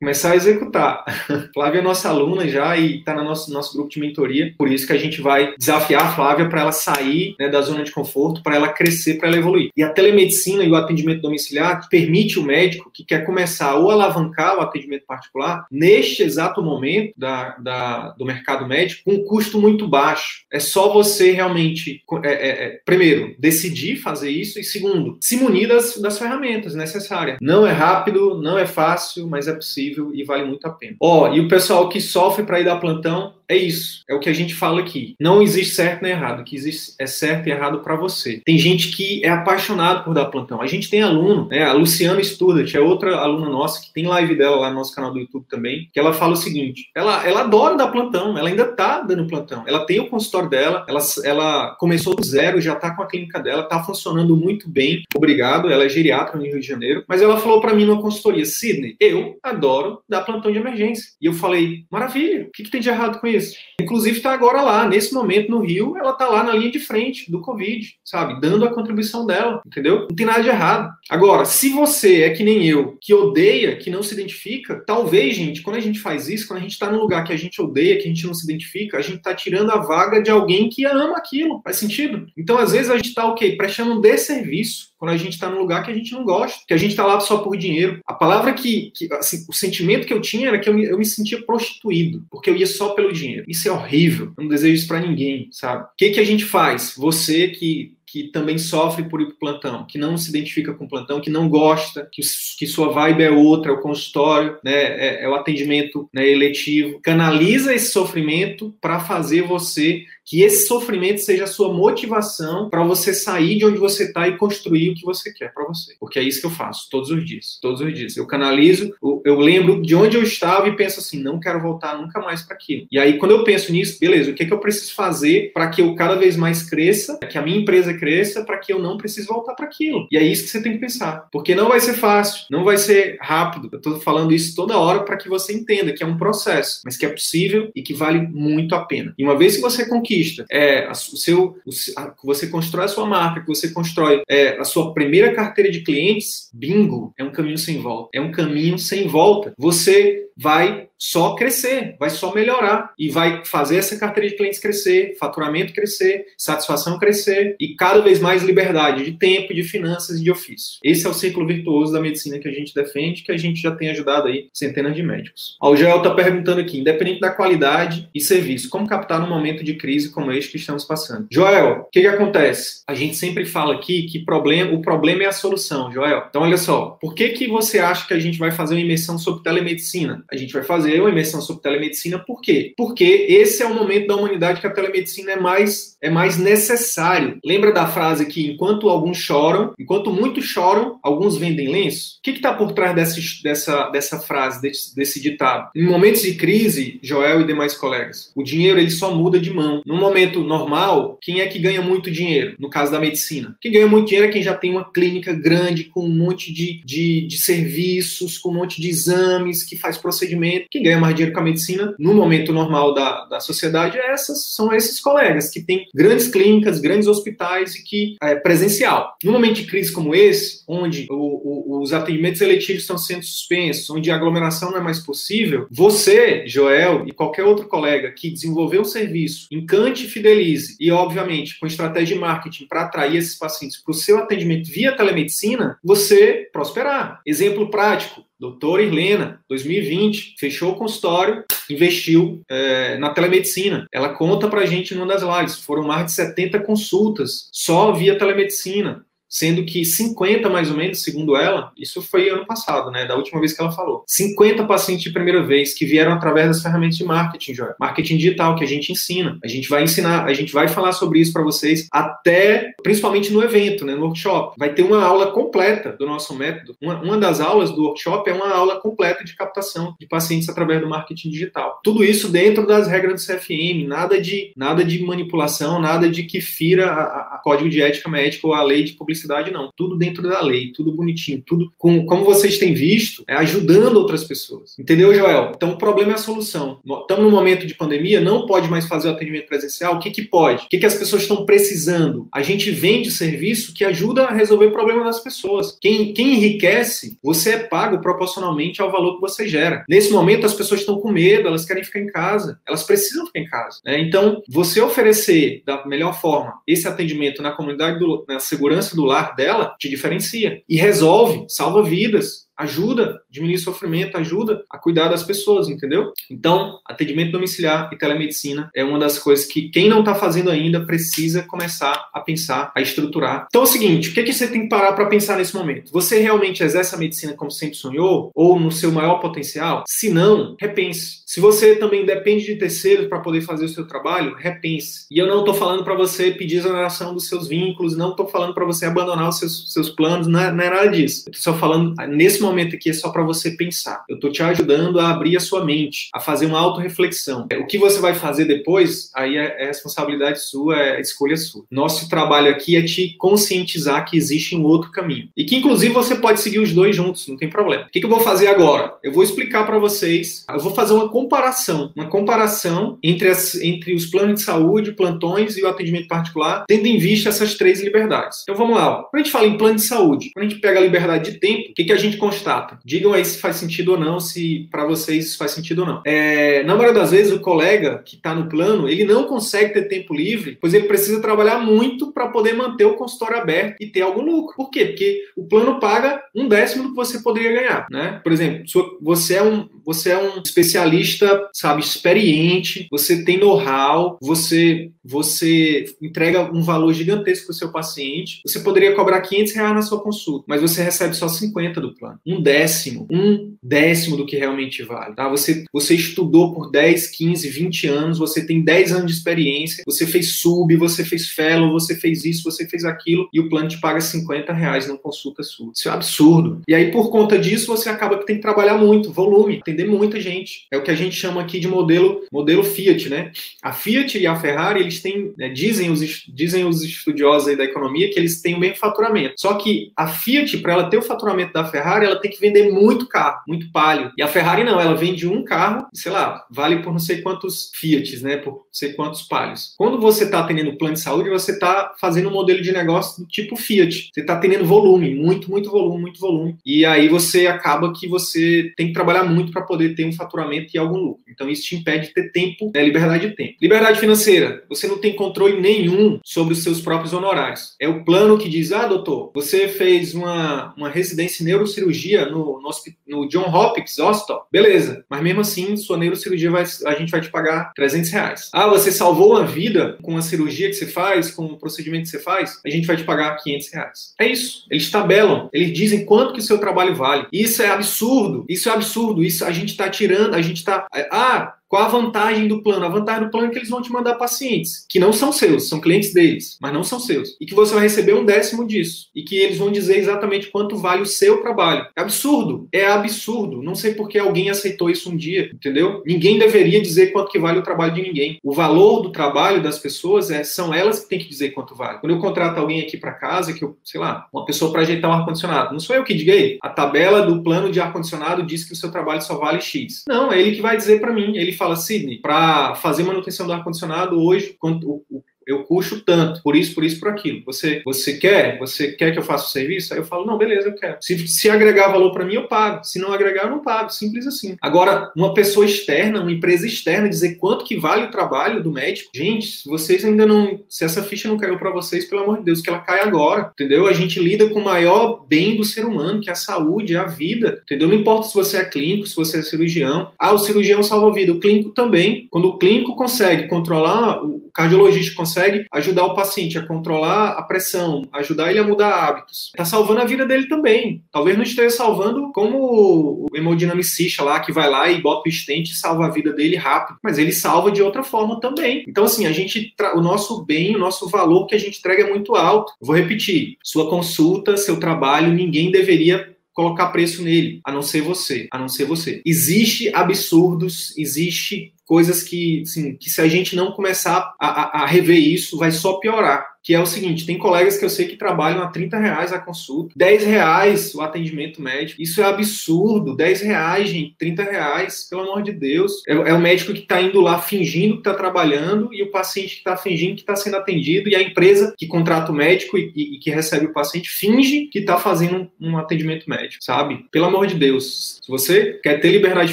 começar 0.00 0.32
a 0.32 0.36
executar. 0.36 1.04
Flávia 1.52 1.80
é 1.80 1.82
nossa 1.82 2.08
aluna 2.08 2.48
já 2.48 2.74
e 2.76 3.00
está 3.00 3.14
no 3.14 3.22
nosso, 3.22 3.52
nosso 3.52 3.74
grupo 3.74 3.90
de 3.90 4.00
mentoria, 4.00 4.54
por 4.56 4.72
isso 4.72 4.86
que 4.86 4.94
a 4.94 4.98
gente 4.98 5.20
vai 5.20 5.54
desafiar 5.58 6.06
a 6.06 6.12
Flávia 6.12 6.48
para 6.48 6.62
ela 6.62 6.72
sair 6.72 7.36
né, 7.38 7.50
da 7.50 7.60
zona 7.60 7.84
de 7.84 7.92
conforto, 7.92 8.42
para 8.42 8.56
ela 8.56 8.72
crescer, 8.72 9.18
para 9.18 9.28
ela 9.28 9.36
evoluir. 9.36 9.68
E 9.76 9.82
a 9.82 9.90
telemedicina 9.90 10.64
e 10.64 10.70
o 10.70 10.74
atendimento 10.74 11.20
domiciliar 11.20 11.86
permite 11.90 12.38
o 12.38 12.42
médico 12.42 12.90
que 12.92 13.04
quer 13.04 13.26
começar 13.26 13.74
ou 13.74 13.90
alavancar 13.90 14.56
o 14.56 14.62
atendimento 14.62 15.04
particular 15.04 15.66
neste 15.70 16.22
exato 16.22 16.62
momento 16.62 17.12
da, 17.16 17.56
da 17.58 18.10
do 18.16 18.24
mercado 18.24 18.66
médico 18.66 19.02
com 19.04 19.12
um 19.12 19.24
custo 19.24 19.60
muito 19.60 19.86
baixo. 19.86 20.44
É 20.50 20.58
só 20.58 20.90
você 20.90 21.32
realmente, 21.32 22.02
é, 22.24 22.32
é, 22.32 22.48
é, 22.48 22.80
primeiro, 22.86 23.34
decidir 23.38 23.96
fazer 23.96 24.30
isso 24.30 24.58
e 24.58 24.64
segundo, 24.64 25.18
se 25.20 25.36
munir 25.36 25.68
das, 25.68 25.98
das 25.98 26.18
ferramentas 26.18 26.74
necessárias. 26.74 27.36
Não 27.40 27.66
é 27.66 27.72
rápido, 27.72 28.40
não 28.40 28.58
é 28.58 28.66
fácil, 28.66 29.28
mas 29.28 29.46
é 29.46 29.52
possível 29.52 29.89
e 30.14 30.24
vale 30.24 30.44
muito 30.44 30.66
a 30.66 30.70
pena. 30.70 30.96
Ó, 31.00 31.22
oh, 31.22 31.34
e 31.34 31.40
o 31.40 31.48
pessoal 31.48 31.88
que 31.88 32.00
sofre 32.00 32.44
para 32.44 32.60
ir 32.60 32.64
dar 32.64 32.76
plantão, 32.76 33.34
é 33.50 33.56
isso. 33.56 34.04
É 34.08 34.14
o 34.14 34.20
que 34.20 34.28
a 34.28 34.32
gente 34.32 34.54
fala 34.54 34.80
aqui. 34.80 35.16
Não 35.18 35.42
existe 35.42 35.74
certo 35.74 36.02
nem 36.02 36.12
errado. 36.12 36.40
O 36.40 36.44
que 36.44 36.54
existe 36.54 36.94
é 37.00 37.06
certo 37.06 37.48
e 37.48 37.50
errado 37.50 37.80
para 37.80 37.96
você. 37.96 38.40
Tem 38.44 38.56
gente 38.56 38.96
que 38.96 39.24
é 39.24 39.28
apaixonado 39.28 40.04
por 40.04 40.14
dar 40.14 40.26
plantão. 40.26 40.62
A 40.62 40.66
gente 40.68 40.88
tem 40.88 41.02
aluno, 41.02 41.48
né? 41.48 41.64
A 41.64 41.72
Luciana 41.72 42.22
Studart 42.22 42.72
é 42.72 42.80
outra 42.80 43.16
aluna 43.16 43.50
nossa 43.50 43.82
que 43.82 43.92
tem 43.92 44.06
live 44.06 44.36
dela 44.36 44.56
lá 44.56 44.70
no 44.70 44.76
nosso 44.76 44.94
canal 44.94 45.12
do 45.12 45.18
YouTube 45.18 45.46
também, 45.50 45.88
que 45.92 45.98
ela 45.98 46.12
fala 46.12 46.34
o 46.34 46.36
seguinte: 46.36 46.88
ela, 46.94 47.26
ela 47.26 47.40
adora 47.40 47.76
dar 47.76 47.88
plantão, 47.88 48.38
ela 48.38 48.48
ainda 48.48 48.64
tá 48.64 49.00
dando 49.00 49.26
plantão. 49.26 49.64
Ela 49.66 49.84
tem 49.84 49.98
o 49.98 50.08
consultório 50.08 50.48
dela, 50.48 50.86
ela, 50.88 51.00
ela 51.24 51.70
começou 51.74 52.14
do 52.14 52.24
zero, 52.24 52.60
já 52.60 52.76
tá 52.76 52.94
com 52.94 53.02
a 53.02 53.06
clínica 53.06 53.40
dela, 53.40 53.64
tá 53.64 53.82
funcionando 53.82 54.36
muito 54.36 54.68
bem. 54.68 55.02
Obrigado. 55.14 55.68
Ela 55.68 55.84
é 55.84 55.88
geriatra 55.88 56.38
no 56.38 56.44
Rio 56.44 56.60
de 56.60 56.66
Janeiro. 56.66 57.04
Mas 57.08 57.20
ela 57.20 57.38
falou 57.38 57.60
para 57.60 57.74
mim 57.74 57.84
numa 57.84 58.00
consultoria: 58.00 58.44
Sidney, 58.44 58.94
eu 59.00 59.38
adoro 59.42 60.02
dar 60.08 60.22
plantão 60.22 60.52
de 60.52 60.58
emergência. 60.58 61.10
E 61.20 61.26
eu 61.26 61.32
falei: 61.32 61.84
maravilha, 61.90 62.42
o 62.42 62.50
que, 62.52 62.62
que 62.62 62.70
tem 62.70 62.80
de 62.80 62.88
errado 62.88 63.18
com 63.18 63.26
isso? 63.26 63.39
Inclusive 63.80 64.18
está 64.18 64.32
agora 64.32 64.60
lá, 64.60 64.86
nesse 64.86 65.12
momento 65.14 65.50
no 65.50 65.60
Rio, 65.60 65.96
ela 65.96 66.10
está 66.10 66.28
lá 66.28 66.42
na 66.42 66.52
linha 66.52 66.70
de 66.70 66.78
frente 66.78 67.30
do 67.30 67.40
Covid, 67.40 67.94
sabe? 68.04 68.40
Dando 68.40 68.64
a 68.64 68.72
contribuição 68.72 69.26
dela, 69.26 69.62
entendeu? 69.66 70.00
Não 70.00 70.16
tem 70.16 70.26
nada 70.26 70.42
de 70.42 70.48
errado. 70.48 70.92
Agora, 71.08 71.44
se 71.44 71.70
você 71.70 72.22
é 72.22 72.30
que 72.30 72.44
nem 72.44 72.66
eu, 72.66 72.98
que 73.00 73.14
odeia, 73.14 73.76
que 73.76 73.90
não 73.90 74.02
se 74.02 74.12
identifica, 74.12 74.82
talvez, 74.86 75.34
gente, 75.34 75.62
quando 75.62 75.76
a 75.76 75.80
gente 75.80 75.98
faz 75.98 76.28
isso, 76.28 76.46
quando 76.46 76.58
a 76.58 76.62
gente 76.62 76.72
está 76.72 76.90
num 76.90 77.00
lugar 77.00 77.24
que 77.24 77.32
a 77.32 77.38
gente 77.38 77.60
odeia, 77.60 77.96
que 77.96 78.04
a 78.04 78.08
gente 78.08 78.26
não 78.26 78.34
se 78.34 78.44
identifica, 78.44 78.98
a 78.98 79.02
gente 79.02 79.18
está 79.18 79.34
tirando 79.34 79.70
a 79.70 79.78
vaga 79.78 80.22
de 80.22 80.30
alguém 80.30 80.68
que 80.68 80.84
ama 80.84 81.16
aquilo. 81.16 81.60
Faz 81.64 81.76
sentido? 81.76 82.26
Então, 82.36 82.58
às 82.58 82.72
vezes, 82.72 82.90
a 82.90 82.96
gente 82.96 83.08
está 83.08 83.26
o 83.26 83.34
quê? 83.34 83.52
Prestando 83.56 83.94
um 83.94 84.00
desserviço 84.00 84.89
quando 85.00 85.12
a 85.12 85.16
gente 85.16 85.32
está 85.32 85.48
num 85.48 85.58
lugar 85.58 85.82
que 85.82 85.90
a 85.90 85.94
gente 85.94 86.12
não 86.12 86.24
gosta, 86.24 86.60
que 86.68 86.74
a 86.74 86.76
gente 86.76 86.90
está 86.90 87.06
lá 87.06 87.18
só 87.20 87.38
por 87.38 87.56
dinheiro. 87.56 88.00
A 88.06 88.12
palavra 88.12 88.52
que, 88.52 88.92
que 88.94 89.10
assim, 89.14 89.46
o 89.48 89.52
sentimento 89.54 90.06
que 90.06 90.12
eu 90.12 90.20
tinha 90.20 90.48
era 90.48 90.58
que 90.58 90.68
eu 90.68 90.74
me, 90.74 90.84
eu 90.84 90.98
me 90.98 91.06
sentia 91.06 91.40
prostituído, 91.42 92.22
porque 92.30 92.50
eu 92.50 92.56
ia 92.56 92.66
só 92.66 92.90
pelo 92.90 93.10
dinheiro. 93.10 93.46
Isso 93.48 93.66
é 93.66 93.72
horrível. 93.72 94.34
Eu 94.36 94.42
não 94.42 94.50
desejo 94.50 94.74
isso 94.74 94.86
para 94.86 95.00
ninguém, 95.00 95.48
sabe? 95.50 95.84
O 95.84 95.88
que, 95.96 96.10
que 96.10 96.20
a 96.20 96.24
gente 96.24 96.44
faz? 96.44 96.94
Você 96.98 97.48
que 97.48 97.94
que 98.10 98.24
também 98.24 98.58
sofre 98.58 99.04
por 99.04 99.20
ir 99.20 99.26
para 99.26 99.36
plantão, 99.36 99.86
que 99.86 99.96
não 99.96 100.18
se 100.18 100.30
identifica 100.30 100.74
com 100.74 100.84
o 100.84 100.88
plantão, 100.88 101.20
que 101.20 101.30
não 101.30 101.48
gosta, 101.48 102.08
que, 102.10 102.20
que 102.58 102.66
sua 102.66 102.90
vibe 102.90 103.22
é 103.22 103.30
outra, 103.30 103.70
é 103.70 103.74
o 103.74 103.80
consultório, 103.80 104.58
né, 104.64 104.72
é, 104.72 105.24
é 105.24 105.28
o 105.28 105.34
atendimento 105.34 106.08
né, 106.12 106.28
eletivo. 106.28 106.98
Canaliza 107.00 107.72
esse 107.72 107.92
sofrimento 107.92 108.74
para 108.80 108.98
fazer 108.98 109.42
você 109.42 110.04
que 110.30 110.42
esse 110.42 110.68
sofrimento 110.68 111.20
seja 111.20 111.42
a 111.42 111.48
sua 111.48 111.72
motivação 111.72 112.70
para 112.70 112.84
você 112.84 113.12
sair 113.12 113.58
de 113.58 113.66
onde 113.66 113.78
você 113.78 114.04
está 114.04 114.28
e 114.28 114.36
construir 114.36 114.90
o 114.90 114.94
que 114.94 115.04
você 115.04 115.32
quer 115.32 115.52
para 115.52 115.66
você. 115.66 115.94
Porque 115.98 116.20
é 116.20 116.22
isso 116.22 116.40
que 116.40 116.46
eu 116.46 116.52
faço 116.52 116.88
todos 116.88 117.10
os 117.10 117.26
dias. 117.26 117.58
Todos 117.60 117.80
os 117.80 117.92
dias. 117.92 118.16
Eu 118.16 118.28
canalizo, 118.28 118.94
eu 119.24 119.40
lembro 119.40 119.82
de 119.82 119.96
onde 119.96 120.16
eu 120.16 120.22
estava 120.22 120.68
e 120.68 120.76
penso 120.76 121.00
assim: 121.00 121.20
não 121.20 121.40
quero 121.40 121.60
voltar 121.60 122.00
nunca 122.00 122.20
mais 122.20 122.42
para 122.42 122.54
aquilo. 122.54 122.86
E 122.92 122.96
aí, 122.96 123.18
quando 123.18 123.32
eu 123.32 123.42
penso 123.42 123.72
nisso, 123.72 123.98
beleza, 123.98 124.30
o 124.30 124.34
que, 124.34 124.44
é 124.44 124.46
que 124.46 124.52
eu 124.52 124.60
preciso 124.60 124.94
fazer 124.94 125.50
para 125.52 125.68
que 125.68 125.82
eu 125.82 125.92
cada 125.96 126.14
vez 126.14 126.36
mais 126.36 126.62
cresça, 126.62 127.18
que 127.18 127.36
a 127.36 127.42
minha 127.42 127.58
empresa 127.58 127.92
cresça, 127.92 128.44
para 128.44 128.58
que 128.58 128.72
eu 128.72 128.78
não 128.78 128.96
precise 128.96 129.26
voltar 129.26 129.54
para 129.54 129.66
aquilo? 129.66 130.06
E 130.12 130.16
é 130.16 130.22
isso 130.22 130.44
que 130.44 130.50
você 130.50 130.62
tem 130.62 130.74
que 130.74 130.78
pensar. 130.78 131.28
Porque 131.32 131.56
não 131.56 131.68
vai 131.68 131.80
ser 131.80 131.94
fácil, 131.94 132.46
não 132.48 132.62
vai 132.62 132.76
ser 132.76 133.18
rápido. 133.20 133.68
Eu 133.72 133.78
estou 133.78 134.00
falando 134.00 134.32
isso 134.32 134.54
toda 134.54 134.78
hora 134.78 135.02
para 135.02 135.16
que 135.16 135.28
você 135.28 135.52
entenda 135.52 135.92
que 135.92 136.04
é 136.04 136.06
um 136.06 136.16
processo, 136.16 136.82
mas 136.84 136.96
que 136.96 137.04
é 137.04 137.08
possível 137.08 137.68
e 137.74 137.82
que 137.82 137.92
vale 137.92 138.20
muito 138.20 138.76
a 138.76 138.84
pena. 138.84 139.12
E 139.18 139.24
uma 139.24 139.36
vez 139.36 139.56
que 139.56 139.62
você 139.62 139.84
conquista, 139.88 140.19
conquista, 140.20 140.44
é, 140.50 140.88
o 140.90 140.94
seu, 140.94 141.56
o, 141.64 141.70
a, 141.96 142.14
você 142.22 142.46
constrói 142.48 142.84
a 142.84 142.88
sua 142.88 143.06
marca, 143.06 143.40
que 143.40 143.48
você 143.48 143.70
constrói 143.70 144.22
é, 144.28 144.58
a 144.58 144.64
sua 144.64 144.92
primeira 144.92 145.32
carteira 145.34 145.70
de 145.70 145.80
clientes, 145.80 146.50
bingo, 146.52 147.14
é 147.18 147.24
um 147.24 147.32
caminho 147.32 147.58
sem 147.58 147.80
volta. 147.80 148.10
É 148.12 148.20
um 148.20 148.30
caminho 148.30 148.78
sem 148.78 149.06
volta. 149.08 149.54
Você 149.56 150.26
vai 150.36 150.88
só 151.00 151.34
crescer, 151.34 151.96
vai 151.98 152.10
só 152.10 152.34
melhorar 152.34 152.92
e 152.98 153.08
vai 153.08 153.42
fazer 153.44 153.78
essa 153.78 153.98
carteira 153.98 154.28
de 154.28 154.36
clientes 154.36 154.60
crescer, 154.60 155.16
faturamento 155.18 155.72
crescer, 155.72 156.26
satisfação 156.36 156.98
crescer 156.98 157.56
e 157.58 157.74
cada 157.74 158.02
vez 158.02 158.20
mais 158.20 158.42
liberdade 158.42 159.04
de 159.04 159.12
tempo, 159.12 159.54
de 159.54 159.62
finanças 159.62 160.18
e 160.18 160.22
de 160.22 160.30
ofício. 160.30 160.78
Esse 160.84 161.06
é 161.06 161.08
o 161.08 161.14
ciclo 161.14 161.46
virtuoso 161.46 161.92
da 161.92 162.00
medicina 162.00 162.38
que 162.38 162.46
a 162.46 162.52
gente 162.52 162.74
defende, 162.74 163.22
que 163.22 163.32
a 163.32 163.36
gente 163.38 163.62
já 163.62 163.74
tem 163.74 163.88
ajudado 163.88 164.28
aí 164.28 164.48
centenas 164.52 164.94
de 164.94 165.02
médicos. 165.02 165.56
O 165.62 165.74
Joel 165.74 165.98
está 165.98 166.10
perguntando 166.10 166.60
aqui, 166.60 166.80
independente 166.80 167.20
da 167.20 167.30
qualidade 167.30 168.08
e 168.14 168.20
serviço, 168.20 168.68
como 168.68 168.86
captar 168.86 169.20
num 169.20 169.28
momento 169.28 169.64
de 169.64 169.74
crise 169.74 170.10
como 170.10 170.30
este 170.30 170.52
que 170.52 170.58
estamos 170.58 170.84
passando? 170.84 171.26
Joel, 171.30 171.80
o 171.80 171.84
que, 171.90 172.02
que 172.02 172.06
acontece? 172.06 172.82
A 172.86 172.94
gente 172.94 173.16
sempre 173.16 173.46
fala 173.46 173.74
aqui 173.74 174.02
que 174.02 174.18
problema, 174.18 174.74
o 174.74 174.82
problema 174.82 175.22
é 175.22 175.26
a 175.26 175.32
solução, 175.32 175.90
Joel. 175.90 176.26
Então 176.28 176.42
olha 176.42 176.58
só, 176.58 176.98
por 177.00 177.14
que 177.14 177.30
que 177.30 177.48
você 177.48 177.78
acha 177.78 178.06
que 178.06 178.14
a 178.14 178.18
gente 178.18 178.38
vai 178.38 178.50
fazer 178.50 178.74
uma 178.74 178.80
imersão 178.80 179.18
sobre 179.18 179.42
telemedicina? 179.42 180.22
A 180.30 180.36
gente 180.36 180.52
vai 180.52 180.62
fazer 180.62 180.89
fazer 180.90 181.00
uma 181.00 181.10
imersão 181.10 181.40
sobre 181.40 181.62
telemedicina, 181.62 182.18
por 182.18 182.40
quê? 182.40 182.72
Porque 182.76 183.04
esse 183.04 183.62
é 183.62 183.66
o 183.66 183.74
momento 183.74 184.08
da 184.08 184.16
humanidade 184.16 184.60
que 184.60 184.66
a 184.66 184.72
telemedicina 184.72 185.32
é 185.32 185.40
mais, 185.40 185.96
é 186.00 186.10
mais 186.10 186.36
necessário. 186.36 187.38
Lembra 187.44 187.72
da 187.72 187.86
frase 187.86 188.26
que 188.26 188.46
enquanto 188.50 188.88
alguns 188.88 189.18
choram, 189.18 189.72
enquanto 189.78 190.12
muitos 190.12 190.44
choram, 190.44 190.98
alguns 191.02 191.36
vendem 191.36 191.68
lenço? 191.68 192.18
O 192.18 192.22
que 192.22 192.30
está 192.30 192.52
por 192.52 192.72
trás 192.72 192.94
dessa, 192.94 193.20
dessa, 193.42 193.88
dessa 193.90 194.18
frase, 194.18 194.60
desse, 194.60 194.94
desse 194.94 195.20
ditado? 195.20 195.70
Em 195.74 195.84
momentos 195.84 196.22
de 196.22 196.34
crise, 196.34 196.98
Joel 197.02 197.42
e 197.42 197.46
demais 197.46 197.74
colegas, 197.74 198.32
o 198.34 198.42
dinheiro 198.42 198.78
ele 198.78 198.90
só 198.90 199.14
muda 199.14 199.38
de 199.38 199.52
mão. 199.52 199.82
No 199.86 199.96
momento 199.96 200.40
normal, 200.40 201.18
quem 201.20 201.40
é 201.40 201.46
que 201.46 201.58
ganha 201.58 201.82
muito 201.82 202.10
dinheiro? 202.10 202.56
No 202.58 202.70
caso 202.70 202.92
da 202.92 203.00
medicina. 203.00 203.56
Quem 203.60 203.72
ganha 203.72 203.86
muito 203.86 204.08
dinheiro 204.08 204.28
é 204.28 204.32
quem 204.32 204.42
já 204.42 204.54
tem 204.54 204.70
uma 204.70 204.90
clínica 204.90 205.32
grande, 205.32 205.84
com 205.84 206.04
um 206.04 206.14
monte 206.14 206.52
de, 206.52 206.82
de, 206.84 207.26
de 207.26 207.38
serviços, 207.38 208.38
com 208.38 208.50
um 208.50 208.54
monte 208.54 208.80
de 208.80 208.88
exames, 208.88 209.62
que 209.62 209.76
faz 209.76 209.96
procedimento. 209.96 210.66
Quem 210.70 210.79
ganha 210.82 210.98
mais 210.98 211.14
dinheiro 211.14 211.34
com 211.34 211.40
a 211.40 211.44
medicina 211.44 211.94
no 211.98 212.14
momento 212.14 212.52
normal 212.52 212.94
da, 212.94 213.24
da 213.26 213.40
sociedade 213.40 213.98
é 213.98 214.12
essas, 214.12 214.54
são 214.54 214.72
esses 214.72 215.00
colegas 215.00 215.50
que 215.50 215.60
têm 215.60 215.86
grandes 215.94 216.28
clínicas, 216.28 216.80
grandes 216.80 217.06
hospitais 217.06 217.74
e 217.74 217.84
que 217.84 218.16
é 218.22 218.34
presencial. 218.34 219.16
No 219.24 219.32
momento 219.32 219.56
de 219.56 219.66
crise 219.66 219.92
como 219.92 220.14
esse, 220.14 220.62
onde 220.66 221.06
o, 221.10 221.14
o, 221.14 221.82
os 221.82 221.92
atendimentos 221.92 222.40
eletivos 222.40 222.82
estão 222.82 222.98
sendo 222.98 223.24
suspensos, 223.24 223.90
onde 223.90 224.10
a 224.10 224.14
aglomeração 224.14 224.70
não 224.70 224.78
é 224.78 224.82
mais 224.82 225.00
possível, 225.00 225.66
você, 225.70 226.44
Joel 226.46 227.04
e 227.06 227.12
qualquer 227.12 227.44
outro 227.44 227.66
colega 227.66 228.10
que 228.10 228.30
desenvolveu 228.30 228.82
um 228.82 228.84
serviço, 228.84 229.46
encante 229.50 230.06
e 230.06 230.08
fidelize 230.08 230.76
e, 230.80 230.90
obviamente, 230.90 231.58
com 231.58 231.66
estratégia 231.66 232.14
de 232.14 232.20
marketing 232.20 232.66
para 232.66 232.82
atrair 232.82 233.16
esses 233.16 233.36
pacientes 233.36 233.82
para 233.82 233.92
o 233.92 233.94
seu 233.94 234.18
atendimento 234.18 234.70
via 234.70 234.96
telemedicina, 234.96 235.78
você 235.82 236.48
prosperar. 236.52 237.20
Exemplo 237.26 237.70
prático, 237.70 238.24
Doutora 238.40 238.82
Irlena, 238.82 239.38
2020, 239.50 240.36
fechou 240.38 240.72
o 240.72 240.76
consultório, 240.76 241.44
investiu 241.68 242.40
é, 242.48 242.96
na 242.96 243.10
telemedicina. 243.10 243.86
Ela 243.92 244.14
conta 244.14 244.48
para 244.48 244.62
a 244.62 244.66
gente 244.66 244.94
numa 244.94 245.06
das 245.06 245.22
lives. 245.22 245.62
Foram 245.62 245.82
mais 245.82 246.06
de 246.06 246.12
70 246.12 246.58
consultas 246.60 247.50
só 247.52 247.92
via 247.92 248.16
telemedicina 248.16 249.04
sendo 249.30 249.64
que 249.64 249.84
50 249.84 250.50
mais 250.50 250.70
ou 250.70 250.76
menos, 250.76 251.02
segundo 251.02 251.36
ela, 251.36 251.72
isso 251.78 252.02
foi 252.02 252.28
ano 252.28 252.44
passado, 252.44 252.90
né, 252.90 253.06
da 253.06 253.16
última 253.16 253.38
vez 253.38 253.52
que 253.52 253.62
ela 253.62 253.70
falou. 253.70 254.02
50 254.06 254.64
pacientes 254.64 255.04
de 255.04 255.10
primeira 255.10 255.42
vez 255.42 255.72
que 255.72 255.86
vieram 255.86 256.12
através 256.12 256.48
das 256.48 256.62
ferramentas 256.62 256.96
de 256.96 257.04
marketing, 257.04 257.54
Joia. 257.54 257.76
Marketing 257.78 258.16
digital 258.16 258.56
que 258.56 258.64
a 258.64 258.66
gente 258.66 258.90
ensina. 258.90 259.38
A 259.44 259.46
gente 259.46 259.68
vai 259.68 259.84
ensinar, 259.84 260.24
a 260.24 260.34
gente 260.34 260.52
vai 260.52 260.66
falar 260.66 260.92
sobre 260.92 261.20
isso 261.20 261.32
para 261.32 261.44
vocês 261.44 261.86
até 261.92 262.72
principalmente 262.82 263.32
no 263.32 263.42
evento, 263.42 263.86
né, 263.86 263.94
no 263.94 264.06
workshop. 264.06 264.56
Vai 264.58 264.74
ter 264.74 264.82
uma 264.82 265.02
aula 265.02 265.30
completa 265.30 265.92
do 265.92 266.06
nosso 266.06 266.34
método. 266.34 266.76
Uma, 266.80 267.00
uma 267.00 267.16
das 267.16 267.40
aulas 267.40 267.70
do 267.70 267.84
workshop 267.84 268.28
é 268.28 268.34
uma 268.34 268.52
aula 268.52 268.80
completa 268.80 269.22
de 269.22 269.36
captação 269.36 269.94
de 270.00 270.06
pacientes 270.08 270.48
através 270.48 270.80
do 270.80 270.88
marketing 270.88 271.30
digital. 271.30 271.80
Tudo 271.84 272.02
isso 272.02 272.28
dentro 272.28 272.66
das 272.66 272.88
regras 272.88 273.24
do 273.24 273.26
CFM, 273.26 273.86
nada 273.86 274.20
de 274.20 274.52
nada 274.56 274.84
de 274.84 275.02
manipulação, 275.04 275.80
nada 275.80 276.08
de 276.08 276.24
que 276.24 276.40
fira 276.40 276.86
a, 276.86 277.02
a, 277.02 277.34
a 277.36 277.38
código 277.38 277.70
de 277.70 277.80
ética 277.80 278.08
médica 278.08 278.46
ou 278.46 278.54
a 278.54 278.62
lei 278.62 278.82
de 278.82 278.94
publicidade 278.94 279.19
publicidade, 279.20 279.50
não. 279.50 279.70
Tudo 279.76 279.96
dentro 279.96 280.22
da 280.22 280.40
lei, 280.40 280.72
tudo 280.72 280.92
bonitinho, 280.92 281.42
tudo 281.46 281.72
com, 281.76 282.04
como 282.06 282.24
vocês 282.24 282.58
têm 282.58 282.74
visto, 282.74 283.24
é 283.28 283.34
ajudando 283.34 283.96
outras 283.96 284.24
pessoas. 284.24 284.78
Entendeu, 284.78 285.14
Joel? 285.14 285.52
Então 285.54 285.72
o 285.72 285.78
problema 285.78 286.12
é 286.12 286.14
a 286.14 286.18
solução. 286.18 286.80
Estamos 287.00 287.24
num 287.24 287.30
momento 287.30 287.66
de 287.66 287.74
pandemia, 287.74 288.20
não 288.20 288.46
pode 288.46 288.68
mais 288.68 288.86
fazer 288.86 289.08
o 289.08 289.12
atendimento 289.12 289.46
presencial. 289.46 289.96
O 289.96 289.98
que, 289.98 290.10
que 290.10 290.22
pode? 290.22 290.64
O 290.64 290.68
que, 290.68 290.78
que 290.78 290.86
as 290.86 290.94
pessoas 290.94 291.22
estão 291.22 291.44
precisando? 291.44 292.28
A 292.32 292.42
gente 292.42 292.70
vende 292.70 293.10
serviço 293.10 293.74
que 293.74 293.84
ajuda 293.84 294.26
a 294.26 294.32
resolver 294.32 294.66
o 294.66 294.72
problema 294.72 295.04
das 295.04 295.20
pessoas. 295.20 295.76
Quem, 295.80 296.12
quem 296.12 296.34
enriquece, 296.34 297.18
você 297.22 297.50
é 297.50 297.58
pago 297.58 298.00
proporcionalmente 298.00 298.80
ao 298.80 298.90
valor 298.90 299.16
que 299.16 299.20
você 299.20 299.48
gera. 299.48 299.84
Nesse 299.88 300.10
momento, 300.12 300.46
as 300.46 300.54
pessoas 300.54 300.80
estão 300.80 300.98
com 301.00 301.10
medo, 301.10 301.48
elas 301.48 301.64
querem 301.64 301.84
ficar 301.84 302.00
em 302.00 302.06
casa, 302.06 302.60
elas 302.66 302.82
precisam 302.82 303.26
ficar 303.26 303.40
em 303.40 303.46
casa. 303.46 303.80
Né? 303.84 304.00
Então, 304.00 304.42
você 304.48 304.80
oferecer 304.80 305.62
da 305.66 305.84
melhor 305.86 306.18
forma 306.18 306.60
esse 306.66 306.86
atendimento 306.86 307.42
na 307.42 307.52
comunidade, 307.52 307.98
do, 307.98 308.24
na 308.28 308.40
segurança 308.40 308.94
do 308.94 309.04
lar 309.10 309.34
dela 309.34 309.74
te 309.78 309.88
diferencia 309.88 310.62
e 310.68 310.76
resolve, 310.76 311.44
salva 311.48 311.82
vidas 311.82 312.49
ajuda 312.60 313.20
o 313.38 313.58
sofrimento, 313.58 314.16
ajuda 314.16 314.62
a 314.70 314.78
cuidar 314.78 315.08
das 315.08 315.22
pessoas, 315.22 315.68
entendeu? 315.68 316.12
Então, 316.30 316.78
atendimento 316.84 317.32
domiciliar 317.32 317.90
e 317.92 317.96
telemedicina 317.96 318.70
é 318.74 318.84
uma 318.84 318.98
das 318.98 319.18
coisas 319.18 319.46
que 319.46 319.68
quem 319.68 319.88
não 319.88 320.00
está 320.00 320.14
fazendo 320.14 320.50
ainda 320.50 320.84
precisa 320.84 321.42
começar 321.42 322.08
a 322.12 322.20
pensar, 322.20 322.70
a 322.74 322.80
estruturar. 322.80 323.46
Então 323.48 323.62
é 323.62 323.64
o 323.64 323.66
seguinte, 323.66 324.10
o 324.10 324.14
que, 324.14 324.20
é 324.20 324.22
que 324.22 324.32
você 324.32 324.46
tem 324.46 324.62
que 324.62 324.68
parar 324.68 324.92
para 324.92 325.06
pensar 325.06 325.36
nesse 325.36 325.54
momento? 325.54 325.90
Você 325.92 326.20
realmente 326.20 326.62
exerce 326.62 326.94
a 326.94 326.98
medicina 326.98 327.34
como 327.34 327.50
sempre 327.50 327.76
sonhou 327.76 328.30
ou 328.34 328.58
no 328.58 328.70
seu 328.70 328.92
maior 328.92 329.20
potencial? 329.20 329.84
Se 329.86 330.10
não, 330.10 330.56
repense. 330.60 331.20
Se 331.26 331.40
você 331.40 331.76
também 331.76 332.04
depende 332.04 332.44
de 332.44 332.56
terceiros 332.56 333.06
para 333.06 333.20
poder 333.20 333.40
fazer 333.40 333.64
o 333.64 333.68
seu 333.68 333.86
trabalho, 333.86 334.34
repense. 334.34 335.06
E 335.10 335.18
eu 335.18 335.26
não 335.26 335.40
estou 335.40 335.54
falando 335.54 335.84
para 335.84 335.94
você 335.94 336.32
pedir 336.32 336.56
exoneração 336.56 337.14
dos 337.14 337.28
seus 337.28 337.46
vínculos, 337.46 337.96
não 337.96 338.10
estou 338.10 338.26
falando 338.26 338.52
para 338.52 338.64
você 338.64 338.84
abandonar 338.84 339.28
os 339.28 339.38
seus, 339.38 339.72
seus 339.72 339.88
planos, 339.88 340.26
não 340.26 340.40
é, 340.40 340.52
não 340.52 340.64
é 340.64 340.70
nada 340.70 340.88
disso. 340.88 341.24
Estou 341.30 341.52
só 341.52 341.58
falando 341.58 341.94
nesse 342.08 342.42
momento 342.42 342.49
momento 342.50 342.76
aqui 342.76 342.90
é 342.90 342.92
só 342.92 343.10
para 343.10 343.22
você 343.22 343.52
pensar. 343.52 344.04
Eu 344.08 344.16
estou 344.16 344.30
te 344.30 344.42
ajudando 344.42 344.98
a 344.98 345.10
abrir 345.10 345.36
a 345.36 345.40
sua 345.40 345.64
mente, 345.64 346.08
a 346.12 346.20
fazer 346.20 346.46
uma 346.46 346.58
autorreflexão. 346.58 347.46
O 347.60 347.66
que 347.66 347.78
você 347.78 348.00
vai 348.00 348.14
fazer 348.14 348.44
depois, 348.44 349.10
aí 349.14 349.36
é, 349.36 349.64
é 349.64 349.66
responsabilidade 349.66 350.42
sua, 350.42 350.76
é 350.78 351.00
escolha 351.00 351.36
sua. 351.36 351.64
Nosso 351.70 352.08
trabalho 352.08 352.50
aqui 352.50 352.76
é 352.76 352.82
te 352.82 353.16
conscientizar 353.16 354.04
que 354.04 354.16
existe 354.16 354.56
um 354.56 354.64
outro 354.64 354.90
caminho. 354.90 355.28
E 355.36 355.44
que, 355.44 355.56
inclusive, 355.56 355.92
você 355.92 356.16
pode 356.16 356.40
seguir 356.40 356.58
os 356.58 356.72
dois 356.72 356.94
juntos, 356.94 357.26
não 357.28 357.36
tem 357.36 357.48
problema. 357.48 357.84
O 357.84 357.90
que, 357.90 358.00
que 358.00 358.06
eu 358.06 358.10
vou 358.10 358.20
fazer 358.20 358.48
agora? 358.48 358.94
Eu 359.02 359.12
vou 359.12 359.22
explicar 359.22 359.64
para 359.64 359.78
vocês, 359.78 360.44
eu 360.48 360.60
vou 360.60 360.74
fazer 360.74 360.92
uma 360.92 361.08
comparação, 361.08 361.92
uma 361.96 362.08
comparação 362.08 362.98
entre, 363.02 363.28
as, 363.28 363.54
entre 363.56 363.94
os 363.94 364.06
planos 364.06 364.40
de 364.40 364.42
saúde, 364.42 364.92
plantões 364.92 365.56
e 365.56 365.62
o 365.62 365.68
atendimento 365.68 366.08
particular, 366.08 366.64
tendo 366.68 366.86
em 366.86 366.98
vista 366.98 367.28
essas 367.28 367.54
três 367.54 367.80
liberdades. 367.82 368.42
Então 368.42 368.54
vamos 368.54 368.76
lá. 368.76 369.02
Quando 369.04 369.14
a 369.14 369.18
gente 369.18 369.32
fala 369.32 369.46
em 369.46 369.56
plano 369.56 369.76
de 369.76 369.82
saúde, 369.82 370.30
quando 370.32 370.46
a 370.46 370.48
gente 370.48 370.60
pega 370.60 370.78
a 370.78 370.82
liberdade 370.82 371.30
de 371.30 371.38
tempo, 371.38 371.70
o 371.70 371.74
que, 371.74 371.84
que 371.84 371.92
a 371.92 371.96
gente 371.96 372.16
constrói? 372.16 372.39
Termostato. 372.40 372.78
Digam 372.84 373.12
aí 373.12 373.24
se 373.24 373.38
faz 373.38 373.56
sentido 373.56 373.92
ou 373.92 373.98
não, 373.98 374.18
se 374.18 374.68
para 374.70 374.84
vocês 374.84 375.26
isso 375.26 375.38
faz 375.38 375.52
sentido 375.52 375.80
ou 375.80 375.86
não. 375.86 376.02
É, 376.04 376.62
na 376.64 376.74
maioria 376.74 376.98
das 376.98 377.10
vezes, 377.10 377.32
o 377.32 377.40
colega 377.40 378.02
que 378.04 378.16
está 378.16 378.34
no 378.34 378.48
plano, 378.48 378.88
ele 378.88 379.04
não 379.04 379.24
consegue 379.24 379.74
ter 379.74 379.82
tempo 379.82 380.14
livre, 380.14 380.58
pois 380.60 380.74
ele 380.74 380.86
precisa 380.86 381.20
trabalhar 381.20 381.58
muito 381.58 382.12
para 382.12 382.28
poder 382.28 382.54
manter 382.54 382.84
o 382.84 382.96
consultório 382.96 383.38
aberto 383.38 383.76
e 383.80 383.86
ter 383.86 384.00
algum 384.00 384.22
lucro. 384.22 384.56
Por 384.56 384.70
quê? 384.70 384.86
Porque 384.86 385.22
o 385.36 385.44
plano 385.44 385.78
paga 385.78 386.22
um 386.34 386.48
décimo 386.48 386.84
do 386.84 386.90
que 386.90 386.96
você 386.96 387.20
poderia 387.20 387.52
ganhar, 387.52 387.86
né? 387.90 388.20
Por 388.22 388.32
exemplo, 388.32 388.64
você 389.00 389.34
é 389.34 389.42
um, 389.42 389.68
você 389.84 390.10
é 390.10 390.18
um 390.18 390.40
especialista, 390.42 391.48
sabe, 391.52 391.82
experiente, 391.82 392.86
você 392.90 393.24
tem 393.24 393.38
know-how, 393.38 394.18
você, 394.20 394.90
você 395.04 395.84
entrega 396.00 396.50
um 396.52 396.62
valor 396.62 396.92
gigantesco 396.92 397.46
para 397.46 397.52
o 397.52 397.56
seu 397.56 397.72
paciente, 397.72 398.40
você 398.46 398.60
poderia 398.60 398.94
cobrar 398.94 399.20
500 399.20 399.52
reais 399.52 399.74
na 399.74 399.82
sua 399.82 400.00
consulta, 400.00 400.44
mas 400.48 400.60
você 400.60 400.82
recebe 400.82 401.14
só 401.14 401.28
50 401.28 401.80
do 401.80 401.94
plano. 401.94 402.19
Um 402.26 402.42
décimo, 402.42 403.06
um 403.10 403.54
décimo 403.62 404.16
do 404.16 404.26
que 404.26 404.36
realmente 404.36 404.82
vale, 404.82 405.14
tá? 405.14 405.28
Você, 405.28 405.64
você 405.72 405.94
estudou 405.94 406.54
por 406.54 406.70
10, 406.70 407.08
15, 407.08 407.48
20 407.48 407.86
anos, 407.88 408.18
você 408.18 408.46
tem 408.46 408.62
10 408.62 408.92
anos 408.92 409.06
de 409.10 409.16
experiência, 409.18 409.82
você 409.86 410.06
fez 410.06 410.36
sub, 410.36 410.74
você 410.76 411.04
fez 411.04 411.28
fellow, 411.28 411.72
você 411.72 411.94
fez 411.94 412.24
isso, 412.24 412.44
você 412.44 412.66
fez 412.66 412.84
aquilo, 412.84 413.28
e 413.32 413.40
o 413.40 413.48
plano 413.48 413.68
te 413.68 413.80
paga 413.80 414.00
50 414.00 414.52
reais 414.52 414.86
numa 414.86 414.98
consulta 414.98 415.42
sua. 415.42 415.72
Isso 415.74 415.88
é 415.88 415.92
absurdo. 415.92 416.62
E 416.66 416.74
aí, 416.74 416.90
por 416.90 417.10
conta 417.10 417.38
disso, 417.38 417.66
você 417.66 417.88
acaba 417.88 418.18
que 418.18 418.26
tem 418.26 418.36
que 418.36 418.42
trabalhar 418.42 418.78
muito, 418.78 419.12
volume, 419.12 419.58
atender 419.60 419.86
muita 419.86 420.20
gente. 420.20 420.66
É 420.70 420.76
o 420.76 420.82
que 420.82 420.90
a 420.90 420.94
gente 420.94 421.14
chama 421.14 421.40
aqui 421.40 421.60
de 421.60 421.68
modelo, 421.68 422.22
modelo 422.32 422.62
Fiat, 422.62 423.08
né? 423.08 423.32
A 423.62 423.72
Fiat 423.72 424.18
e 424.18 424.26
a 424.26 424.36
Ferrari, 424.36 424.80
eles 424.80 425.00
têm, 425.00 425.32
né, 425.36 425.48
dizem, 425.48 425.90
os, 425.90 426.00
dizem 426.28 426.64
os 426.64 426.82
estudiosos 426.82 427.56
da 427.56 427.64
economia 427.64 428.10
que 428.10 428.18
eles 428.18 428.40
têm 428.40 428.54
o 428.54 428.60
mesmo 428.60 428.76
faturamento. 428.76 429.34
Só 429.38 429.54
que 429.54 429.92
a 429.96 430.06
Fiat, 430.06 430.58
para 430.58 430.72
ela 430.72 430.90
ter 430.90 430.98
o 430.98 431.02
faturamento 431.02 431.52
da 431.52 431.64
Ferrari, 431.64 432.06
ela 432.10 432.20
tem 432.20 432.30
que 432.30 432.40
vender 432.40 432.70
muito 432.70 433.06
carro, 433.06 433.40
muito 433.46 433.70
palio. 433.72 434.12
E 434.16 434.22
a 434.22 434.28
Ferrari 434.28 434.64
não, 434.64 434.80
ela 434.80 434.94
vende 434.94 435.26
um 435.26 435.44
carro, 435.44 435.86
sei 435.92 436.12
lá, 436.12 436.44
vale 436.50 436.82
por 436.82 436.92
não 436.92 436.98
sei 436.98 437.22
quantos 437.22 437.70
Fiats, 437.74 438.22
né? 438.22 438.36
Por 438.36 438.52
não 438.52 438.60
sei 438.72 438.92
quantos 438.92 439.22
palhos. 439.22 439.74
Quando 439.76 440.00
você 440.00 440.24
está 440.24 440.40
atendendo 440.40 440.76
plano 440.76 440.94
de 440.94 441.00
saúde, 441.00 441.30
você 441.30 441.52
está 441.52 441.92
fazendo 442.00 442.28
um 442.28 442.32
modelo 442.32 442.62
de 442.62 442.72
negócio 442.72 443.22
do 443.22 443.28
tipo 443.28 443.56
Fiat. 443.56 444.10
Você 444.12 444.20
está 444.20 444.34
atendendo 444.34 444.64
volume, 444.64 445.14
muito, 445.14 445.50
muito 445.50 445.70
volume, 445.70 446.02
muito 446.02 446.20
volume. 446.20 446.56
E 446.64 446.84
aí 446.84 447.08
você 447.08 447.46
acaba 447.46 447.92
que 447.92 448.08
você 448.08 448.72
tem 448.76 448.88
que 448.88 448.92
trabalhar 448.92 449.24
muito 449.24 449.52
para 449.52 449.62
poder 449.62 449.94
ter 449.94 450.06
um 450.06 450.12
faturamento 450.12 450.70
e 450.74 450.78
algum 450.78 450.98
lucro. 450.98 451.22
Então 451.28 451.48
isso 451.48 451.62
te 451.62 451.76
impede 451.76 452.08
de 452.08 452.14
ter 452.14 452.30
tempo, 452.30 452.70
né? 452.74 452.82
liberdade 452.82 453.28
de 453.28 453.36
tempo. 453.36 453.54
Liberdade 453.60 454.00
financeira, 454.00 454.64
você 454.68 454.86
não 454.86 454.98
tem 454.98 455.14
controle 455.14 455.60
nenhum 455.60 456.18
sobre 456.24 456.52
os 456.52 456.62
seus 456.62 456.80
próprios 456.80 457.12
honorários. 457.12 457.74
É 457.80 457.88
o 457.88 458.04
plano 458.04 458.38
que 458.38 458.48
diz, 458.48 458.72
ah, 458.72 458.86
doutor, 458.86 459.30
você 459.34 459.68
fez 459.68 460.14
uma, 460.14 460.74
uma 460.76 460.88
residência 460.88 461.42
em 461.42 461.46
neurocirurgia 461.46 461.99
no, 462.08 462.60
no, 462.60 462.70
no 463.06 463.28
John 463.28 463.48
Hopkins 463.54 463.98
Hospital, 463.98 464.46
beleza, 464.50 465.04
mas 465.08 465.22
mesmo 465.22 465.40
assim, 465.40 465.76
sua 465.76 465.96
neurocirurgia 465.96 466.50
vai, 466.50 466.64
a 466.86 466.94
gente 466.94 467.10
vai 467.10 467.20
te 467.20 467.30
pagar 467.30 467.72
300 467.74 468.10
reais. 468.10 468.50
Ah, 468.52 468.66
você 468.66 468.90
salvou 468.90 469.32
uma 469.32 469.44
vida 469.44 469.98
com 470.02 470.16
a 470.16 470.22
cirurgia 470.22 470.68
que 470.68 470.74
você 470.74 470.86
faz, 470.86 471.30
com 471.30 471.46
o 471.46 471.58
procedimento 471.58 472.04
que 472.04 472.10
você 472.10 472.20
faz, 472.20 472.60
a 472.64 472.70
gente 472.70 472.86
vai 472.86 472.96
te 472.96 473.04
pagar 473.04 473.36
500 473.36 473.72
reais. 473.72 474.14
É 474.18 474.26
isso. 474.26 474.66
Eles 474.70 474.90
tabelam, 474.90 475.48
eles 475.52 475.72
dizem 475.72 476.04
quanto 476.04 476.32
que 476.32 476.40
o 476.40 476.42
seu 476.42 476.58
trabalho 476.58 476.94
vale. 476.94 477.26
Isso 477.32 477.62
é 477.62 477.68
absurdo, 477.68 478.44
isso 478.48 478.68
é 478.68 478.72
absurdo, 478.72 479.22
isso 479.22 479.44
a 479.44 479.50
gente 479.50 479.70
está 479.70 479.88
tirando, 479.88 480.34
a 480.34 480.42
gente 480.42 480.58
está... 480.58 480.86
Ah, 481.10 481.54
qual 481.70 481.84
a 481.84 481.88
vantagem 481.88 482.48
do 482.48 482.64
plano? 482.64 482.84
A 482.84 482.88
vantagem 482.88 483.24
do 483.24 483.30
plano 483.30 483.46
é 483.46 483.50
que 483.50 483.58
eles 483.58 483.68
vão 483.68 483.80
te 483.80 483.92
mandar 483.92 484.16
pacientes, 484.16 484.84
que 484.88 484.98
não 484.98 485.12
são 485.12 485.32
seus, 485.32 485.68
são 485.68 485.80
clientes 485.80 486.12
deles, 486.12 486.58
mas 486.60 486.72
não 486.72 486.82
são 486.82 486.98
seus. 486.98 487.36
E 487.40 487.46
que 487.46 487.54
você 487.54 487.72
vai 487.72 487.84
receber 487.84 488.12
um 488.12 488.24
décimo 488.24 488.66
disso. 488.66 489.06
E 489.14 489.22
que 489.22 489.36
eles 489.36 489.56
vão 489.56 489.70
dizer 489.70 489.96
exatamente 489.96 490.48
quanto 490.48 490.76
vale 490.76 491.02
o 491.02 491.06
seu 491.06 491.40
trabalho. 491.40 491.86
É 491.96 492.00
absurdo. 492.00 492.68
É 492.72 492.86
absurdo. 492.86 493.62
Não 493.62 493.76
sei 493.76 493.94
por 493.94 494.08
que 494.08 494.18
alguém 494.18 494.50
aceitou 494.50 494.90
isso 494.90 495.10
um 495.10 495.16
dia, 495.16 495.48
entendeu? 495.54 496.02
Ninguém 496.04 496.40
deveria 496.40 496.80
dizer 496.80 497.12
quanto 497.12 497.30
que 497.30 497.38
vale 497.38 497.60
o 497.60 497.62
trabalho 497.62 497.94
de 497.94 498.02
ninguém. 498.02 498.38
O 498.42 498.52
valor 498.52 499.02
do 499.02 499.12
trabalho 499.12 499.62
das 499.62 499.78
pessoas 499.78 500.28
é, 500.28 500.42
são 500.42 500.74
elas 500.74 500.98
que 500.98 501.08
têm 501.08 501.20
que 501.20 501.28
dizer 501.28 501.50
quanto 501.50 501.76
vale. 501.76 502.00
Quando 502.00 502.14
eu 502.14 502.18
contrato 502.18 502.58
alguém 502.58 502.80
aqui 502.80 502.96
para 502.96 503.12
casa, 503.12 503.52
que 503.52 503.62
eu, 503.62 503.78
sei 503.84 504.00
lá, 504.00 504.26
uma 504.32 504.44
pessoa 504.44 504.72
para 504.72 504.80
ajeitar 504.80 505.08
um 505.08 505.14
ar-condicionado, 505.14 505.72
não 505.72 505.78
sou 505.78 505.94
eu 505.94 506.02
que 506.02 506.14
diga 506.14 506.32
aí. 506.32 506.58
A 506.60 506.68
tabela 506.68 507.22
do 507.22 507.44
plano 507.44 507.70
de 507.70 507.80
ar-condicionado 507.80 508.42
diz 508.42 508.64
que 508.64 508.72
o 508.72 508.76
seu 508.76 508.90
trabalho 508.90 509.22
só 509.22 509.38
vale 509.38 509.60
X. 509.60 510.02
Não, 510.08 510.32
é 510.32 510.40
ele 510.40 510.56
que 510.56 510.60
vai 510.60 510.76
dizer 510.76 511.00
para 511.00 511.12
mim. 511.12 511.36
Ele 511.36 511.59
fala, 511.60 511.76
Sidney, 511.76 512.18
para 512.18 512.74
fazer 512.76 513.02
manutenção 513.02 513.46
do 513.46 513.52
ar-condicionado 513.52 514.18
hoje, 514.18 514.56
o, 514.62 515.04
o, 515.10 515.22
eu 515.50 515.64
custo 515.64 516.00
tanto, 516.00 516.42
por 516.42 516.56
isso, 516.56 516.74
por 516.74 516.84
isso, 516.84 517.00
por 517.00 517.08
aquilo. 517.08 517.42
Você, 517.44 517.82
você 517.84 518.16
quer? 518.16 518.58
Você 518.58 518.92
quer 518.92 519.12
que 519.12 519.18
eu 519.18 519.22
faça 519.22 519.46
o 519.46 519.50
serviço? 519.50 519.92
Aí 519.92 520.00
eu 520.00 520.04
falo, 520.04 520.24
não, 520.24 520.38
beleza, 520.38 520.68
eu 520.68 520.74
quero. 520.74 520.96
Se, 521.00 521.26
se 521.26 521.50
agregar 521.50 521.88
valor 521.88 522.12
para 522.12 522.24
mim, 522.24 522.34
eu 522.34 522.46
pago. 522.46 522.84
Se 522.84 522.98
não 522.98 523.12
agregar, 523.12 523.44
eu 523.44 523.50
não 523.50 523.62
pago. 523.62 523.90
Simples 523.90 524.26
assim. 524.26 524.56
Agora, 524.60 525.10
uma 525.16 525.34
pessoa 525.34 525.66
externa, 525.66 526.20
uma 526.20 526.32
empresa 526.32 526.66
externa, 526.66 527.08
dizer 527.08 527.36
quanto 527.36 527.64
que 527.64 527.76
vale 527.76 528.04
o 528.04 528.10
trabalho 528.10 528.62
do 528.62 528.72
médico, 528.72 529.10
gente, 529.14 529.46
se 529.46 529.68
vocês 529.68 530.04
ainda 530.04 530.26
não, 530.26 530.60
se 530.68 530.84
essa 530.84 531.02
ficha 531.02 531.28
não 531.28 531.36
caiu 531.36 531.58
para 531.58 531.70
vocês, 531.70 532.04
pelo 532.04 532.22
amor 532.22 532.38
de 532.38 532.44
Deus, 532.44 532.60
que 532.60 532.68
ela 532.68 532.80
cai 532.80 533.00
agora, 533.00 533.50
entendeu? 533.52 533.86
A 533.86 533.92
gente 533.92 534.20
lida 534.20 534.48
com 534.48 534.60
o 534.60 534.64
maior 534.64 535.24
bem 535.26 535.56
do 535.56 535.64
ser 535.64 535.84
humano, 535.84 536.20
que 536.20 536.28
é 536.28 536.32
a 536.32 536.36
saúde, 536.36 536.94
é 536.94 536.98
a 536.98 537.06
vida, 537.06 537.60
entendeu? 537.64 537.88
Não 537.88 537.94
importa 537.94 538.28
se 538.28 538.34
você 538.34 538.58
é 538.58 538.64
clínico, 538.64 539.06
se 539.06 539.16
você 539.16 539.38
é 539.38 539.42
cirurgião. 539.42 540.12
Ah, 540.18 540.32
o 540.32 540.38
cirurgião 540.38 540.82
salva 540.82 541.08
a 541.08 541.12
vida, 541.12 541.32
o 541.32 541.40
clínico 541.40 541.70
também. 541.70 542.28
Quando 542.30 542.48
o 542.48 542.58
clínico 542.58 542.94
consegue 542.94 543.48
controlar, 543.48 544.22
o 544.24 544.50
cardiologista 544.54 545.14
consegue 545.14 545.39
ajudar 545.72 546.04
o 546.04 546.14
paciente 546.14 546.58
a 546.58 546.66
controlar 546.66 547.30
a 547.30 547.42
pressão, 547.42 548.02
ajudar 548.12 548.50
ele 548.50 548.58
a 548.58 548.64
mudar 548.64 548.90
hábitos. 548.90 549.48
Está 549.48 549.64
salvando 549.64 550.00
a 550.00 550.04
vida 550.04 550.26
dele 550.26 550.48
também. 550.48 551.02
Talvez 551.10 551.36
não 551.36 551.42
esteja 551.42 551.70
salvando 551.70 552.30
como 552.32 552.58
o 552.58 553.26
hemodinamicista 553.34 554.22
lá, 554.22 554.40
que 554.40 554.52
vai 554.52 554.68
lá 554.68 554.90
e 554.90 555.00
bota 555.00 555.28
o 555.28 555.28
estente 555.28 555.72
e 555.72 555.76
salva 555.76 556.06
a 556.06 556.10
vida 556.10 556.32
dele 556.32 556.56
rápido. 556.56 556.98
Mas 557.02 557.18
ele 557.18 557.32
salva 557.32 557.70
de 557.70 557.82
outra 557.82 558.02
forma 558.02 558.40
também. 558.40 558.84
Então, 558.88 559.04
assim, 559.04 559.26
a 559.26 559.32
gente, 559.32 559.74
o 559.94 560.00
nosso 560.00 560.44
bem, 560.44 560.74
o 560.74 560.78
nosso 560.78 561.08
valor 561.08 561.46
que 561.46 561.54
a 561.54 561.58
gente 561.58 561.78
entrega 561.78 562.04
é 562.04 562.10
muito 562.10 562.34
alto. 562.34 562.72
Vou 562.80 562.96
repetir: 562.96 563.56
sua 563.62 563.88
consulta, 563.88 564.56
seu 564.56 564.78
trabalho, 564.78 565.32
ninguém 565.32 565.70
deveria 565.70 566.30
colocar 566.52 566.88
preço 566.88 567.22
nele, 567.22 567.60
a 567.64 567.72
não 567.72 567.80
ser 567.80 568.02
você, 568.02 568.48
a 568.50 568.58
não 568.58 568.68
ser 568.68 568.84
você. 568.84 569.22
Existe 569.24 569.90
absurdos, 569.94 570.96
existe 570.98 571.72
coisas 571.90 572.22
que, 572.22 572.62
assim, 572.62 572.94
que 572.94 573.10
se 573.10 573.20
a 573.20 573.26
gente 573.26 573.56
não 573.56 573.72
começar 573.72 574.32
a, 574.38 574.46
a, 574.46 574.82
a 574.84 574.86
rever 574.86 575.18
isso, 575.18 575.58
vai 575.58 575.72
só 575.72 575.94
piorar 575.94 576.46
que 576.62 576.74
é 576.74 576.80
o 576.80 576.86
seguinte: 576.86 577.26
tem 577.26 577.38
colegas 577.38 577.78
que 577.78 577.84
eu 577.84 577.90
sei 577.90 578.06
que 578.06 578.16
trabalham 578.16 578.62
a 578.62 578.68
30 578.68 578.98
reais 578.98 579.32
a 579.32 579.38
consulta, 579.38 579.92
10 579.96 580.24
reais 580.24 580.94
o 580.94 581.00
atendimento 581.00 581.60
médico. 581.60 582.00
Isso 582.00 582.20
é 582.20 582.24
absurdo. 582.24 583.16
10 583.16 583.42
reais, 583.42 583.88
gente, 583.88 584.14
30 584.18 584.42
reais, 584.42 585.06
pelo 585.08 585.22
amor 585.22 585.42
de 585.42 585.52
Deus. 585.52 586.02
É, 586.06 586.12
é 586.12 586.34
o 586.34 586.40
médico 586.40 586.72
que 586.72 586.80
está 586.80 587.00
indo 587.00 587.20
lá 587.20 587.38
fingindo 587.38 587.94
que 587.94 588.00
está 588.00 588.14
trabalhando 588.14 588.92
e 588.92 589.02
o 589.02 589.10
paciente 589.10 589.54
que 589.54 589.58
está 589.58 589.76
fingindo 589.76 590.14
que 590.14 590.20
está 590.20 590.36
sendo 590.36 590.56
atendido, 590.56 591.08
e 591.08 591.14
a 591.14 591.22
empresa 591.22 591.74
que 591.76 591.86
contrata 591.86 592.32
o 592.32 592.34
médico 592.34 592.76
e, 592.76 592.92
e, 592.94 593.16
e 593.16 593.18
que 593.18 593.30
recebe 593.30 593.66
o 593.66 593.72
paciente 593.72 594.10
finge 594.10 594.66
que 594.66 594.80
está 594.80 594.98
fazendo 594.98 595.50
um, 595.60 595.70
um 595.70 595.78
atendimento 595.78 596.28
médico, 596.28 596.62
sabe? 596.62 597.06
Pelo 597.10 597.26
amor 597.26 597.46
de 597.46 597.54
Deus. 597.54 598.20
Se 598.22 598.30
você 598.30 598.78
quer 598.82 599.00
ter 599.00 599.10
liberdade 599.10 599.52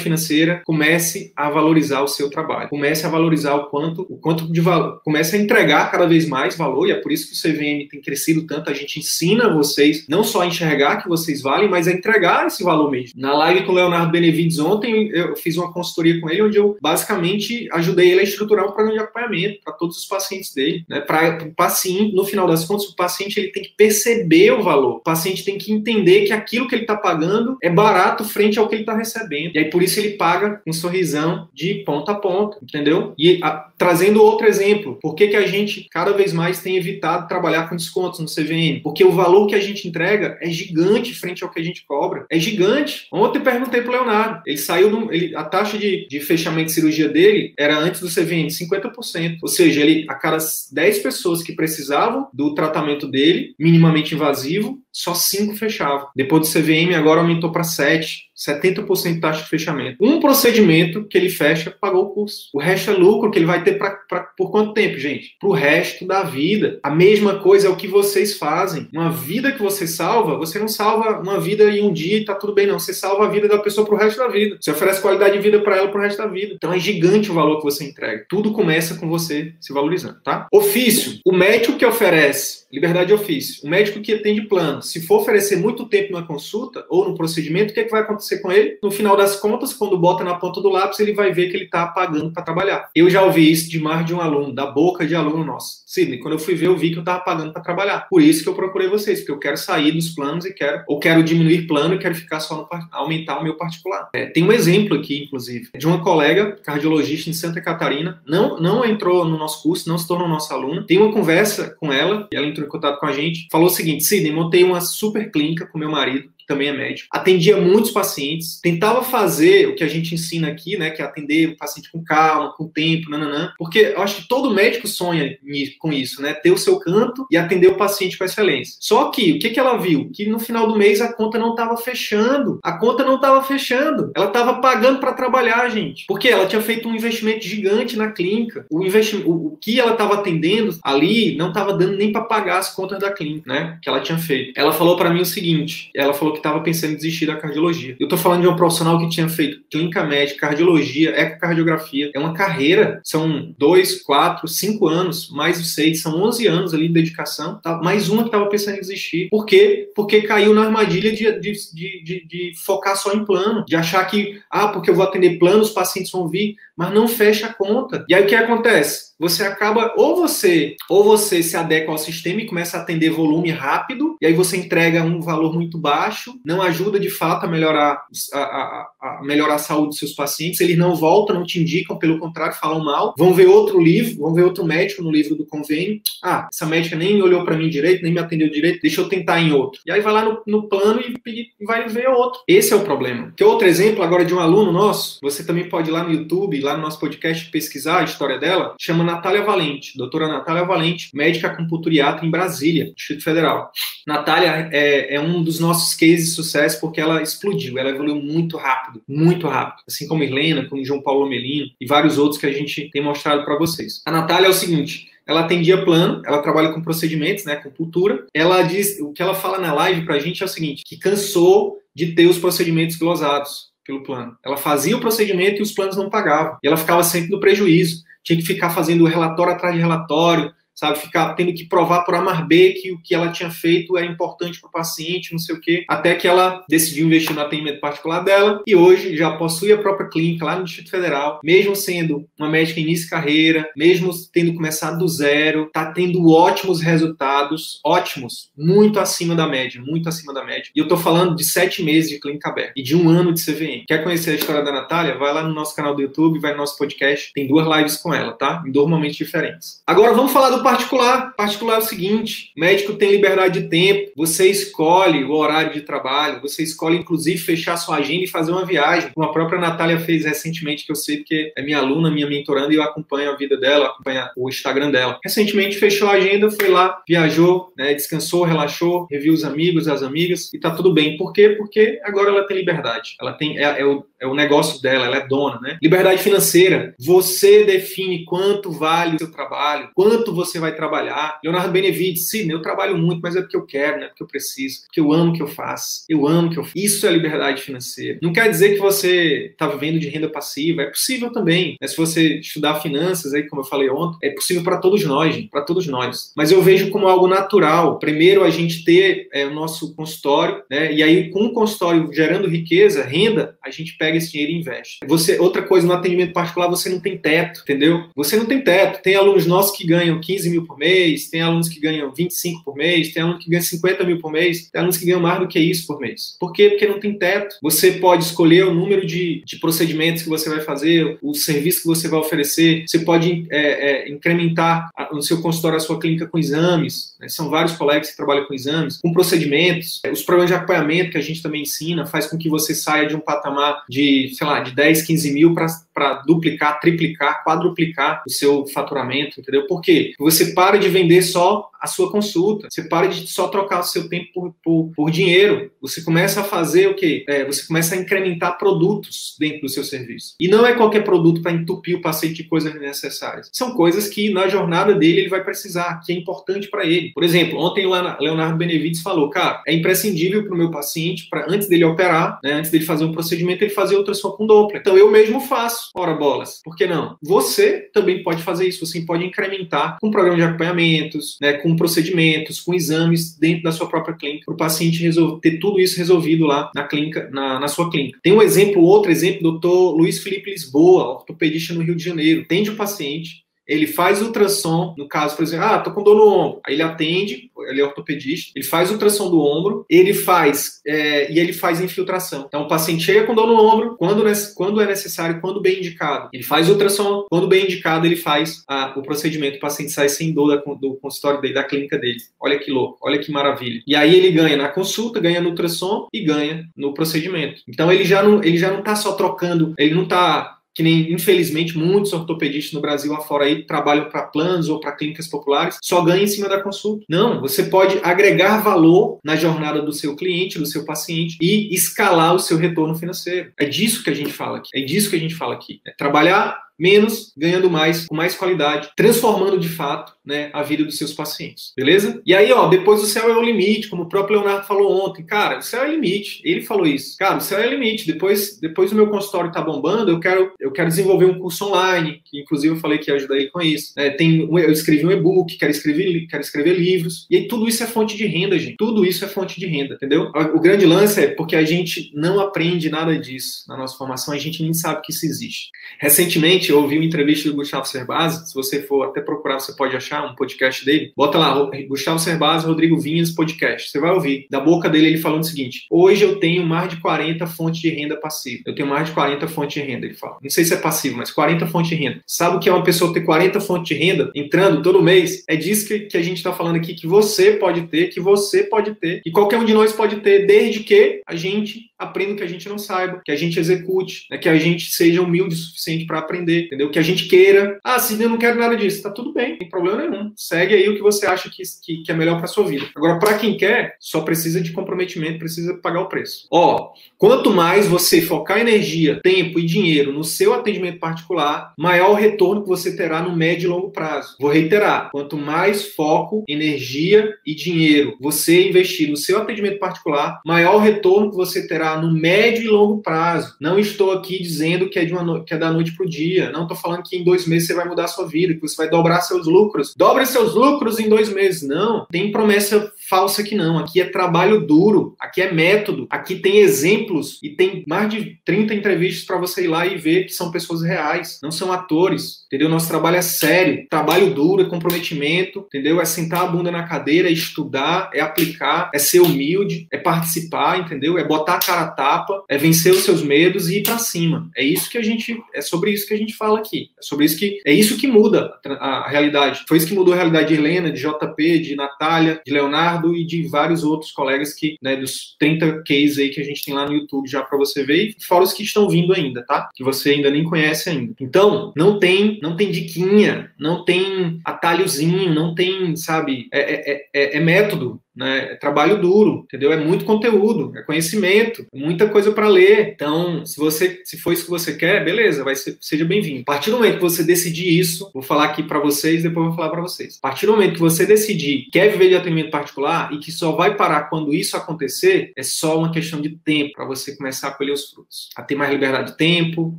financeira, 0.00 0.62
comece 0.64 1.32
a 1.36 1.48
valorizar 1.50 2.02
o 2.02 2.08
seu 2.08 2.27
trabalho. 2.30 2.68
Comece 2.68 3.06
a 3.06 3.08
valorizar 3.08 3.54
o 3.54 3.66
quanto, 3.66 4.02
o 4.02 4.16
quanto 4.16 4.50
de 4.50 4.60
valor. 4.60 5.00
Comece 5.04 5.36
a 5.36 5.38
entregar 5.38 5.90
cada 5.90 6.06
vez 6.06 6.26
mais 6.28 6.56
valor 6.56 6.88
e 6.88 6.94
por 7.00 7.12
isso 7.12 7.28
que 7.28 7.34
o 7.34 7.52
CVM 7.52 7.88
tem 7.88 8.00
crescido 8.00 8.46
tanto. 8.46 8.70
A 8.70 8.74
gente 8.74 8.98
ensina 8.98 9.52
vocês 9.52 10.04
não 10.08 10.24
só 10.24 10.42
a 10.42 10.46
enxergar 10.46 11.02
que 11.02 11.08
vocês 11.08 11.42
valem, 11.42 11.68
mas 11.68 11.88
a 11.88 11.92
entregar 11.92 12.46
esse 12.46 12.62
valor 12.62 12.90
mesmo. 12.90 13.20
Na 13.20 13.34
live 13.34 13.64
com 13.64 13.72
o 13.72 13.74
Leonardo 13.74 14.12
Benevides 14.12 14.58
ontem, 14.58 15.08
eu 15.08 15.36
fiz 15.36 15.56
uma 15.56 15.72
consultoria 15.72 16.20
com 16.20 16.28
ele, 16.28 16.42
onde 16.42 16.58
eu 16.58 16.76
basicamente 16.80 17.68
ajudei 17.72 18.10
ele 18.10 18.20
a 18.20 18.24
estruturar 18.24 18.66
um 18.66 18.72
plano 18.72 18.92
de 18.92 18.98
acompanhamento 18.98 19.60
para 19.64 19.72
todos 19.72 19.98
os 19.98 20.04
pacientes 20.04 20.52
dele. 20.52 20.84
Né? 20.88 21.00
Para 21.00 21.44
o 21.44 21.54
paciente, 21.54 22.14
no 22.14 22.24
final 22.24 22.46
das 22.46 22.64
contas, 22.64 22.86
o 22.86 22.96
paciente 22.96 23.38
ele 23.38 23.48
tem 23.48 23.62
que 23.62 23.72
perceber 23.76 24.52
o 24.52 24.62
valor. 24.62 24.96
O 24.96 25.00
paciente 25.00 25.44
tem 25.44 25.58
que 25.58 25.72
entender 25.72 26.26
que 26.26 26.32
aquilo 26.32 26.68
que 26.68 26.74
ele 26.74 26.82
está 26.82 26.96
pagando 26.96 27.56
é 27.62 27.70
barato 27.70 28.24
frente 28.24 28.58
ao 28.58 28.68
que 28.68 28.74
ele 28.74 28.82
está 28.82 28.96
recebendo. 28.96 29.54
E 29.54 29.58
aí, 29.58 29.70
por 29.70 29.82
isso, 29.82 29.98
ele 29.98 30.10
paga 30.10 30.60
um 30.66 30.72
sorrisão 30.72 31.48
de 31.52 31.82
ponta 31.84 32.07
a 32.12 32.14
ponta, 32.14 32.58
entendeu? 32.62 33.14
E 33.18 33.40
a, 33.42 33.67
trazendo 33.78 34.22
outro 34.22 34.46
exemplo, 34.46 34.98
por 35.00 35.14
que, 35.14 35.28
que 35.28 35.36
a 35.36 35.46
gente 35.46 35.86
cada 35.90 36.12
vez 36.12 36.32
mais 36.32 36.60
tem 36.60 36.76
evitado 36.76 37.28
trabalhar 37.28 37.68
com 37.68 37.76
descontos 37.76 38.18
no 38.18 38.26
CVM, 38.26 38.82
porque 38.82 39.04
o 39.04 39.12
valor 39.12 39.46
que 39.46 39.54
a 39.54 39.60
gente 39.60 39.86
entrega 39.86 40.36
é 40.42 40.50
gigante 40.50 41.14
frente 41.14 41.44
ao 41.44 41.50
que 41.50 41.60
a 41.60 41.62
gente 41.62 41.84
cobra. 41.86 42.26
É 42.30 42.38
gigante. 42.38 43.06
Ontem 43.12 43.40
perguntei 43.40 43.80
pro 43.80 43.92
Leonardo, 43.92 44.42
ele 44.44 44.58
saiu 44.58 44.90
do, 44.90 45.12
ele, 45.12 45.34
a 45.36 45.44
taxa 45.44 45.78
de, 45.78 46.06
de 46.08 46.20
fechamento 46.20 46.66
de 46.66 46.72
cirurgia 46.72 47.08
dele 47.08 47.54
era 47.56 47.78
antes 47.78 48.00
do 48.00 48.08
CVM 48.08 48.48
50%. 48.48 49.38
Ou 49.40 49.48
seja, 49.48 49.80
ele 49.80 50.04
a 50.08 50.14
cada 50.14 50.38
10 50.72 50.98
pessoas 50.98 51.42
que 51.42 51.52
precisavam 51.52 52.28
do 52.34 52.54
tratamento 52.54 53.06
dele, 53.06 53.54
minimamente 53.58 54.14
invasivo, 54.14 54.78
só 54.92 55.14
5 55.14 55.54
fechavam. 55.54 56.08
Depois 56.16 56.48
do 56.48 56.52
CVM, 56.52 56.94
agora 56.94 57.20
aumentou 57.20 57.52
para 57.52 57.62
7. 57.62 58.28
70% 58.38 59.14
de 59.14 59.20
taxa 59.20 59.42
de 59.42 59.48
fechamento. 59.48 59.96
Um 60.00 60.20
procedimento 60.20 61.04
que 61.04 61.18
ele 61.18 61.28
fecha 61.28 61.74
pagou 61.80 62.04
o 62.04 62.10
curso. 62.10 62.48
O 62.54 62.60
resto 62.60 62.90
é 62.90 62.94
lucro 62.94 63.30
que 63.30 63.38
ele 63.38 63.46
vai 63.46 63.64
ter 63.64 63.67
pra, 63.74 63.90
pra 63.90 64.20
por 64.20 64.50
quanto 64.50 64.74
tempo, 64.74 64.98
gente? 64.98 65.36
Para 65.38 65.48
o 65.48 65.52
resto 65.52 66.06
da 66.06 66.22
vida. 66.22 66.78
A 66.82 66.90
mesma 66.90 67.40
coisa 67.40 67.66
é 67.66 67.70
o 67.70 67.76
que 67.76 67.88
vocês 67.88 68.38
fazem. 68.38 68.88
Uma 68.92 69.10
vida 69.10 69.52
que 69.52 69.62
você 69.62 69.86
salva, 69.86 70.36
você 70.36 70.58
não 70.58 70.68
salva 70.68 71.20
uma 71.20 71.40
vida 71.40 71.64
em 71.64 71.82
um 71.82 71.92
dia 71.92 72.18
e 72.18 72.24
tá 72.24 72.34
tudo 72.34 72.54
bem, 72.54 72.66
não. 72.66 72.78
Você 72.78 72.94
salva 72.94 73.26
a 73.26 73.28
vida 73.28 73.48
da 73.48 73.58
pessoa 73.58 73.86
para 73.86 73.94
o 73.94 73.98
resto 73.98 74.18
da 74.18 74.28
vida. 74.28 74.56
Você 74.60 74.70
oferece 74.70 75.02
qualidade 75.02 75.36
de 75.36 75.42
vida 75.42 75.60
para 75.60 75.76
ela 75.76 75.88
para 75.88 75.98
o 75.98 76.02
resto 76.02 76.18
da 76.18 76.26
vida. 76.26 76.54
Então 76.54 76.72
é 76.72 76.78
gigante 76.78 77.30
o 77.30 77.34
valor 77.34 77.58
que 77.58 77.64
você 77.64 77.84
entrega. 77.84 78.24
Tudo 78.28 78.52
começa 78.52 78.94
com 78.96 79.08
você 79.08 79.54
se 79.60 79.72
valorizando, 79.72 80.20
tá? 80.22 80.46
Ofício. 80.52 81.20
O 81.24 81.32
médico 81.32 81.76
que 81.76 81.86
oferece 81.86 82.67
liberdade 82.70 83.08
de 83.08 83.14
ofício. 83.14 83.66
O 83.66 83.70
médico 83.70 84.00
que 84.00 84.12
atende 84.12 84.42
plano, 84.42 84.82
se 84.82 85.00
for 85.00 85.20
oferecer 85.20 85.56
muito 85.56 85.86
tempo 85.86 86.12
na 86.12 86.22
consulta 86.22 86.84
ou 86.88 87.08
no 87.08 87.14
procedimento, 87.14 87.70
o 87.70 87.74
que, 87.74 87.80
é 87.80 87.84
que 87.84 87.90
vai 87.90 88.02
acontecer 88.02 88.38
com 88.38 88.52
ele? 88.52 88.78
No 88.82 88.90
final 88.90 89.16
das 89.16 89.36
contas, 89.36 89.72
quando 89.72 89.98
bota 89.98 90.22
na 90.22 90.34
ponta 90.34 90.60
do 90.60 90.68
lápis, 90.68 91.00
ele 91.00 91.12
vai 91.12 91.32
ver 91.32 91.50
que 91.50 91.56
ele 91.56 91.64
está 91.64 91.86
pagando 91.86 92.32
para 92.32 92.42
trabalhar. 92.42 92.90
Eu 92.94 93.08
já 93.08 93.22
ouvi 93.22 93.50
isso 93.50 93.70
de 93.70 93.78
mais 93.78 94.04
de 94.04 94.14
um 94.14 94.20
aluno, 94.20 94.52
da 94.52 94.66
boca 94.66 95.06
de 95.06 95.14
aluno 95.14 95.44
nosso. 95.44 95.82
Sidney, 95.86 96.18
quando 96.18 96.34
eu 96.34 96.38
fui 96.38 96.54
ver, 96.54 96.66
eu 96.66 96.76
vi 96.76 96.90
que 96.90 96.96
eu 96.96 97.00
estava 97.00 97.20
pagando 97.20 97.52
para 97.52 97.62
trabalhar. 97.62 98.06
Por 98.08 98.22
isso 98.22 98.42
que 98.42 98.48
eu 98.48 98.54
procurei 98.54 98.88
vocês, 98.88 99.20
porque 99.20 99.32
eu 99.32 99.38
quero 99.38 99.56
sair 99.56 99.92
dos 99.92 100.10
planos 100.10 100.44
e 100.44 100.52
quero, 100.52 100.84
ou 100.86 100.98
quero 100.98 101.22
diminuir 101.22 101.66
plano 101.66 101.94
e 101.94 101.98
quero 101.98 102.14
ficar 102.14 102.40
só 102.40 102.56
no 102.56 102.68
aumentar 102.92 103.38
o 103.38 103.42
meu 103.42 103.56
particular. 103.56 104.08
É, 104.12 104.26
tem 104.26 104.44
um 104.44 104.52
exemplo 104.52 104.96
aqui, 104.96 105.24
inclusive, 105.24 105.68
de 105.76 105.86
uma 105.86 106.02
colega 106.02 106.58
cardiologista 106.62 107.30
em 107.30 107.32
Santa 107.32 107.60
Catarina, 107.60 108.20
não, 108.26 108.60
não 108.60 108.84
entrou 108.84 109.24
no 109.24 109.38
nosso 109.38 109.62
curso, 109.62 109.88
não 109.88 109.96
se 109.96 110.06
tornou 110.06 110.28
nossa 110.28 110.54
aluna. 110.54 110.84
Tem 110.86 110.98
uma 110.98 111.12
conversa 111.12 111.74
com 111.78 111.92
ela, 111.92 112.28
ela 112.32 112.46
entrou 112.58 112.66
em 112.66 112.70
contato 112.70 113.00
com 113.00 113.06
a 113.06 113.12
gente, 113.12 113.48
falou 113.50 113.68
o 113.68 113.70
seguinte: 113.70 114.04
Sidney, 114.04 114.32
montei 114.32 114.64
uma 114.64 114.80
super 114.80 115.30
clínica 115.30 115.66
com 115.66 115.78
meu 115.78 115.90
marido 115.90 116.30
também 116.48 116.68
é 116.68 116.72
médico, 116.72 117.08
atendia 117.12 117.58
muitos 117.58 117.90
pacientes, 117.90 118.58
tentava 118.60 119.04
fazer 119.04 119.68
o 119.68 119.74
que 119.74 119.84
a 119.84 119.88
gente 119.88 120.14
ensina 120.14 120.48
aqui, 120.48 120.76
né, 120.76 120.90
que 120.90 121.02
é 121.02 121.04
atender 121.04 121.50
o 121.50 121.56
paciente 121.56 121.92
com 121.92 122.02
calma, 122.02 122.54
com 122.56 122.66
tempo, 122.66 123.10
nananã, 123.10 123.52
porque 123.58 123.92
eu 123.94 124.02
acho 124.02 124.22
que 124.22 124.28
todo 124.28 124.52
médico 124.52 124.88
sonha 124.88 125.36
com 125.78 125.92
isso, 125.92 126.22
né, 126.22 126.32
ter 126.32 126.50
o 126.50 126.58
seu 126.58 126.78
canto 126.78 127.26
e 127.30 127.36
atender 127.36 127.68
o 127.68 127.76
paciente 127.76 128.16
com 128.16 128.24
excelência. 128.24 128.76
Só 128.80 129.10
que, 129.10 129.32
o 129.32 129.38
que, 129.38 129.50
que 129.50 129.60
ela 129.60 129.76
viu? 129.76 130.10
Que 130.12 130.26
no 130.26 130.38
final 130.38 130.66
do 130.66 130.76
mês 130.76 131.00
a 131.00 131.12
conta 131.12 131.38
não 131.38 131.50
estava 131.50 131.76
fechando, 131.76 132.58
a 132.62 132.78
conta 132.78 133.04
não 133.04 133.16
estava 133.16 133.42
fechando, 133.42 134.10
ela 134.16 134.26
estava 134.26 134.60
pagando 134.60 134.98
para 134.98 135.12
trabalhar, 135.12 135.68
gente, 135.68 136.04
porque 136.08 136.28
ela 136.28 136.46
tinha 136.46 136.62
feito 136.62 136.88
um 136.88 136.94
investimento 136.94 137.44
gigante 137.44 137.96
na 137.96 138.10
clínica, 138.10 138.64
o, 138.70 138.82
investimento, 138.82 139.30
o, 139.30 139.48
o 139.48 139.56
que 139.58 139.78
ela 139.78 139.92
estava 139.92 140.14
atendendo 140.14 140.76
ali 140.82 141.36
não 141.36 141.48
estava 141.48 141.74
dando 141.74 141.96
nem 141.96 142.10
para 142.10 142.22
pagar 142.22 142.58
as 142.58 142.74
contas 142.74 142.98
da 142.98 143.12
clínica, 143.12 143.52
né, 143.52 143.78
que 143.82 143.88
ela 143.88 144.00
tinha 144.00 144.18
feito. 144.18 144.52
Ela 144.56 144.72
falou 144.72 144.96
para 144.96 145.10
mim 145.10 145.20
o 145.20 145.26
seguinte, 145.26 145.90
ela 145.94 146.14
falou 146.14 146.37
que 146.38 146.46
estava 146.46 146.60
pensando 146.60 146.92
em 146.92 146.96
desistir 146.96 147.26
da 147.26 147.36
cardiologia. 147.36 147.96
Eu 147.98 148.04
estou 148.04 148.18
falando 148.18 148.42
de 148.42 148.48
um 148.48 148.56
profissional 148.56 148.98
que 148.98 149.08
tinha 149.08 149.28
feito 149.28 149.60
clínica 149.70 150.04
médica, 150.04 150.40
cardiologia, 150.40 151.10
ecocardiografia. 151.10 152.10
É 152.14 152.18
uma 152.18 152.32
carreira, 152.32 153.00
são 153.04 153.54
dois, 153.58 154.02
quatro, 154.02 154.48
cinco 154.48 154.88
anos, 154.88 155.30
mais 155.30 155.58
de 155.58 155.68
seis, 155.68 156.02
são 156.02 156.22
onze 156.22 156.46
anos 156.46 156.72
ali 156.72 156.88
de 156.88 156.94
dedicação. 156.94 157.60
Tá? 157.60 157.78
Mais 157.82 158.08
uma 158.08 158.22
que 158.22 158.28
estava 158.28 158.48
pensando 158.48 158.76
em 158.76 158.80
desistir. 158.80 159.28
Por 159.28 159.44
quê? 159.44 159.90
Porque 159.94 160.22
caiu 160.22 160.54
na 160.54 160.64
armadilha 160.64 161.12
de, 161.12 161.30
de, 161.40 161.52
de, 161.74 162.04
de, 162.04 162.26
de 162.26 162.52
focar 162.64 162.96
só 162.96 163.12
em 163.12 163.24
plano, 163.24 163.64
de 163.66 163.76
achar 163.76 164.04
que, 164.04 164.40
ah, 164.50 164.68
porque 164.68 164.90
eu 164.90 164.94
vou 164.94 165.04
atender 165.04 165.38
plano, 165.38 165.62
os 165.62 165.70
pacientes 165.70 166.10
vão 166.10 166.28
vir, 166.28 166.56
mas 166.78 166.94
não 166.94 167.08
fecha 167.08 167.48
a 167.48 167.52
conta. 167.52 168.04
E 168.08 168.14
aí 168.14 168.22
o 168.22 168.26
que 168.26 168.36
acontece? 168.36 169.08
você 169.18 169.42
acaba 169.42 169.94
ou 169.96 170.14
você 170.16 170.76
ou 170.88 171.02
você 171.02 171.42
se 171.42 171.56
adequa 171.56 171.90
ao 171.90 171.98
sistema 171.98 172.40
e 172.40 172.46
começa 172.46 172.76
a 172.76 172.80
atender 172.80 173.10
volume 173.10 173.50
rápido 173.50 174.16
e 174.20 174.26
aí 174.26 174.32
você 174.32 174.56
entrega 174.56 175.02
um 175.02 175.20
valor 175.20 175.52
muito 175.52 175.76
baixo, 175.76 176.34
não 176.44 176.62
ajuda 176.62 177.00
de 177.00 177.10
fato 177.10 177.44
a 177.44 177.48
melhorar 177.48 178.02
a, 178.32 178.38
a, 178.38 178.90
a 179.00 179.22
melhorar 179.22 179.56
a 179.56 179.58
saúde 179.58 179.88
dos 179.88 179.98
seus 179.98 180.12
pacientes, 180.12 180.60
eles 180.60 180.78
não 180.78 180.94
voltam, 180.94 181.36
não 181.36 181.44
te 181.44 181.60
indicam, 181.60 181.98
pelo 181.98 182.18
contrário, 182.18 182.54
falam 182.54 182.84
mal, 182.84 183.14
vão 183.18 183.34
ver 183.34 183.46
outro 183.46 183.80
livro, 183.80 184.18
vão 184.18 184.34
ver 184.34 184.44
outro 184.44 184.64
médico 184.64 185.02
no 185.02 185.10
livro 185.10 185.34
do 185.34 185.46
convênio, 185.46 186.00
ah, 186.22 186.48
essa 186.52 186.66
médica 186.66 186.94
nem 186.94 187.20
olhou 187.20 187.44
para 187.44 187.56
mim 187.56 187.68
direito, 187.68 188.02
nem 188.02 188.12
me 188.12 188.20
atendeu 188.20 188.50
direito, 188.50 188.80
deixa 188.80 189.00
eu 189.00 189.08
tentar 189.08 189.40
em 189.40 189.52
outro. 189.52 189.80
E 189.86 189.90
aí 189.90 190.00
vai 190.00 190.12
lá 190.12 190.24
no, 190.24 190.42
no 190.46 190.68
plano 190.68 191.00
e, 191.00 191.50
e 191.60 191.64
vai 191.64 191.88
ver 191.88 192.08
outro. 192.08 192.40
Esse 192.46 192.72
é 192.72 192.76
o 192.76 192.84
problema. 192.84 193.32
Que 193.36 193.44
outro 193.44 193.66
exemplo 193.66 194.02
agora 194.02 194.24
de 194.24 194.34
um 194.34 194.38
aluno 194.38 194.70
nosso, 194.70 195.18
você 195.22 195.44
também 195.44 195.68
pode 195.68 195.88
ir 195.88 195.92
lá 195.92 196.04
no 196.04 196.12
YouTube, 196.12 196.60
lá 196.68 196.76
no 196.76 196.82
nosso 196.82 197.00
podcast 197.00 197.50
pesquisar 197.50 198.00
a 198.00 198.04
história 198.04 198.38
dela, 198.38 198.74
chama 198.78 199.02
Natália 199.02 199.42
Valente, 199.42 199.96
doutora 199.96 200.28
Natália 200.28 200.64
Valente, 200.64 201.10
médica 201.14 201.48
acupunturiatra 201.48 202.26
em 202.26 202.30
Brasília, 202.30 202.92
Distrito 202.94 203.24
Federal. 203.24 203.70
Natália 204.06 204.68
é, 204.72 205.14
é, 205.14 205.20
um 205.20 205.42
dos 205.42 205.58
nossos 205.58 205.94
cases 205.94 206.26
de 206.26 206.32
sucesso 206.32 206.80
porque 206.80 207.00
ela 207.00 207.22
explodiu, 207.22 207.78
ela 207.78 207.90
evoluiu 207.90 208.16
muito 208.16 208.56
rápido, 208.56 209.02
muito 209.08 209.46
rápido. 209.46 209.82
Assim 209.88 210.06
como 210.06 210.22
Helena, 210.22 210.66
como 210.66 210.84
João 210.84 211.02
Paulo 211.02 211.28
Melino 211.28 211.70
e 211.80 211.86
vários 211.86 212.18
outros 212.18 212.40
que 212.40 212.46
a 212.46 212.52
gente 212.52 212.90
tem 212.90 213.02
mostrado 213.02 213.44
para 213.44 213.58
vocês. 213.58 214.02
A 214.06 214.10
Natália 214.10 214.46
é 214.46 214.50
o 214.50 214.54
seguinte, 214.54 215.08
ela 215.26 215.40
atendia 215.40 215.84
plano, 215.84 216.22
ela 216.24 216.42
trabalha 216.42 216.70
com 216.70 216.82
procedimentos, 216.82 217.44
né, 217.44 217.56
com 217.56 217.70
cultura. 217.70 218.26
Ela 218.32 218.62
diz, 218.62 218.98
o 219.00 219.12
que 219.12 219.22
ela 219.22 219.34
fala 219.34 219.58
na 219.58 219.72
live 219.74 220.04
pra 220.04 220.18
gente 220.18 220.42
é 220.42 220.46
o 220.46 220.48
seguinte, 220.48 220.82
que 220.86 220.96
cansou 220.96 221.78
de 221.94 222.14
ter 222.14 222.26
os 222.26 222.38
procedimentos 222.38 222.96
glosados 222.96 223.67
pelo 223.88 224.02
plano. 224.02 224.36
Ela 224.44 224.58
fazia 224.58 224.94
o 224.94 225.00
procedimento 225.00 225.58
e 225.58 225.62
os 225.62 225.72
planos 225.72 225.96
não 225.96 226.10
pagavam. 226.10 226.58
E 226.62 226.68
ela 226.68 226.76
ficava 226.76 227.02
sempre 227.02 227.30
no 227.30 227.40
prejuízo 227.40 228.06
tinha 228.28 228.38
que 228.38 228.46
ficar 228.46 228.68
fazendo 228.70 229.06
relatório 229.06 229.54
atrás 229.54 229.74
de 229.74 229.80
relatório, 229.80 230.52
sabe? 230.78 231.00
Ficar 231.00 231.34
tendo 231.34 231.52
que 231.52 231.66
provar 231.66 232.04
por 232.04 232.14
A 232.14 232.20
mais 232.20 232.46
B 232.46 232.74
que 232.74 232.92
o 232.92 233.02
que 233.02 233.12
ela 233.12 233.32
tinha 233.32 233.50
feito 233.50 233.96
era 233.98 234.06
importante 234.06 234.60
para 234.60 234.68
o 234.68 234.72
paciente, 234.72 235.32
não 235.32 235.38
sei 235.40 235.56
o 235.56 235.60
quê, 235.60 235.84
até 235.88 236.14
que 236.14 236.28
ela 236.28 236.64
decidiu 236.68 237.06
investir 237.06 237.34
no 237.34 237.40
atendimento 237.40 237.80
particular 237.80 238.20
dela 238.20 238.62
e 238.64 238.76
hoje 238.76 239.16
já 239.16 239.32
possui 239.36 239.72
a 239.72 239.78
própria 239.78 240.08
clínica 240.08 240.44
lá 240.44 240.56
no 240.56 240.64
Distrito 240.64 240.90
Federal, 240.90 241.40
mesmo 241.42 241.74
sendo 241.74 242.28
uma 242.38 242.48
médica 242.48 242.78
início 242.78 243.06
de 243.06 243.10
carreira, 243.10 243.68
mesmo 243.76 244.12
tendo 244.32 244.54
começado 244.54 244.98
do 244.98 245.08
zero, 245.08 245.64
está 245.64 245.90
tendo 245.92 246.30
ótimos 246.30 246.80
resultados, 246.80 247.80
ótimos, 247.84 248.50
muito 248.56 249.00
acima 249.00 249.34
da 249.34 249.48
média, 249.48 249.82
muito 249.84 250.08
acima 250.08 250.32
da 250.32 250.44
média. 250.44 250.70
E 250.76 250.78
eu 250.78 250.84
estou 250.84 250.96
falando 250.96 251.34
de 251.34 251.44
sete 251.44 251.82
meses 251.82 252.08
de 252.08 252.20
clínica 252.20 252.50
aberta 252.50 252.74
e 252.76 252.82
de 252.82 252.94
um 252.94 253.08
ano 253.08 253.32
de 253.32 253.44
CVM. 253.44 253.84
Quer 253.88 254.04
conhecer 254.04 254.30
a 254.30 254.34
história 254.34 254.62
da 254.62 254.70
Natália? 254.70 255.18
Vai 255.18 255.34
lá 255.34 255.42
no 255.42 255.52
nosso 255.52 255.74
canal 255.74 255.96
do 255.96 256.02
YouTube, 256.02 256.38
vai 256.38 256.52
no 256.52 256.58
nosso 256.58 256.78
podcast, 256.78 257.32
tem 257.34 257.48
duas 257.48 257.66
lives 257.66 257.96
com 257.96 258.14
ela, 258.14 258.32
tá? 258.32 258.62
Em 258.64 258.70
dois 258.70 258.88
momentos 258.88 259.16
diferentes. 259.16 259.82
Agora 259.84 260.14
vamos 260.14 260.32
falar 260.32 260.50
do 260.50 260.67
particular. 260.68 261.34
Particular 261.34 261.76
é 261.76 261.78
o 261.78 261.82
seguinte: 261.82 262.52
médico 262.56 262.94
tem 262.94 263.10
liberdade 263.10 263.60
de 263.60 263.68
tempo, 263.68 264.12
você 264.14 264.50
escolhe 264.50 265.24
o 265.24 265.32
horário 265.32 265.72
de 265.72 265.80
trabalho, 265.80 266.42
você 266.42 266.62
escolhe, 266.62 266.98
inclusive, 266.98 267.38
fechar 267.38 267.76
sua 267.76 267.96
agenda 267.96 268.24
e 268.24 268.28
fazer 268.28 268.52
uma 268.52 268.66
viagem, 268.66 269.10
como 269.14 269.26
a 269.26 269.32
própria 269.32 269.58
Natália 269.58 269.98
fez 269.98 270.24
recentemente, 270.24 270.84
que 270.84 270.92
eu 270.92 270.96
sei 270.96 271.18
porque 271.18 271.52
é 271.56 271.62
minha 271.62 271.78
aluna, 271.78 272.10
minha 272.10 272.26
mentoranda, 272.26 272.72
e 272.72 272.76
eu 272.76 272.82
acompanho 272.82 273.30
a 273.30 273.36
vida 273.36 273.56
dela, 273.56 273.86
acompanho 273.86 274.28
o 274.36 274.48
Instagram 274.48 274.90
dela. 274.90 275.18
Recentemente 275.24 275.78
fechou 275.78 276.08
a 276.08 276.12
agenda, 276.12 276.50
foi 276.50 276.68
lá, 276.68 277.02
viajou, 277.08 277.72
né, 277.76 277.94
descansou, 277.94 278.44
relaxou, 278.44 279.06
reviu 279.10 279.32
os 279.32 279.44
amigos, 279.44 279.88
as 279.88 280.02
amigas, 280.02 280.52
e 280.52 280.58
tá 280.58 280.70
tudo 280.70 280.92
bem. 280.92 281.16
Por 281.16 281.32
quê? 281.32 281.50
Porque 281.50 281.98
agora 282.04 282.30
ela 282.30 282.46
tem 282.46 282.58
liberdade. 282.58 283.16
Ela 283.20 283.32
tem, 283.32 283.58
é, 283.58 283.80
é, 283.80 283.84
o, 283.84 284.04
é 284.20 284.26
o 284.26 284.34
negócio 284.34 284.82
dela, 284.82 285.06
ela 285.06 285.16
é 285.16 285.26
dona, 285.26 285.58
né? 285.60 285.78
Liberdade 285.82 286.22
financeira. 286.22 286.94
Você 286.98 287.64
define 287.64 288.24
quanto 288.24 288.70
vale 288.70 289.16
o 289.16 289.18
seu 289.18 289.30
trabalho, 289.30 289.90
quanto 289.94 290.34
você 290.34 290.57
vai 290.60 290.74
trabalhar. 290.74 291.38
Leonardo 291.42 291.72
Benevides, 291.72 292.28
sim, 292.28 292.50
eu 292.50 292.62
trabalho 292.62 292.96
muito, 292.96 293.20
mas 293.22 293.36
é 293.36 293.40
porque 293.40 293.56
eu 293.56 293.66
quero, 293.66 293.98
não 293.98 294.04
é 294.04 294.08
porque 294.08 294.22
eu 294.22 294.26
preciso, 294.26 294.82
porque 294.82 295.00
eu 295.00 295.12
amo 295.12 295.30
o 295.30 295.34
que 295.34 295.42
eu 295.42 295.48
faço. 295.48 296.04
Eu 296.08 296.26
amo 296.26 296.48
o 296.48 296.50
que 296.50 296.58
eu 296.58 296.64
faço. 296.64 296.78
Isso 296.78 297.06
é 297.06 297.10
liberdade 297.10 297.62
financeira. 297.62 298.18
Não 298.22 298.32
quer 298.32 298.48
dizer 298.50 298.74
que 298.74 298.80
você 298.80 299.50
está 299.52 299.66
vivendo 299.66 299.98
de 299.98 300.08
renda 300.08 300.28
passiva, 300.28 300.82
é 300.82 300.86
possível 300.86 301.32
também. 301.32 301.76
Né? 301.80 301.86
Se 301.86 301.96
você 301.96 302.38
estudar 302.38 302.80
finanças, 302.80 303.34
aí, 303.34 303.44
como 303.48 303.62
eu 303.62 303.66
falei 303.66 303.90
ontem, 303.90 304.18
é 304.26 304.30
possível 304.30 304.62
para 304.62 304.78
todos 304.78 305.04
nós, 305.04 305.36
para 305.50 305.62
todos 305.62 305.86
nós. 305.86 306.32
Mas 306.36 306.50
eu 306.50 306.62
vejo 306.62 306.90
como 306.90 307.08
algo 307.08 307.26
natural. 307.26 307.98
Primeiro, 307.98 308.44
a 308.44 308.50
gente 308.50 308.84
ter 308.84 309.28
é, 309.32 309.46
o 309.46 309.54
nosso 309.54 309.94
consultório, 309.94 310.62
né? 310.70 310.92
E 310.92 311.02
aí, 311.02 311.30
com 311.30 311.46
o 311.46 311.52
consultório 311.52 312.10
gerando 312.12 312.48
riqueza, 312.48 313.04
renda, 313.04 313.56
a 313.64 313.70
gente 313.70 313.96
pega 313.96 314.16
esse 314.16 314.30
dinheiro 314.30 314.52
e 314.52 314.56
investe. 314.56 314.98
Você, 315.06 315.38
outra 315.38 315.62
coisa, 315.62 315.86
no 315.86 315.92
atendimento 315.92 316.32
particular, 316.32 316.68
você 316.68 316.88
não 316.88 317.00
tem 317.00 317.16
teto, 317.16 317.60
entendeu? 317.62 318.04
Você 318.14 318.36
não 318.36 318.46
tem 318.46 318.60
teto. 318.60 319.02
Tem 319.02 319.14
alunos 319.14 319.46
nossos 319.46 319.76
que 319.76 319.86
ganham 319.86 320.20
15 320.20 320.47
mil 320.48 320.66
por 320.66 320.78
mês, 320.78 321.28
tem 321.28 321.40
alunos 321.40 321.68
que 321.68 321.80
ganham 321.80 322.12
25 322.12 322.64
por 322.64 322.76
mês, 322.76 323.12
tem 323.12 323.22
alunos 323.22 323.44
que 323.44 323.50
ganham 323.50 323.62
50 323.62 324.04
mil 324.04 324.20
por 324.20 324.32
mês, 324.32 324.68
tem 324.70 324.78
alunos 324.78 324.96
que 324.96 325.06
ganham 325.06 325.20
mais 325.20 325.40
do 325.40 325.48
que 325.48 325.58
isso 325.58 325.86
por 325.86 326.00
mês. 326.00 326.36
Por 326.38 326.52
quê? 326.52 326.70
Porque 326.70 326.86
não 326.86 327.00
tem 327.00 327.18
teto. 327.18 327.56
Você 327.62 327.92
pode 327.92 328.24
escolher 328.24 328.66
o 328.66 328.74
número 328.74 329.06
de, 329.06 329.42
de 329.44 329.56
procedimentos 329.58 330.22
que 330.22 330.28
você 330.28 330.48
vai 330.48 330.60
fazer, 330.60 331.18
o 331.22 331.34
serviço 331.34 331.82
que 331.82 331.86
você 331.86 332.08
vai 332.08 332.20
oferecer, 332.20 332.84
você 332.86 333.00
pode 333.00 333.46
é, 333.50 333.60
é, 333.60 334.10
incrementar 334.10 334.90
no 335.12 335.22
seu 335.22 335.40
consultório 335.40 335.76
a 335.76 335.80
sua 335.80 335.98
clínica 335.98 336.26
com 336.26 336.38
exames, 336.38 337.14
né? 337.20 337.28
são 337.28 337.50
vários 337.50 337.72
colegas 337.76 338.10
que 338.10 338.16
trabalham 338.16 338.46
com 338.46 338.54
exames, 338.54 338.98
com 338.98 339.12
procedimentos, 339.12 340.00
os 340.10 340.22
programas 340.22 340.50
de 340.50 340.56
acompanhamento 340.56 341.12
que 341.12 341.18
a 341.18 341.22
gente 341.22 341.42
também 341.42 341.62
ensina, 341.62 342.06
faz 342.06 342.26
com 342.26 342.38
que 342.38 342.48
você 342.48 342.74
saia 342.74 343.06
de 343.06 343.16
um 343.16 343.20
patamar 343.20 343.84
de, 343.88 344.32
sei 344.34 344.46
lá, 344.46 344.60
de 344.60 344.74
10, 344.74 345.02
15 345.02 345.32
mil 345.32 345.54
para 345.54 346.14
duplicar, 346.26 346.80
triplicar, 346.80 347.42
quadruplicar 347.44 348.22
o 348.26 348.30
seu 348.30 348.66
faturamento, 348.66 349.40
entendeu? 349.40 349.66
Por 349.66 349.80
quê? 349.80 350.14
Você 350.18 350.37
você 350.38 350.52
para 350.52 350.78
de 350.78 350.88
vender 350.88 351.22
só 351.22 351.68
a 351.80 351.86
sua 351.86 352.10
consulta. 352.10 352.68
Você 352.70 352.82
para 352.82 353.06
de 353.06 353.26
só 353.28 353.48
trocar 353.48 353.80
o 353.80 353.84
seu 353.84 354.08
tempo 354.08 354.26
por, 354.34 354.54
por, 354.62 354.92
por 354.94 355.10
dinheiro. 355.10 355.70
Você 355.80 356.02
começa 356.02 356.40
a 356.40 356.44
fazer 356.44 356.88
o 356.88 356.94
quê? 356.94 357.24
É, 357.28 357.44
você 357.44 357.66
começa 357.66 357.94
a 357.94 357.98
incrementar 357.98 358.58
produtos 358.58 359.36
dentro 359.38 359.62
do 359.62 359.68
seu 359.68 359.84
serviço. 359.84 360.34
E 360.40 360.48
não 360.48 360.66
é 360.66 360.74
qualquer 360.74 361.04
produto 361.04 361.40
para 361.40 361.52
entupir 361.52 361.96
o 361.96 362.00
paciente 362.00 362.42
de 362.42 362.44
coisas 362.44 362.74
necessárias. 362.74 363.48
São 363.52 363.72
coisas 363.72 364.08
que 364.08 364.30
na 364.30 364.48
jornada 364.48 364.94
dele 364.94 365.20
ele 365.20 365.28
vai 365.28 365.42
precisar, 365.42 366.00
que 366.04 366.12
é 366.12 366.16
importante 366.16 366.68
para 366.68 366.84
ele. 366.84 367.12
Por 367.12 367.22
exemplo, 367.22 367.58
ontem 367.58 367.86
o 367.86 367.90
Leonardo 368.20 368.56
Benevides 368.56 369.02
falou, 369.02 369.30
cara, 369.30 369.62
é 369.66 369.74
imprescindível 369.74 370.44
para 370.44 370.54
o 370.54 370.58
meu 370.58 370.70
paciente, 370.70 371.28
para 371.30 371.46
antes 371.48 371.68
dele 371.68 371.84
operar, 371.84 372.40
né, 372.42 372.52
antes 372.52 372.70
dele 372.70 372.84
fazer 372.84 373.04
um 373.04 373.12
procedimento, 373.12 373.62
ele 373.62 373.70
fazer 373.70 373.96
ultrassom 373.96 374.30
com 374.32 374.46
Doppler. 374.46 374.80
Então 374.80 374.96
eu 374.96 375.10
mesmo 375.10 375.40
faço. 375.40 375.90
Ora 375.94 376.14
bolas. 376.14 376.60
Por 376.64 376.76
que 376.76 376.86
não? 376.86 377.16
Você 377.22 377.88
também 377.92 378.22
pode 378.22 378.42
fazer 378.42 378.66
isso. 378.66 378.84
Você 378.84 379.00
pode 379.02 379.24
incrementar 379.24 379.98
com 380.00 380.10
programa 380.18 380.36
de 380.36 380.42
acompanhamentos, 380.42 381.38
né, 381.40 381.52
com 381.54 381.76
procedimentos, 381.76 382.60
com 382.60 382.74
exames 382.74 383.36
dentro 383.38 383.62
da 383.62 383.72
sua 383.72 383.88
própria 383.88 384.16
clínica, 384.16 384.44
para 384.46 384.54
o 384.54 384.56
paciente 384.56 385.00
resolver, 385.00 385.40
ter 385.40 385.58
tudo 385.58 385.80
isso 385.80 385.96
resolvido 385.96 386.44
lá 386.44 386.70
na 386.74 386.82
clínica, 386.84 387.28
na, 387.32 387.60
na 387.60 387.68
sua 387.68 387.90
clínica. 387.90 388.18
Tem 388.22 388.32
um 388.32 388.42
exemplo, 388.42 388.82
outro 388.82 389.10
exemplo, 389.10 389.42
doutor 389.42 389.96
Luiz 389.96 390.22
Felipe 390.22 390.50
Lisboa, 390.50 391.14
ortopedista 391.14 391.72
no 391.72 391.82
Rio 391.82 391.94
de 391.94 392.04
Janeiro. 392.04 392.44
Tende 392.48 392.70
o 392.70 392.76
paciente, 392.76 393.44
ele 393.68 393.86
faz 393.86 394.22
ultrassom, 394.22 394.94
no 394.96 395.06
caso, 395.06 395.36
por 395.36 395.42
exemplo, 395.42 395.66
ah, 395.66 395.78
tô 395.78 395.92
com 395.92 396.02
dor 396.02 396.16
no 396.16 396.26
ombro. 396.26 396.60
Aí 396.66 396.74
ele 396.74 396.82
atende, 396.82 397.50
ele 397.68 397.80
é 397.80 397.84
ortopedista, 397.84 398.52
ele 398.56 398.64
faz 398.64 398.90
ultrassom 398.90 399.30
do 399.30 399.40
ombro, 399.40 399.84
ele 399.90 400.14
faz, 400.14 400.80
é, 400.86 401.30
e 401.30 401.38
ele 401.38 401.52
faz 401.52 401.80
infiltração. 401.80 402.46
Então, 402.48 402.62
o 402.62 402.68
paciente 402.68 403.04
chega 403.04 403.24
com 403.24 403.34
dor 403.34 403.46
no 403.46 403.62
ombro, 403.62 403.96
quando, 403.96 404.24
quando 404.54 404.80
é 404.80 404.86
necessário, 404.86 405.40
quando 405.40 405.60
bem 405.60 405.78
indicado. 405.78 406.30
Ele 406.32 406.42
faz 406.42 406.68
ultrassom, 406.70 407.26
quando 407.28 407.46
bem 407.46 407.64
indicado, 407.64 408.06
ele 408.06 408.16
faz 408.16 408.64
o 408.96 409.02
procedimento, 409.02 409.58
o 409.58 409.60
paciente 409.60 409.92
sai 409.92 410.08
sem 410.08 410.32
dor 410.32 410.48
da, 410.48 410.74
do 410.74 410.94
consultório 410.96 411.40
dele, 411.40 411.54
da 411.54 411.64
clínica 411.64 411.98
dele. 411.98 412.18
Olha 412.40 412.58
que 412.58 412.70
louco, 412.70 412.98
olha 413.02 413.18
que 413.18 413.30
maravilha. 413.30 413.82
E 413.86 413.94
aí 413.94 414.14
ele 414.14 414.30
ganha 414.30 414.56
na 414.56 414.68
consulta, 414.68 415.20
ganha 415.20 415.40
no 415.40 415.50
ultrassom 415.50 416.08
e 416.12 416.20
ganha 416.20 416.66
no 416.74 416.94
procedimento. 416.94 417.62
Então, 417.68 417.92
ele 417.92 418.04
já 418.04 418.22
não, 418.22 418.42
ele 418.42 418.56
já 418.56 418.70
não 418.70 418.82
tá 418.82 418.96
só 418.96 419.12
trocando, 419.12 419.74
ele 419.78 419.94
não 419.94 420.06
tá 420.06 420.57
que 420.78 420.82
nem, 420.84 421.12
infelizmente, 421.12 421.76
muitos 421.76 422.12
ortopedistas 422.12 422.72
no 422.72 422.80
Brasil 422.80 423.12
afora 423.12 423.46
aí 423.46 423.64
trabalham 423.64 424.08
para 424.08 424.22
planos 424.22 424.68
ou 424.68 424.78
para 424.78 424.92
clínicas 424.92 425.26
populares, 425.26 425.76
só 425.82 426.02
ganha 426.02 426.22
em 426.22 426.28
cima 426.28 426.48
da 426.48 426.62
consulta. 426.62 427.04
Não, 427.08 427.40
você 427.40 427.64
pode 427.64 427.98
agregar 428.00 428.62
valor 428.62 429.18
na 429.24 429.34
jornada 429.34 429.82
do 429.82 429.92
seu 429.92 430.14
cliente, 430.14 430.56
do 430.56 430.66
seu 430.66 430.84
paciente 430.84 431.36
e 431.42 431.74
escalar 431.74 432.32
o 432.32 432.38
seu 432.38 432.56
retorno 432.56 432.94
financeiro. 432.94 433.50
É 433.58 433.64
disso 433.64 434.04
que 434.04 434.10
a 434.10 434.14
gente 434.14 434.32
fala 434.32 434.58
aqui. 434.58 434.68
É 434.72 434.80
disso 434.80 435.10
que 435.10 435.16
a 435.16 435.18
gente 435.18 435.34
fala 435.34 435.54
aqui. 435.54 435.80
É 435.84 435.90
trabalhar 435.90 436.67
menos, 436.78 437.32
ganhando 437.36 437.70
mais, 437.70 438.06
com 438.06 438.14
mais 438.14 438.34
qualidade, 438.34 438.90
transformando 438.96 439.58
de 439.58 439.68
fato 439.68 440.12
né, 440.24 440.50
a 440.52 440.62
vida 440.62 440.84
dos 440.84 440.98
seus 440.98 441.12
pacientes. 441.12 441.72
Beleza? 441.76 442.20
E 442.24 442.34
aí, 442.34 442.52
ó, 442.52 442.68
depois 442.68 443.02
o 443.02 443.06
céu 443.06 443.30
é 443.30 443.36
o 443.36 443.42
limite, 443.42 443.88
como 443.88 444.02
o 444.02 444.08
próprio 444.08 444.38
Leonardo 444.38 444.66
falou 444.66 445.06
ontem. 445.06 445.24
Cara, 445.24 445.58
o 445.58 445.62
céu 445.62 445.84
é 445.84 445.88
o 445.88 445.92
limite. 445.92 446.40
Ele 446.44 446.62
falou 446.62 446.86
isso. 446.86 447.16
Cara, 447.18 447.38
o 447.38 447.40
céu 447.40 447.58
é 447.58 447.66
o 447.66 447.70
limite. 447.70 448.06
Depois, 448.06 448.58
depois 448.60 448.92
o 448.92 448.94
meu 448.94 449.08
consultório 449.08 449.50
tá 449.50 449.62
bombando, 449.62 450.10
eu 450.10 450.20
quero, 450.20 450.52
eu 450.60 450.70
quero 450.70 450.88
desenvolver 450.88 451.24
um 451.24 451.38
curso 451.38 451.66
online, 451.66 452.20
que 452.24 452.40
inclusive 452.40 452.74
eu 452.74 452.80
falei 452.80 452.98
que 452.98 453.10
ia 453.10 453.16
ajudar 453.16 453.36
ele 453.36 453.50
com 453.50 453.60
isso. 453.60 453.92
É, 453.96 454.10
tem, 454.10 454.40
eu 454.40 454.70
escrevi 454.70 455.06
um 455.06 455.10
e-book, 455.10 455.56
quero 455.56 455.70
escrever, 455.70 456.26
quero 456.26 456.42
escrever 456.42 456.78
livros. 456.78 457.26
E 457.30 457.36
aí 457.36 457.48
tudo 457.48 457.66
isso 457.66 457.82
é 457.82 457.86
fonte 457.86 458.16
de 458.16 458.26
renda, 458.26 458.58
gente. 458.58 458.76
Tudo 458.76 459.04
isso 459.04 459.24
é 459.24 459.28
fonte 459.28 459.58
de 459.58 459.66
renda, 459.66 459.94
entendeu? 459.94 460.30
O 460.54 460.60
grande 460.60 460.84
lance 460.86 461.20
é 461.20 461.26
porque 461.28 461.56
a 461.56 461.64
gente 461.64 462.12
não 462.14 462.38
aprende 462.40 462.90
nada 462.90 463.18
disso 463.18 463.64
na 463.66 463.76
nossa 463.76 463.96
formação, 463.96 464.34
a 464.34 464.38
gente 464.38 464.62
nem 464.62 464.74
sabe 464.74 465.02
que 465.02 465.12
isso 465.12 465.24
existe. 465.24 465.70
Recentemente, 465.98 466.67
eu 466.72 466.80
ouvi 466.80 466.96
uma 466.96 467.04
entrevista 467.04 467.48
do 467.48 467.56
Gustavo 467.56 467.86
Cerbasi, 467.86 468.48
se 468.48 468.54
você 468.54 468.82
for 468.82 469.04
até 469.04 469.20
procurar, 469.20 469.58
você 469.60 469.74
pode 469.74 469.96
achar 469.96 470.24
um 470.24 470.34
podcast 470.34 470.84
dele. 470.84 471.12
Bota 471.16 471.38
lá, 471.38 471.68
Gustavo 471.88 472.18
Cerbasi, 472.18 472.66
Rodrigo 472.66 472.98
Vinhas 472.98 473.30
podcast. 473.30 473.90
Você 473.90 473.98
vai 473.98 474.10
ouvir. 474.10 474.46
Da 474.50 474.60
boca 474.60 474.88
dele 474.88 475.08
ele 475.08 475.18
falando 475.18 475.42
o 475.42 475.46
seguinte: 475.46 475.86
"Hoje 475.90 476.24
eu 476.24 476.40
tenho 476.40 476.64
mais 476.64 476.90
de 476.90 477.00
40 477.00 477.46
fontes 477.46 477.80
de 477.80 477.88
renda 477.88 478.16
passiva. 478.16 478.62
Eu 478.66 478.74
tenho 478.74 478.88
mais 478.88 479.08
de 479.08 479.14
40 479.14 479.46
fontes 479.48 479.74
de 479.74 479.88
renda", 479.88 480.06
ele 480.06 480.14
fala. 480.14 480.38
Não 480.42 480.50
sei 480.50 480.64
se 480.64 480.74
é 480.74 480.76
passivo, 480.76 481.16
mas 481.16 481.30
40 481.30 481.66
fontes 481.66 481.90
de 481.90 481.96
renda. 481.96 482.20
Sabe 482.26 482.56
o 482.56 482.60
que 482.60 482.68
é 482.68 482.72
uma 482.72 482.84
pessoa 482.84 483.12
ter 483.12 483.22
40 483.22 483.60
fontes 483.60 483.88
de 483.88 483.94
renda 483.94 484.30
entrando 484.34 484.82
todo 484.82 485.02
mês? 485.02 485.44
É 485.48 485.56
disso 485.56 485.86
que, 485.86 486.00
que 486.00 486.16
a 486.16 486.22
gente 486.22 486.38
está 486.38 486.52
falando 486.52 486.76
aqui 486.76 486.94
que 486.94 487.06
você 487.06 487.52
pode 487.52 487.82
ter, 487.82 488.08
que 488.08 488.20
você 488.20 488.64
pode 488.64 488.94
ter, 488.94 489.22
que 489.22 489.30
qualquer 489.30 489.58
um 489.58 489.64
de 489.64 489.74
nós 489.74 489.92
pode 489.92 490.16
ter, 490.16 490.46
desde 490.46 490.80
que 490.80 491.22
a 491.26 491.34
gente 491.34 491.90
aprenda 491.98 492.32
o 492.32 492.36
que 492.36 492.42
a 492.42 492.48
gente 492.48 492.68
não 492.68 492.78
saiba, 492.78 493.20
que 493.24 493.32
a 493.32 493.36
gente 493.36 493.58
execute, 493.58 494.26
né, 494.30 494.38
que 494.38 494.48
a 494.48 494.56
gente 494.56 494.90
seja 494.92 495.20
humilde 495.20 495.54
o 495.54 495.58
suficiente 495.58 496.06
para 496.06 496.18
aprender, 496.18 496.57
entendeu? 496.66 496.90
Que 496.90 496.98
a 496.98 497.02
gente 497.02 497.28
queira. 497.28 497.78
Ah, 497.82 497.98
se 497.98 498.20
eu 498.20 498.28
não 498.28 498.38
quero 498.38 498.58
nada 498.58 498.76
disso, 498.76 499.02
tá 499.02 499.10
tudo 499.10 499.32
bem, 499.32 499.50
não 499.50 499.58
tem 499.58 499.68
problema 499.68 500.06
nenhum. 500.06 500.32
Segue 500.36 500.74
aí 500.74 500.88
o 500.88 500.94
que 500.94 501.02
você 501.02 501.26
acha 501.26 501.50
que, 501.50 501.62
que, 501.84 502.02
que 502.02 502.12
é 502.12 502.14
melhor 502.14 502.38
para 502.38 502.46
sua 502.46 502.64
vida. 502.66 502.86
Agora, 502.94 503.18
para 503.18 503.38
quem 503.38 503.56
quer, 503.56 503.96
só 504.00 504.20
precisa 504.20 504.60
de 504.60 504.72
comprometimento, 504.72 505.38
precisa 505.38 505.74
pagar 505.74 506.00
o 506.00 506.08
preço. 506.08 506.46
Ó, 506.50 506.92
quanto 507.16 507.50
mais 507.50 507.86
você 507.86 508.20
focar 508.20 508.58
energia, 508.58 509.20
tempo 509.22 509.58
e 509.58 509.66
dinheiro 509.66 510.12
no 510.12 510.24
seu 510.24 510.54
atendimento 510.54 510.98
particular, 510.98 511.72
maior 511.76 512.10
o 512.10 512.14
retorno 512.14 512.62
que 512.62 512.68
você 512.68 512.96
terá 512.96 513.22
no 513.22 513.36
médio 513.36 513.66
e 513.66 513.70
longo 513.70 513.90
prazo. 513.90 514.36
Vou 514.40 514.50
reiterar, 514.50 515.10
quanto 515.10 515.36
mais 515.36 515.94
foco, 515.94 516.44
energia 516.48 517.34
e 517.46 517.54
dinheiro 517.54 518.16
você 518.20 518.68
investir 518.68 519.08
no 519.08 519.16
seu 519.16 519.38
atendimento 519.38 519.78
particular, 519.78 520.40
maior 520.44 520.76
o 520.76 520.78
retorno 520.78 521.30
que 521.30 521.36
você 521.36 521.66
terá 521.66 522.00
no 522.00 522.12
médio 522.12 522.64
e 522.64 522.68
longo 522.68 523.02
prazo. 523.02 523.56
Não 523.60 523.78
estou 523.78 524.12
aqui 524.12 524.40
dizendo 524.40 524.88
que 524.88 524.98
é, 524.98 525.04
de 525.04 525.12
uma 525.12 525.22
no... 525.22 525.44
que 525.44 525.54
é 525.54 525.58
da 525.58 525.70
noite 525.70 525.94
para 525.94 526.06
o 526.06 526.08
dia. 526.08 526.47
Não 526.52 526.62
estou 526.62 526.76
falando 526.76 527.02
que 527.02 527.16
em 527.16 527.24
dois 527.24 527.46
meses 527.46 527.68
você 527.68 527.74
vai 527.74 527.86
mudar 527.86 528.04
a 528.04 528.08
sua 528.08 528.26
vida, 528.26 528.54
que 528.54 528.60
você 528.60 528.76
vai 528.76 528.90
dobrar 528.90 529.20
seus 529.20 529.46
lucros. 529.46 529.94
Dobre 529.96 530.26
seus 530.26 530.54
lucros 530.54 530.98
em 530.98 531.08
dois 531.08 531.32
meses. 531.32 531.62
Não. 531.62 532.06
Tem 532.10 532.32
promessa 532.32 532.92
falsa 533.08 533.42
aqui 533.42 533.54
não. 533.54 533.78
Aqui 533.78 534.00
é 534.00 534.04
trabalho 534.04 534.66
duro, 534.66 535.14
aqui 535.18 535.40
é 535.40 535.52
método, 535.52 536.06
aqui 536.10 536.36
tem 536.36 536.58
exemplos 536.58 537.38
e 537.42 537.50
tem 537.50 537.84
mais 537.86 538.08
de 538.10 538.38
30 538.44 538.74
entrevistas 538.74 539.24
para 539.24 539.38
você 539.38 539.64
ir 539.64 539.68
lá 539.68 539.86
e 539.86 539.96
ver 539.96 540.24
que 540.24 540.32
são 540.32 540.50
pessoas 540.50 540.82
reais, 540.82 541.38
não 541.42 541.50
são 541.50 541.72
atores, 541.72 542.44
entendeu? 542.46 542.68
Nosso 542.68 542.88
trabalho 542.88 543.16
é 543.16 543.22
sério, 543.22 543.86
trabalho 543.88 544.34
duro, 544.34 544.62
é 544.62 544.66
comprometimento, 544.66 545.64
entendeu? 545.68 546.00
É 546.00 546.04
sentar 546.04 546.42
a 546.42 546.46
bunda 546.46 546.70
na 546.70 546.82
cadeira, 546.82 547.28
é 547.28 547.32
estudar, 547.32 548.10
é 548.12 548.20
aplicar, 548.20 548.90
é 548.94 548.98
ser 548.98 549.20
humilde, 549.20 549.86
é 549.90 549.96
participar, 549.96 550.78
entendeu? 550.78 551.18
É 551.18 551.24
botar 551.24 551.54
a 551.54 551.60
cara 551.60 551.82
a 551.82 551.90
tapa, 551.90 552.44
é 552.48 552.58
vencer 552.58 552.92
os 552.92 553.04
seus 553.04 553.22
medos 553.22 553.68
e 553.68 553.78
ir 553.78 553.82
para 553.82 553.98
cima. 553.98 554.50
É 554.56 554.62
isso 554.62 554.90
que 554.90 554.98
a 554.98 555.02
gente, 555.02 555.40
é 555.54 555.60
sobre 555.60 555.90
isso 555.92 556.06
que 556.06 556.14
a 556.14 556.18
gente 556.18 556.34
fala 556.34 556.58
aqui. 556.58 556.90
É 556.98 557.02
sobre 557.02 557.24
isso 557.24 557.38
que, 557.38 557.60
é 557.64 557.72
isso 557.72 557.96
que 557.96 558.06
muda 558.06 558.52
a, 558.66 559.06
a 559.06 559.08
realidade. 559.08 559.64
Foi 559.66 559.78
isso 559.78 559.86
que 559.86 559.94
mudou 559.94 560.12
a 560.12 560.16
realidade 560.16 560.48
de 560.48 560.54
Helena, 560.54 560.90
de 560.90 561.00
JP, 561.00 561.58
de 561.60 561.74
Natália, 561.74 562.40
de 562.44 562.52
Leonardo, 562.52 562.97
Ricardo 562.98 563.16
e 563.16 563.24
de 563.24 563.46
vários 563.46 563.84
outros 563.84 564.12
colegas 564.12 564.52
que, 564.52 564.76
né, 564.82 564.96
dos 564.96 565.36
30 565.38 565.82
cases 565.84 566.18
aí 566.18 566.30
que 566.30 566.40
a 566.40 566.44
gente 566.44 566.64
tem 566.64 566.74
lá 566.74 566.86
no 566.86 566.94
YouTube 566.94 567.28
já 567.28 567.42
para 567.42 567.58
você 567.58 567.84
ver, 567.84 568.14
e 568.18 568.24
fora 568.24 568.44
os 568.44 568.52
que 568.52 568.62
estão 568.62 568.88
vindo 568.88 569.12
ainda, 569.14 569.44
tá? 569.44 569.68
Que 569.74 569.84
você 569.84 570.10
ainda 570.10 570.30
nem 570.30 570.44
conhece 570.44 570.90
ainda. 570.90 571.14
Então, 571.20 571.72
não 571.76 571.98
tem, 571.98 572.38
não 572.42 572.56
tem 572.56 572.70
diquinha, 572.70 573.52
não 573.58 573.84
tem 573.84 574.40
atalhozinho, 574.44 575.34
não 575.34 575.54
tem, 575.54 575.96
sabe, 575.96 576.48
é, 576.52 576.92
é, 576.92 577.08
é, 577.14 577.36
é 577.36 577.40
método, 577.40 578.00
né? 578.18 578.52
É 578.52 578.54
trabalho 578.56 579.00
duro, 579.00 579.44
entendeu? 579.44 579.72
É 579.72 579.76
muito 579.76 580.04
conteúdo, 580.04 580.76
é 580.76 580.82
conhecimento, 580.82 581.64
é 581.72 581.78
muita 581.78 582.08
coisa 582.08 582.32
para 582.32 582.48
ler. 582.48 582.90
Então, 582.94 583.46
se 583.46 583.56
você 583.56 584.02
se 584.04 584.18
for 584.18 584.32
isso 584.32 584.44
que 584.44 584.50
você 584.50 584.74
quer, 584.74 585.04
beleza, 585.04 585.44
vai 585.44 585.54
ser, 585.54 585.78
seja 585.80 586.04
bem-vindo. 586.04 586.40
A 586.40 586.44
partir 586.44 586.70
do 586.70 586.76
momento 586.76 586.96
que 586.96 587.02
você 587.02 587.22
decidir 587.22 587.78
isso, 587.78 588.10
vou 588.12 588.22
falar 588.22 588.46
aqui 588.46 588.62
para 588.62 588.80
vocês, 588.80 589.22
depois 589.22 589.46
vou 589.46 589.54
falar 589.54 589.70
para 589.70 589.80
vocês. 589.80 590.18
A 590.20 590.28
partir 590.28 590.46
do 590.46 590.52
momento 590.52 590.74
que 590.74 590.80
você 590.80 591.06
decidir 591.06 591.68
quer 591.72 591.90
viver 591.92 592.08
de 592.08 592.16
atendimento 592.16 592.50
particular 592.50 593.12
e 593.12 593.18
que 593.18 593.30
só 593.30 593.52
vai 593.52 593.76
parar 593.76 594.04
quando 594.04 594.34
isso 594.34 594.56
acontecer, 594.56 595.32
é 595.36 595.42
só 595.42 595.78
uma 595.78 595.92
questão 595.92 596.20
de 596.20 596.30
tempo 596.30 596.72
para 596.74 596.84
você 596.84 597.16
começar 597.16 597.48
a 597.48 597.52
colher 597.52 597.72
os 597.72 597.90
frutos, 597.90 598.30
a 598.34 598.42
ter 598.42 598.56
mais 598.56 598.72
liberdade 598.72 599.12
de 599.12 599.16
tempo, 599.16 599.78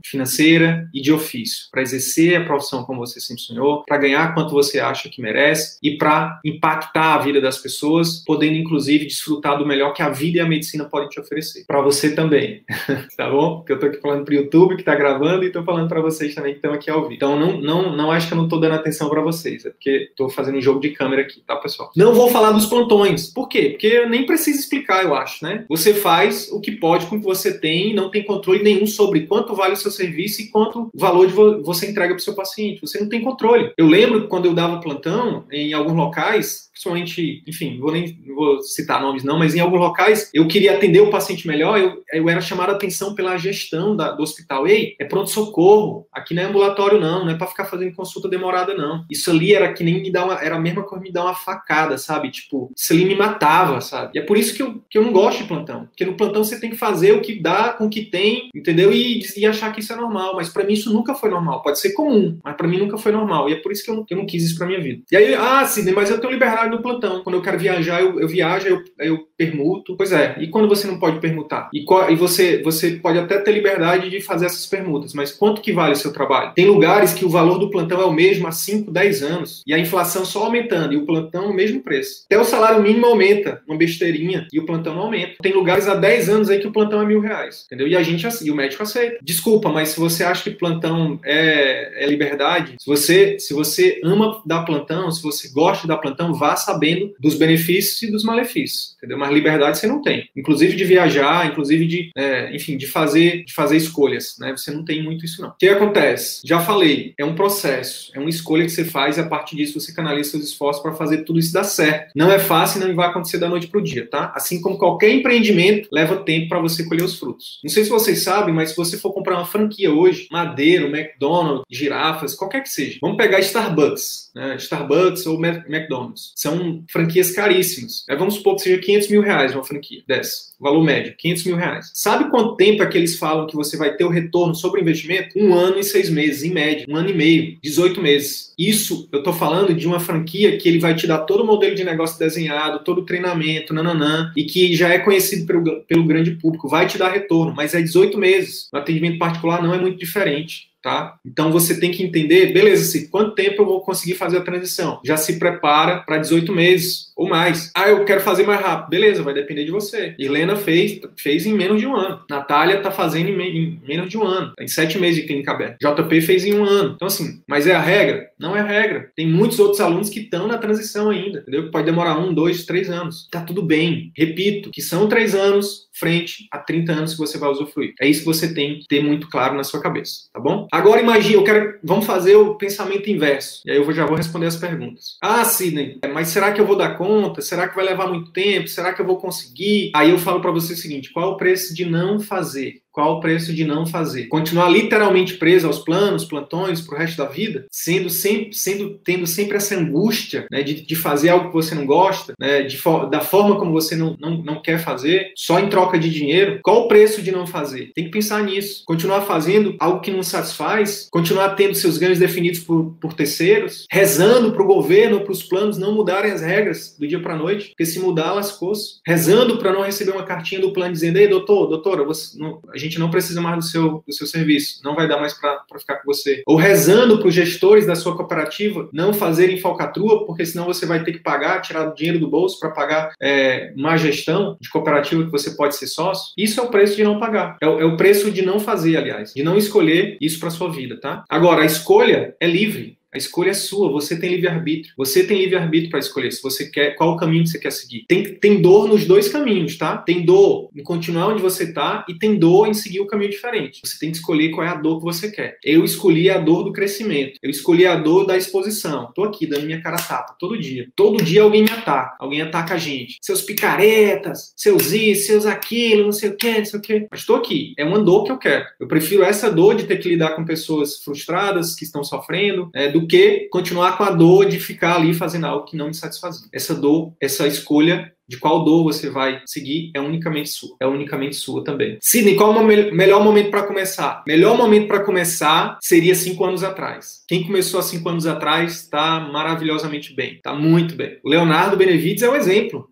financeira 0.05 0.89
e 0.93 1.01
de 1.01 1.11
ofício, 1.11 1.65
para 1.71 1.81
exercer 1.81 2.37
a 2.37 2.45
profissão 2.45 2.83
como 2.83 2.99
você 2.99 3.19
sempre 3.19 3.41
sonhou, 3.41 3.83
para 3.85 3.97
ganhar 3.97 4.33
quanto 4.33 4.51
você 4.51 4.79
acha 4.79 5.09
que 5.09 5.21
merece 5.21 5.77
e 5.83 5.97
para 5.97 6.39
impactar 6.45 7.15
a 7.15 7.17
vida 7.17 7.41
das 7.41 7.57
pessoas 7.57 8.23
podendo 8.29 8.57
inclusive 8.57 9.07
desfrutar 9.07 9.57
do 9.57 9.65
melhor 9.65 9.91
que 9.91 10.03
a 10.03 10.09
vida 10.09 10.37
e 10.37 10.39
a 10.39 10.45
medicina 10.45 10.85
podem 10.85 11.09
te 11.09 11.19
oferecer. 11.19 11.63
Para 11.65 11.81
você 11.81 12.13
também, 12.13 12.61
tá 13.17 13.27
bom? 13.27 13.57
Porque 13.57 13.73
eu 13.73 13.79
tô 13.79 13.87
aqui 13.87 13.99
falando 13.99 14.23
pro 14.23 14.35
YouTube 14.35 14.77
que 14.77 14.83
tá 14.83 14.93
gravando 14.93 15.43
e 15.43 15.51
tô 15.51 15.63
falando 15.63 15.89
para 15.89 15.99
vocês 15.99 16.35
também 16.35 16.51
que 16.51 16.59
estão 16.59 16.71
aqui 16.71 16.91
ao 16.91 17.01
vivo. 17.01 17.15
Então 17.15 17.39
não, 17.39 17.59
não, 17.59 17.97
não 17.97 18.11
acho 18.11 18.27
que 18.27 18.33
eu 18.35 18.37
não 18.37 18.47
tô 18.47 18.59
dando 18.59 18.75
atenção 18.75 19.09
para 19.09 19.19
vocês, 19.19 19.65
é 19.65 19.71
porque 19.71 20.11
tô 20.15 20.29
fazendo 20.29 20.59
um 20.59 20.61
jogo 20.61 20.79
de 20.79 20.91
câmera 20.91 21.23
aqui, 21.23 21.41
tá, 21.41 21.55
pessoal? 21.55 21.89
Não 21.95 22.13
vou 22.13 22.29
falar 22.29 22.51
dos 22.51 22.67
plantões. 22.67 23.33
Por 23.33 23.49
quê? 23.49 23.69
Porque 23.71 23.87
eu 23.87 24.07
nem 24.07 24.27
preciso 24.27 24.59
explicar, 24.59 25.03
eu 25.03 25.15
acho, 25.15 25.43
né? 25.43 25.65
Você 25.67 25.95
faz 25.95 26.51
o 26.51 26.61
que 26.61 26.73
pode 26.73 27.07
com 27.07 27.15
o 27.15 27.19
que 27.19 27.25
você 27.25 27.59
tem, 27.59 27.95
não 27.95 28.11
tem 28.11 28.23
controle 28.23 28.61
nenhum 28.61 28.85
sobre 28.85 29.21
quanto 29.21 29.55
vale 29.55 29.73
o 29.73 29.77
seu 29.77 29.89
serviço 29.89 30.43
e 30.43 30.49
quanto 30.49 30.91
valor 30.93 31.25
de 31.25 31.33
vo 31.33 31.63
você 31.63 31.89
entrega 31.89 32.13
para 32.13 32.21
o 32.21 32.23
seu 32.23 32.35
paciente. 32.35 32.81
Você 32.81 32.99
não 32.99 33.09
tem 33.09 33.21
controle. 33.21 33.71
Eu 33.75 33.87
lembro 33.87 34.21
que 34.21 34.27
quando 34.27 34.45
eu 34.45 34.53
dava 34.53 34.79
plantão 34.79 35.45
em 35.51 35.73
alguns 35.73 35.95
locais, 35.95 36.68
principalmente, 36.79 37.43
enfim, 37.45 37.77
vou 37.77 37.91
nem 37.91 38.17
vou 38.25 38.61
citar 38.61 39.01
nomes 39.01 39.23
não, 39.25 39.37
mas 39.37 39.53
em 39.53 39.59
alguns 39.59 39.79
locais 39.79 40.29
eu 40.33 40.47
queria 40.47 40.75
atender 40.75 41.01
o 41.01 41.09
paciente 41.09 41.45
melhor, 41.45 41.77
eu, 41.77 42.01
eu 42.13 42.29
era 42.29 42.39
chamado 42.39 42.69
a 42.69 42.73
atenção 42.73 43.13
pela 43.13 43.37
gestão 43.37 43.95
da, 43.95 44.11
do 44.11 44.23
hospital. 44.23 44.65
Ei, 44.65 44.95
é 44.97 45.03
pronto-socorro, 45.03 46.07
aqui 46.11 46.33
não 46.33 46.43
é 46.43 46.45
ambulatório 46.45 46.99
não, 46.99 47.25
não 47.25 47.31
é 47.31 47.37
para 47.37 47.47
ficar 47.47 47.65
fazendo 47.65 47.93
consulta 47.93 48.29
demorada 48.29 48.73
não. 48.73 49.03
Isso 49.11 49.29
ali 49.29 49.53
era 49.53 49.73
que 49.73 49.83
nem 49.83 50.01
me 50.01 50.09
dar 50.09 50.23
uma, 50.23 50.35
era 50.35 50.55
a 50.55 50.59
mesma 50.59 50.83
coisa 50.83 51.03
me 51.03 51.11
dar 51.11 51.25
uma 51.25 51.35
facada, 51.35 51.97
sabe? 51.97 52.31
Tipo, 52.31 52.71
isso 52.75 52.93
ali 52.93 53.03
me 53.03 53.15
matava, 53.15 53.81
sabe? 53.81 54.11
E 54.15 54.19
é 54.19 54.21
por 54.21 54.37
isso 54.37 54.55
que 54.55 54.63
eu, 54.63 54.81
que 54.89 54.97
eu 54.97 55.03
não 55.03 55.11
gosto 55.11 55.39
de 55.39 55.47
plantão, 55.49 55.85
porque 55.87 56.05
no 56.05 56.15
plantão 56.15 56.43
você 56.43 56.59
tem 56.59 56.69
que 56.69 56.77
fazer 56.77 57.11
o 57.11 57.21
que 57.21 57.41
dá 57.41 57.73
com 57.73 57.87
o 57.87 57.89
que 57.89 58.05
tem, 58.05 58.49
entendeu? 58.55 58.93
E, 58.93 59.21
e 59.35 59.45
achar 59.45 59.73
que 59.73 59.81
isso 59.81 59.91
é 59.91 59.97
normal, 59.97 60.35
mas 60.35 60.47
para 60.47 60.63
mim 60.63 60.73
isso 60.73 60.93
nunca 60.93 61.13
foi 61.13 61.29
normal. 61.29 61.61
Pode 61.61 61.79
ser 61.79 61.91
comum, 61.91 62.39
mas 62.41 62.55
para 62.55 62.67
mim 62.67 62.77
nunca 62.77 62.97
foi 62.97 63.11
normal. 63.11 63.49
E 63.49 63.53
é 63.53 63.55
por 63.57 63.71
isso 63.71 63.83
que 63.83 63.91
eu, 63.91 64.05
que 64.05 64.13
eu 64.13 64.17
não 64.17 64.25
quis 64.25 64.43
isso 64.43 64.57
pra 64.57 64.67
minha 64.67 64.79
vida. 64.79 65.03
E 65.11 65.17
aí, 65.17 65.33
ah, 65.33 65.65
Sidney, 65.65 65.93
mas 65.93 66.09
eu 66.09 66.19
tenho 66.19 66.31
liberdade 66.31 66.68
no 66.69 66.81
plantão. 66.81 67.23
Quando 67.23 67.35
eu 67.35 67.41
quero 67.41 67.59
viajar, 67.59 68.01
eu, 68.01 68.19
eu 68.19 68.27
viajo, 68.27 68.67
eu, 68.67 68.83
eu 68.99 69.27
permuto. 69.37 69.95
Pois 69.95 70.11
é, 70.11 70.35
e 70.39 70.47
quando 70.47 70.67
você 70.67 70.87
não 70.87 70.99
pode 70.99 71.19
permutar? 71.19 71.69
E, 71.73 71.85
e 72.09 72.15
você, 72.15 72.61
você 72.61 72.91
pode 72.91 73.17
até 73.17 73.39
ter 73.39 73.51
liberdade 73.51 74.09
de 74.09 74.21
fazer 74.21 74.45
essas 74.45 74.65
permutas, 74.65 75.13
mas 75.13 75.31
quanto 75.31 75.61
que 75.61 75.71
vale 75.71 75.93
o 75.93 75.97
seu 75.97 76.11
trabalho? 76.11 76.53
Tem 76.53 76.65
lugares 76.65 77.13
que 77.13 77.25
o 77.25 77.29
valor 77.29 77.57
do 77.57 77.69
plantão 77.69 78.01
é 78.01 78.05
o 78.05 78.11
mesmo 78.11 78.47
há 78.47 78.51
5, 78.51 78.91
10 78.91 79.23
anos, 79.23 79.63
e 79.65 79.73
a 79.73 79.79
inflação 79.79 80.25
só 80.25 80.45
aumentando, 80.45 80.93
e 80.93 80.97
o 80.97 81.05
plantão 81.05 81.49
o 81.49 81.53
mesmo 81.53 81.81
preço. 81.81 82.23
Até 82.25 82.39
o 82.39 82.43
salário 82.43 82.81
mínimo 82.81 83.05
aumenta, 83.05 83.61
uma 83.67 83.77
besteirinha, 83.77 84.47
e 84.51 84.59
o 84.59 84.65
plantão 84.65 84.93
não 84.93 85.03
aumenta. 85.03 85.35
Tem 85.41 85.53
lugares 85.53 85.87
há 85.87 85.95
10 85.95 86.29
anos 86.29 86.49
aí 86.49 86.59
que 86.59 86.67
o 86.67 86.71
plantão 86.71 87.01
é 87.01 87.05
mil 87.05 87.19
reais, 87.19 87.63
entendeu? 87.65 87.87
E 87.87 87.95
a 87.95 88.03
gente, 88.03 88.27
e 88.43 88.51
o 88.51 88.55
médico 88.55 88.83
aceita. 88.83 89.17
Desculpa, 89.21 89.69
mas 89.69 89.89
se 89.89 89.99
você 89.99 90.23
acha 90.23 90.43
que 90.43 90.51
plantão 90.51 91.19
é, 91.23 92.03
é 92.03 92.07
liberdade, 92.07 92.75
se 92.79 92.85
você, 92.85 93.39
se 93.39 93.53
você 93.53 93.99
ama 94.03 94.41
dar 94.45 94.63
plantão, 94.63 95.11
se 95.11 95.21
você 95.21 95.49
gosta 95.49 95.83
de 95.83 95.87
dar 95.87 95.97
plantão, 95.97 96.33
vá 96.33 96.55
sabendo 96.59 97.13
dos 97.19 97.35
benefícios 97.35 98.01
e 98.03 98.11
dos 98.11 98.23
malefícios, 98.23 98.95
entendeu? 98.97 99.17
Mas 99.17 99.33
liberdade 99.33 99.77
você 99.77 99.87
não 99.87 100.01
tem. 100.01 100.29
Inclusive 100.35 100.75
de 100.75 100.83
viajar, 100.83 101.47
inclusive 101.47 101.85
de, 101.85 102.11
é, 102.15 102.55
enfim, 102.55 102.77
de 102.77 102.87
fazer, 102.87 103.43
de 103.45 103.53
fazer 103.53 103.77
escolhas, 103.77 104.35
né? 104.39 104.51
Você 104.51 104.71
não 104.71 104.83
tem 104.83 105.03
muito 105.03 105.25
isso 105.25 105.41
não. 105.41 105.49
O 105.49 105.55
que 105.57 105.67
acontece? 105.67 106.41
Já 106.43 106.59
falei, 106.59 107.13
é 107.17 107.25
um 107.25 107.35
processo, 107.35 108.11
é 108.15 108.19
uma 108.19 108.29
escolha 108.29 108.65
que 108.65 108.71
você 108.71 108.85
faz 108.85 109.17
e 109.17 109.21
a 109.21 109.27
partir 109.27 109.55
disso 109.55 109.79
você 109.79 109.93
canaliza 109.93 110.31
seus 110.31 110.45
esforços 110.45 110.81
para 110.81 110.93
fazer 110.93 111.23
tudo 111.23 111.39
isso 111.39 111.53
dar 111.53 111.63
certo. 111.63 112.11
Não 112.15 112.31
é 112.31 112.39
fácil 112.39 112.79
não 112.79 112.95
vai 112.95 113.07
acontecer 113.07 113.37
da 113.37 113.49
noite 113.49 113.67
para 113.67 113.79
o 113.79 113.83
dia, 113.83 114.07
tá? 114.07 114.31
Assim 114.35 114.61
como 114.61 114.77
qualquer 114.77 115.09
empreendimento 115.09 115.89
leva 115.91 116.23
tempo 116.23 116.49
para 116.49 116.59
você 116.59 116.83
colher 116.83 117.03
os 117.03 117.17
frutos. 117.17 117.59
Não 117.63 117.69
sei 117.69 117.83
se 117.83 117.89
vocês 117.89 118.23
sabem, 118.23 118.53
mas 118.53 118.71
se 118.71 118.77
você 118.77 118.97
for 118.97 119.13
comprar 119.13 119.35
uma 119.35 119.45
franquia 119.45 119.91
hoje, 119.91 120.27
Madeiro, 120.31 120.87
McDonald's, 120.87 121.65
girafas, 121.69 122.35
qualquer 122.35 122.63
que 122.63 122.69
seja, 122.69 122.97
vamos 123.01 123.17
pegar 123.17 123.39
Starbucks, 123.39 124.31
né? 124.35 124.55
Starbucks 124.57 125.25
ou 125.25 125.43
McDonald's. 125.43 126.31
São 126.35 126.48
franquias 126.89 127.31
caríssimas. 127.31 128.05
É, 128.09 128.15
vamos 128.15 128.35
supor 128.35 128.55
que 128.55 128.63
seja 128.63 128.81
500 128.81 129.07
mil 129.09 129.21
reais 129.21 129.53
uma 129.53 129.63
franquia 129.63 130.01
dessa. 130.07 130.49
Valor 130.59 130.83
médio, 130.83 131.15
500 131.17 131.43
mil 131.45 131.55
reais. 131.55 131.91
Sabe 131.93 132.29
quanto 132.29 132.57
tempo 132.57 132.83
é 132.83 132.85
que 132.85 132.97
eles 132.97 133.17
falam 133.17 133.47
que 133.47 133.55
você 133.55 133.77
vai 133.77 133.95
ter 133.95 134.03
o 134.03 134.09
retorno 134.09 134.53
sobre 134.53 134.79
o 134.79 134.83
investimento? 134.83 135.39
Um 135.39 135.53
ano 135.53 135.79
e 135.79 135.83
seis 135.83 136.09
meses, 136.09 136.43
em 136.43 136.51
média. 136.51 136.85
Um 136.89 136.95
ano 136.95 137.09
e 137.09 137.13
meio, 137.13 137.57
18 137.63 138.01
meses. 138.01 138.53
Isso, 138.57 139.07
eu 139.11 139.23
tô 139.23 139.31
falando 139.31 139.73
de 139.73 139.87
uma 139.87 139.99
franquia 139.99 140.57
que 140.57 140.67
ele 140.67 140.79
vai 140.79 140.93
te 140.93 141.07
dar 141.07 141.19
todo 141.19 141.43
o 141.43 141.45
modelo 141.45 141.75
de 141.75 141.83
negócio 141.83 142.19
desenhado, 142.19 142.83
todo 142.83 142.99
o 142.99 143.05
treinamento, 143.05 143.73
nananã, 143.73 144.33
e 144.35 144.43
que 144.43 144.75
já 144.75 144.89
é 144.89 144.99
conhecido 144.99 145.45
pelo, 145.45 145.81
pelo 145.83 146.05
grande 146.05 146.31
público. 146.31 146.67
Vai 146.67 146.87
te 146.87 146.97
dar 146.97 147.11
retorno, 147.11 147.53
mas 147.55 147.73
é 147.73 147.81
18 147.81 148.17
meses. 148.17 148.67
No 148.73 148.79
atendimento 148.79 149.17
particular 149.17 149.63
não 149.63 149.73
é 149.73 149.79
muito 149.79 149.97
diferente 149.97 150.68
tá? 150.81 151.15
Então 151.25 151.51
você 151.51 151.79
tem 151.79 151.91
que 151.91 152.03
entender, 152.03 152.53
beleza, 152.53 152.83
assim, 152.83 153.09
quanto 153.09 153.35
tempo 153.35 153.61
eu 153.61 153.65
vou 153.65 153.81
conseguir 153.81 154.15
fazer 154.15 154.37
a 154.37 154.43
transição? 154.43 154.99
Já 155.05 155.17
se 155.17 155.37
prepara 155.37 155.99
para 155.99 156.17
18 156.17 156.51
meses 156.53 157.11
ou 157.15 157.27
mais. 157.27 157.71
Ah, 157.75 157.89
eu 157.89 158.05
quero 158.05 158.21
fazer 158.21 158.45
mais 158.45 158.61
rápido. 158.61 158.89
Beleza, 158.89 159.23
vai 159.23 159.33
depender 159.33 159.65
de 159.65 159.71
você. 159.71 160.15
Helena 160.17 160.55
fez, 160.55 160.99
fez 161.17 161.45
em 161.45 161.53
menos 161.53 161.81
de 161.81 161.87
um 161.87 161.95
ano. 161.95 162.21
Natália 162.29 162.81
tá 162.81 162.91
fazendo 162.91 163.29
em, 163.29 163.57
em 163.57 163.81
menos 163.85 164.09
de 164.09 164.17
um 164.17 164.23
ano. 164.23 164.53
Em 164.59 164.67
sete 164.67 164.97
meses 164.97 165.21
de 165.21 165.27
clínica 165.27 165.51
aberta. 165.51 165.77
JP 165.81 166.21
fez 166.21 166.45
em 166.45 166.53
um 166.53 166.63
ano. 166.63 166.93
Então, 166.95 167.07
assim, 167.07 167.41
mas 167.47 167.67
é 167.67 167.75
a 167.75 167.81
regra? 167.81 168.28
Não 168.39 168.55
é 168.55 168.61
regra. 168.61 169.11
Tem 169.15 169.27
muitos 169.27 169.59
outros 169.59 169.81
alunos 169.81 170.09
que 170.09 170.21
estão 170.21 170.47
na 170.47 170.57
transição 170.57 171.09
ainda, 171.09 171.39
entendeu? 171.39 171.69
Pode 171.69 171.85
demorar 171.85 172.17
um, 172.17 172.33
dois, 172.33 172.65
três 172.65 172.89
anos. 172.89 173.27
Tá 173.29 173.41
tudo 173.41 173.61
bem. 173.61 174.11
Repito, 174.15 174.71
que 174.71 174.81
são 174.81 175.09
três 175.09 175.35
anos 175.35 175.89
frente 175.99 176.47
a 176.49 176.57
30 176.57 176.91
anos 176.93 177.11
que 177.11 177.19
você 177.19 177.37
vai 177.37 177.49
usufruir. 177.49 177.93
É 177.99 178.07
isso 178.07 178.21
que 178.21 178.25
você 178.25 178.53
tem 178.53 178.79
que 178.79 178.87
ter 178.87 179.03
muito 179.03 179.29
claro 179.29 179.55
na 179.55 179.65
sua 179.65 179.81
cabeça, 179.81 180.29
tá 180.33 180.39
bom? 180.39 180.65
Agora 180.71 181.01
imagine, 181.01 181.35
eu 181.35 181.43
quero, 181.43 181.77
vamos 181.83 182.05
fazer 182.05 182.37
o 182.37 182.55
pensamento 182.55 183.09
inverso. 183.09 183.61
E 183.65 183.71
aí 183.71 183.77
eu 183.77 183.93
já 183.93 184.05
vou 184.05 184.15
responder 184.15 184.45
as 184.45 184.55
perguntas. 184.55 185.17
Ah, 185.21 185.43
Sidney, 185.43 185.99
mas 186.13 186.29
será 186.29 186.53
que 186.53 186.61
eu 186.61 186.65
vou 186.65 186.77
dar 186.77 186.97
conta? 186.97 187.41
Será 187.41 187.67
que 187.67 187.75
vai 187.75 187.83
levar 187.83 188.07
muito 188.07 188.31
tempo? 188.31 188.69
Será 188.69 188.93
que 188.93 189.01
eu 189.01 189.05
vou 189.05 189.17
conseguir? 189.17 189.91
Aí 189.93 190.09
eu 190.09 190.17
falo 190.17 190.39
para 190.39 190.51
você 190.51 190.73
o 190.73 190.77
seguinte: 190.77 191.11
qual 191.11 191.31
é 191.31 191.33
o 191.33 191.37
preço 191.37 191.75
de 191.75 191.83
não 191.83 192.19
fazer? 192.19 192.81
Qual 192.91 193.17
o 193.17 193.19
preço 193.19 193.53
de 193.53 193.63
não 193.63 193.85
fazer? 193.85 194.27
Continuar 194.27 194.69
literalmente 194.69 195.35
preso 195.35 195.67
aos 195.67 195.79
planos, 195.79 196.25
plantões 196.25 196.81
para 196.81 196.95
o 196.95 196.97
resto 196.99 197.17
da 197.17 197.25
vida, 197.25 197.65
sendo 197.71 198.09
sempre, 198.09 198.53
sendo, 198.53 198.99
tendo 199.03 199.25
sempre 199.27 199.57
essa 199.57 199.75
angústia 199.75 200.45
né, 200.51 200.63
de, 200.63 200.85
de 200.85 200.95
fazer 200.95 201.29
algo 201.29 201.47
que 201.47 201.53
você 201.53 201.75
não 201.75 201.85
gosta, 201.85 202.33
né, 202.39 202.63
de, 202.63 202.79
da 203.09 203.21
forma 203.21 203.57
como 203.57 203.71
você 203.71 203.95
não, 203.95 204.15
não, 204.19 204.37
não 204.37 204.61
quer 204.61 204.79
fazer, 204.79 205.31
só 205.35 205.59
em 205.59 205.69
troca 205.69 205.97
de 205.97 206.09
dinheiro. 206.09 206.59
Qual 206.63 206.85
o 206.85 206.87
preço 206.87 207.21
de 207.21 207.31
não 207.31 207.45
fazer? 207.45 207.91
Tem 207.93 208.05
que 208.05 208.11
pensar 208.11 208.43
nisso. 208.43 208.83
Continuar 208.85 209.21
fazendo 209.21 209.75
algo 209.79 210.01
que 210.01 210.11
não 210.11 210.23
satisfaz, 210.23 211.07
continuar 211.11 211.49
tendo 211.55 211.75
seus 211.75 211.97
ganhos 211.97 212.19
definidos 212.19 212.59
por, 212.59 212.95
por 212.99 213.13
terceiros, 213.13 213.85
rezando 213.91 214.51
para 214.51 214.63
o 214.63 214.67
governo, 214.67 215.21
para 215.21 215.31
os 215.31 215.43
planos 215.43 215.77
não 215.77 215.93
mudarem 215.93 216.31
as 216.31 216.41
regras 216.41 216.95
do 216.97 217.07
dia 217.07 217.19
para 217.19 217.35
noite, 217.35 217.69
porque 217.69 217.85
se 217.85 217.99
mudar, 217.99 218.33
lascou-se. 218.33 218.99
Rezando 219.05 219.57
para 219.57 219.73
não 219.73 219.81
receber 219.81 220.11
uma 220.11 220.23
cartinha 220.23 220.61
do 220.61 220.73
plano 220.73 220.93
dizendo: 220.93 221.17
Ei, 221.17 221.27
doutor, 221.27 221.67
doutora, 221.67 222.03
você, 222.03 222.37
não, 222.37 222.59
gente 222.79 222.99
não 222.99 223.09
precisa 223.09 223.41
mais 223.41 223.57
do 223.57 223.63
seu, 223.63 224.03
do 224.05 224.13
seu 224.13 224.27
serviço, 224.27 224.81
não 224.83 224.95
vai 224.95 225.07
dar 225.07 225.19
mais 225.19 225.33
para 225.33 225.63
ficar 225.79 225.97
com 225.97 226.05
você. 226.05 226.43
Ou 226.45 226.55
rezando 226.55 227.19
para 227.19 227.27
os 227.27 227.33
gestores 227.33 227.85
da 227.85 227.95
sua 227.95 228.15
cooperativa 228.15 228.89
não 228.93 229.13
fazerem 229.13 229.59
falcatrua, 229.59 230.25
porque 230.25 230.45
senão 230.45 230.65
você 230.65 230.85
vai 230.85 231.03
ter 231.03 231.13
que 231.13 231.19
pagar, 231.19 231.61
tirar 231.61 231.93
dinheiro 231.93 232.19
do 232.19 232.29
bolso 232.29 232.59
para 232.59 232.71
pagar 232.71 233.13
é, 233.21 233.73
má 233.75 233.97
gestão 233.97 234.57
de 234.59 234.69
cooperativa 234.69 235.23
que 235.23 235.31
você 235.31 235.51
pode 235.51 235.75
ser 235.75 235.87
sócio. 235.87 236.33
Isso 236.37 236.59
é 236.59 236.63
o 236.63 236.69
preço 236.69 236.95
de 236.95 237.03
não 237.03 237.19
pagar. 237.19 237.57
É, 237.61 237.65
é 237.65 237.85
o 237.85 237.97
preço 237.97 238.31
de 238.31 238.41
não 238.41 238.59
fazer, 238.59 238.97
aliás, 238.97 239.33
de 239.33 239.43
não 239.43 239.57
escolher 239.57 240.17
isso 240.21 240.39
para 240.39 240.49
sua 240.49 240.71
vida, 240.71 240.99
tá? 240.99 241.23
Agora, 241.29 241.61
a 241.61 241.65
escolha 241.65 242.35
é 242.39 242.47
livre. 242.47 242.98
A 243.11 243.17
escolha 243.17 243.49
é 243.49 243.53
sua, 243.53 243.91
você 243.91 244.19
tem 244.19 244.29
livre-arbítrio. 244.29 244.93
Você 244.95 245.25
tem 245.25 245.39
livre-arbítrio 245.39 245.89
para 245.89 245.99
escolher 245.99 246.31
se 246.31 246.43
você 246.43 246.69
quer, 246.69 246.95
qual 246.95 247.13
o 247.13 247.17
caminho 247.17 247.43
que 247.43 247.49
você 247.49 247.59
quer 247.59 247.71
seguir. 247.71 248.05
Tem, 248.07 248.35
tem 248.35 248.61
dor 248.61 248.87
nos 248.87 249.05
dois 249.05 249.27
caminhos, 249.27 249.77
tá? 249.77 249.97
Tem 249.97 250.23
dor 250.23 250.69
em 250.75 250.83
continuar 250.83 251.29
onde 251.29 251.41
você 251.41 251.73
tá 251.73 252.05
e 252.07 252.13
tem 252.13 252.35
dor 252.35 252.67
em 252.67 252.73
seguir 252.73 252.99
o 252.99 253.03
um 253.03 253.07
caminho 253.07 253.31
diferente. 253.31 253.81
Você 253.83 253.97
tem 253.97 254.11
que 254.11 254.17
escolher 254.17 254.49
qual 254.49 254.65
é 254.65 254.69
a 254.69 254.75
dor 254.75 254.99
que 254.99 255.05
você 255.05 255.31
quer. 255.31 255.57
Eu 255.63 255.83
escolhi 255.83 256.29
a 256.29 256.37
dor 256.37 256.63
do 256.63 256.71
crescimento. 256.71 257.39
Eu 257.41 257.49
escolhi 257.49 257.87
a 257.87 257.95
dor 257.95 258.25
da 258.25 258.37
exposição. 258.37 259.11
Tô 259.15 259.23
aqui 259.23 259.47
dando 259.47 259.65
minha 259.65 259.81
cara 259.81 259.97
tapa 259.97 260.35
todo 260.39 260.59
dia. 260.59 260.87
Todo 260.95 261.23
dia 261.23 261.41
alguém 261.41 261.63
me 261.63 261.71
ataca. 261.71 262.15
Alguém 262.19 262.41
ataca 262.41 262.75
a 262.75 262.77
gente. 262.77 263.17
Seus 263.21 263.41
picaretas, 263.41 264.53
seus 264.55 264.91
isso, 264.91 265.25
seus 265.25 265.45
aquilo, 265.47 266.03
não 266.03 266.11
sei 266.11 266.29
o 266.29 266.37
que, 266.37 266.57
não 266.59 266.65
sei 266.65 266.79
o 266.79 266.81
que. 266.81 267.07
Mas 267.09 267.25
tô 267.25 267.35
aqui. 267.35 267.73
É 267.75 267.83
uma 267.83 267.99
dor 267.99 268.23
que 268.23 268.31
eu 268.31 268.37
quero. 268.37 268.65
Eu 268.79 268.87
prefiro 268.87 269.23
essa 269.23 269.51
dor 269.51 269.75
de 269.75 269.85
ter 269.85 269.97
que 269.97 270.09
lidar 270.09 270.35
com 270.35 270.45
pessoas 270.45 270.97
frustradas, 270.97 271.75
que 271.75 271.83
estão 271.83 272.03
sofrendo, 272.03 272.69
é, 272.73 272.91
do 272.91 272.98
do 272.99 273.07
que 273.07 273.47
continuar 273.51 273.97
com 273.97 274.03
a 274.03 274.11
dor 274.11 274.45
de 274.45 274.59
ficar 274.59 274.95
ali 274.95 275.13
fazendo 275.13 275.45
algo 275.45 275.65
que 275.65 275.77
não 275.77 275.87
me 275.87 275.93
satisfazia. 275.93 276.47
Essa 276.53 276.75
dor, 276.75 277.13
essa 277.21 277.47
escolha 277.47 278.11
de 278.27 278.37
qual 278.37 278.63
dor 278.63 278.83
você 278.83 279.09
vai 279.09 279.41
seguir 279.45 279.91
é 279.95 279.99
unicamente 279.99 280.49
sua. 280.49 280.75
É 280.79 280.85
unicamente 280.85 281.35
sua 281.35 281.63
também. 281.63 281.97
Sidney, 281.99 282.35
qual 282.35 282.51
o 282.51 282.63
me 282.63 282.91
melhor 282.91 283.23
momento 283.23 283.49
para 283.49 283.63
começar? 283.63 284.23
Melhor 284.27 284.55
momento 284.55 284.87
para 284.87 285.03
começar 285.03 285.79
seria 285.81 286.13
cinco 286.13 286.45
anos 286.45 286.63
atrás. 286.63 287.23
Quem 287.27 287.43
começou 287.43 287.79
há 287.79 287.83
cinco 287.83 288.07
anos 288.07 288.27
atrás 288.27 288.73
está 288.73 289.19
maravilhosamente 289.19 290.13
bem. 290.15 290.35
Está 290.35 290.53
muito 290.53 290.95
bem. 290.95 291.17
O 291.23 291.29
Leonardo 291.29 291.75
Benevides 291.75 292.21
é 292.21 292.29
um 292.29 292.35
exemplo. 292.35 292.88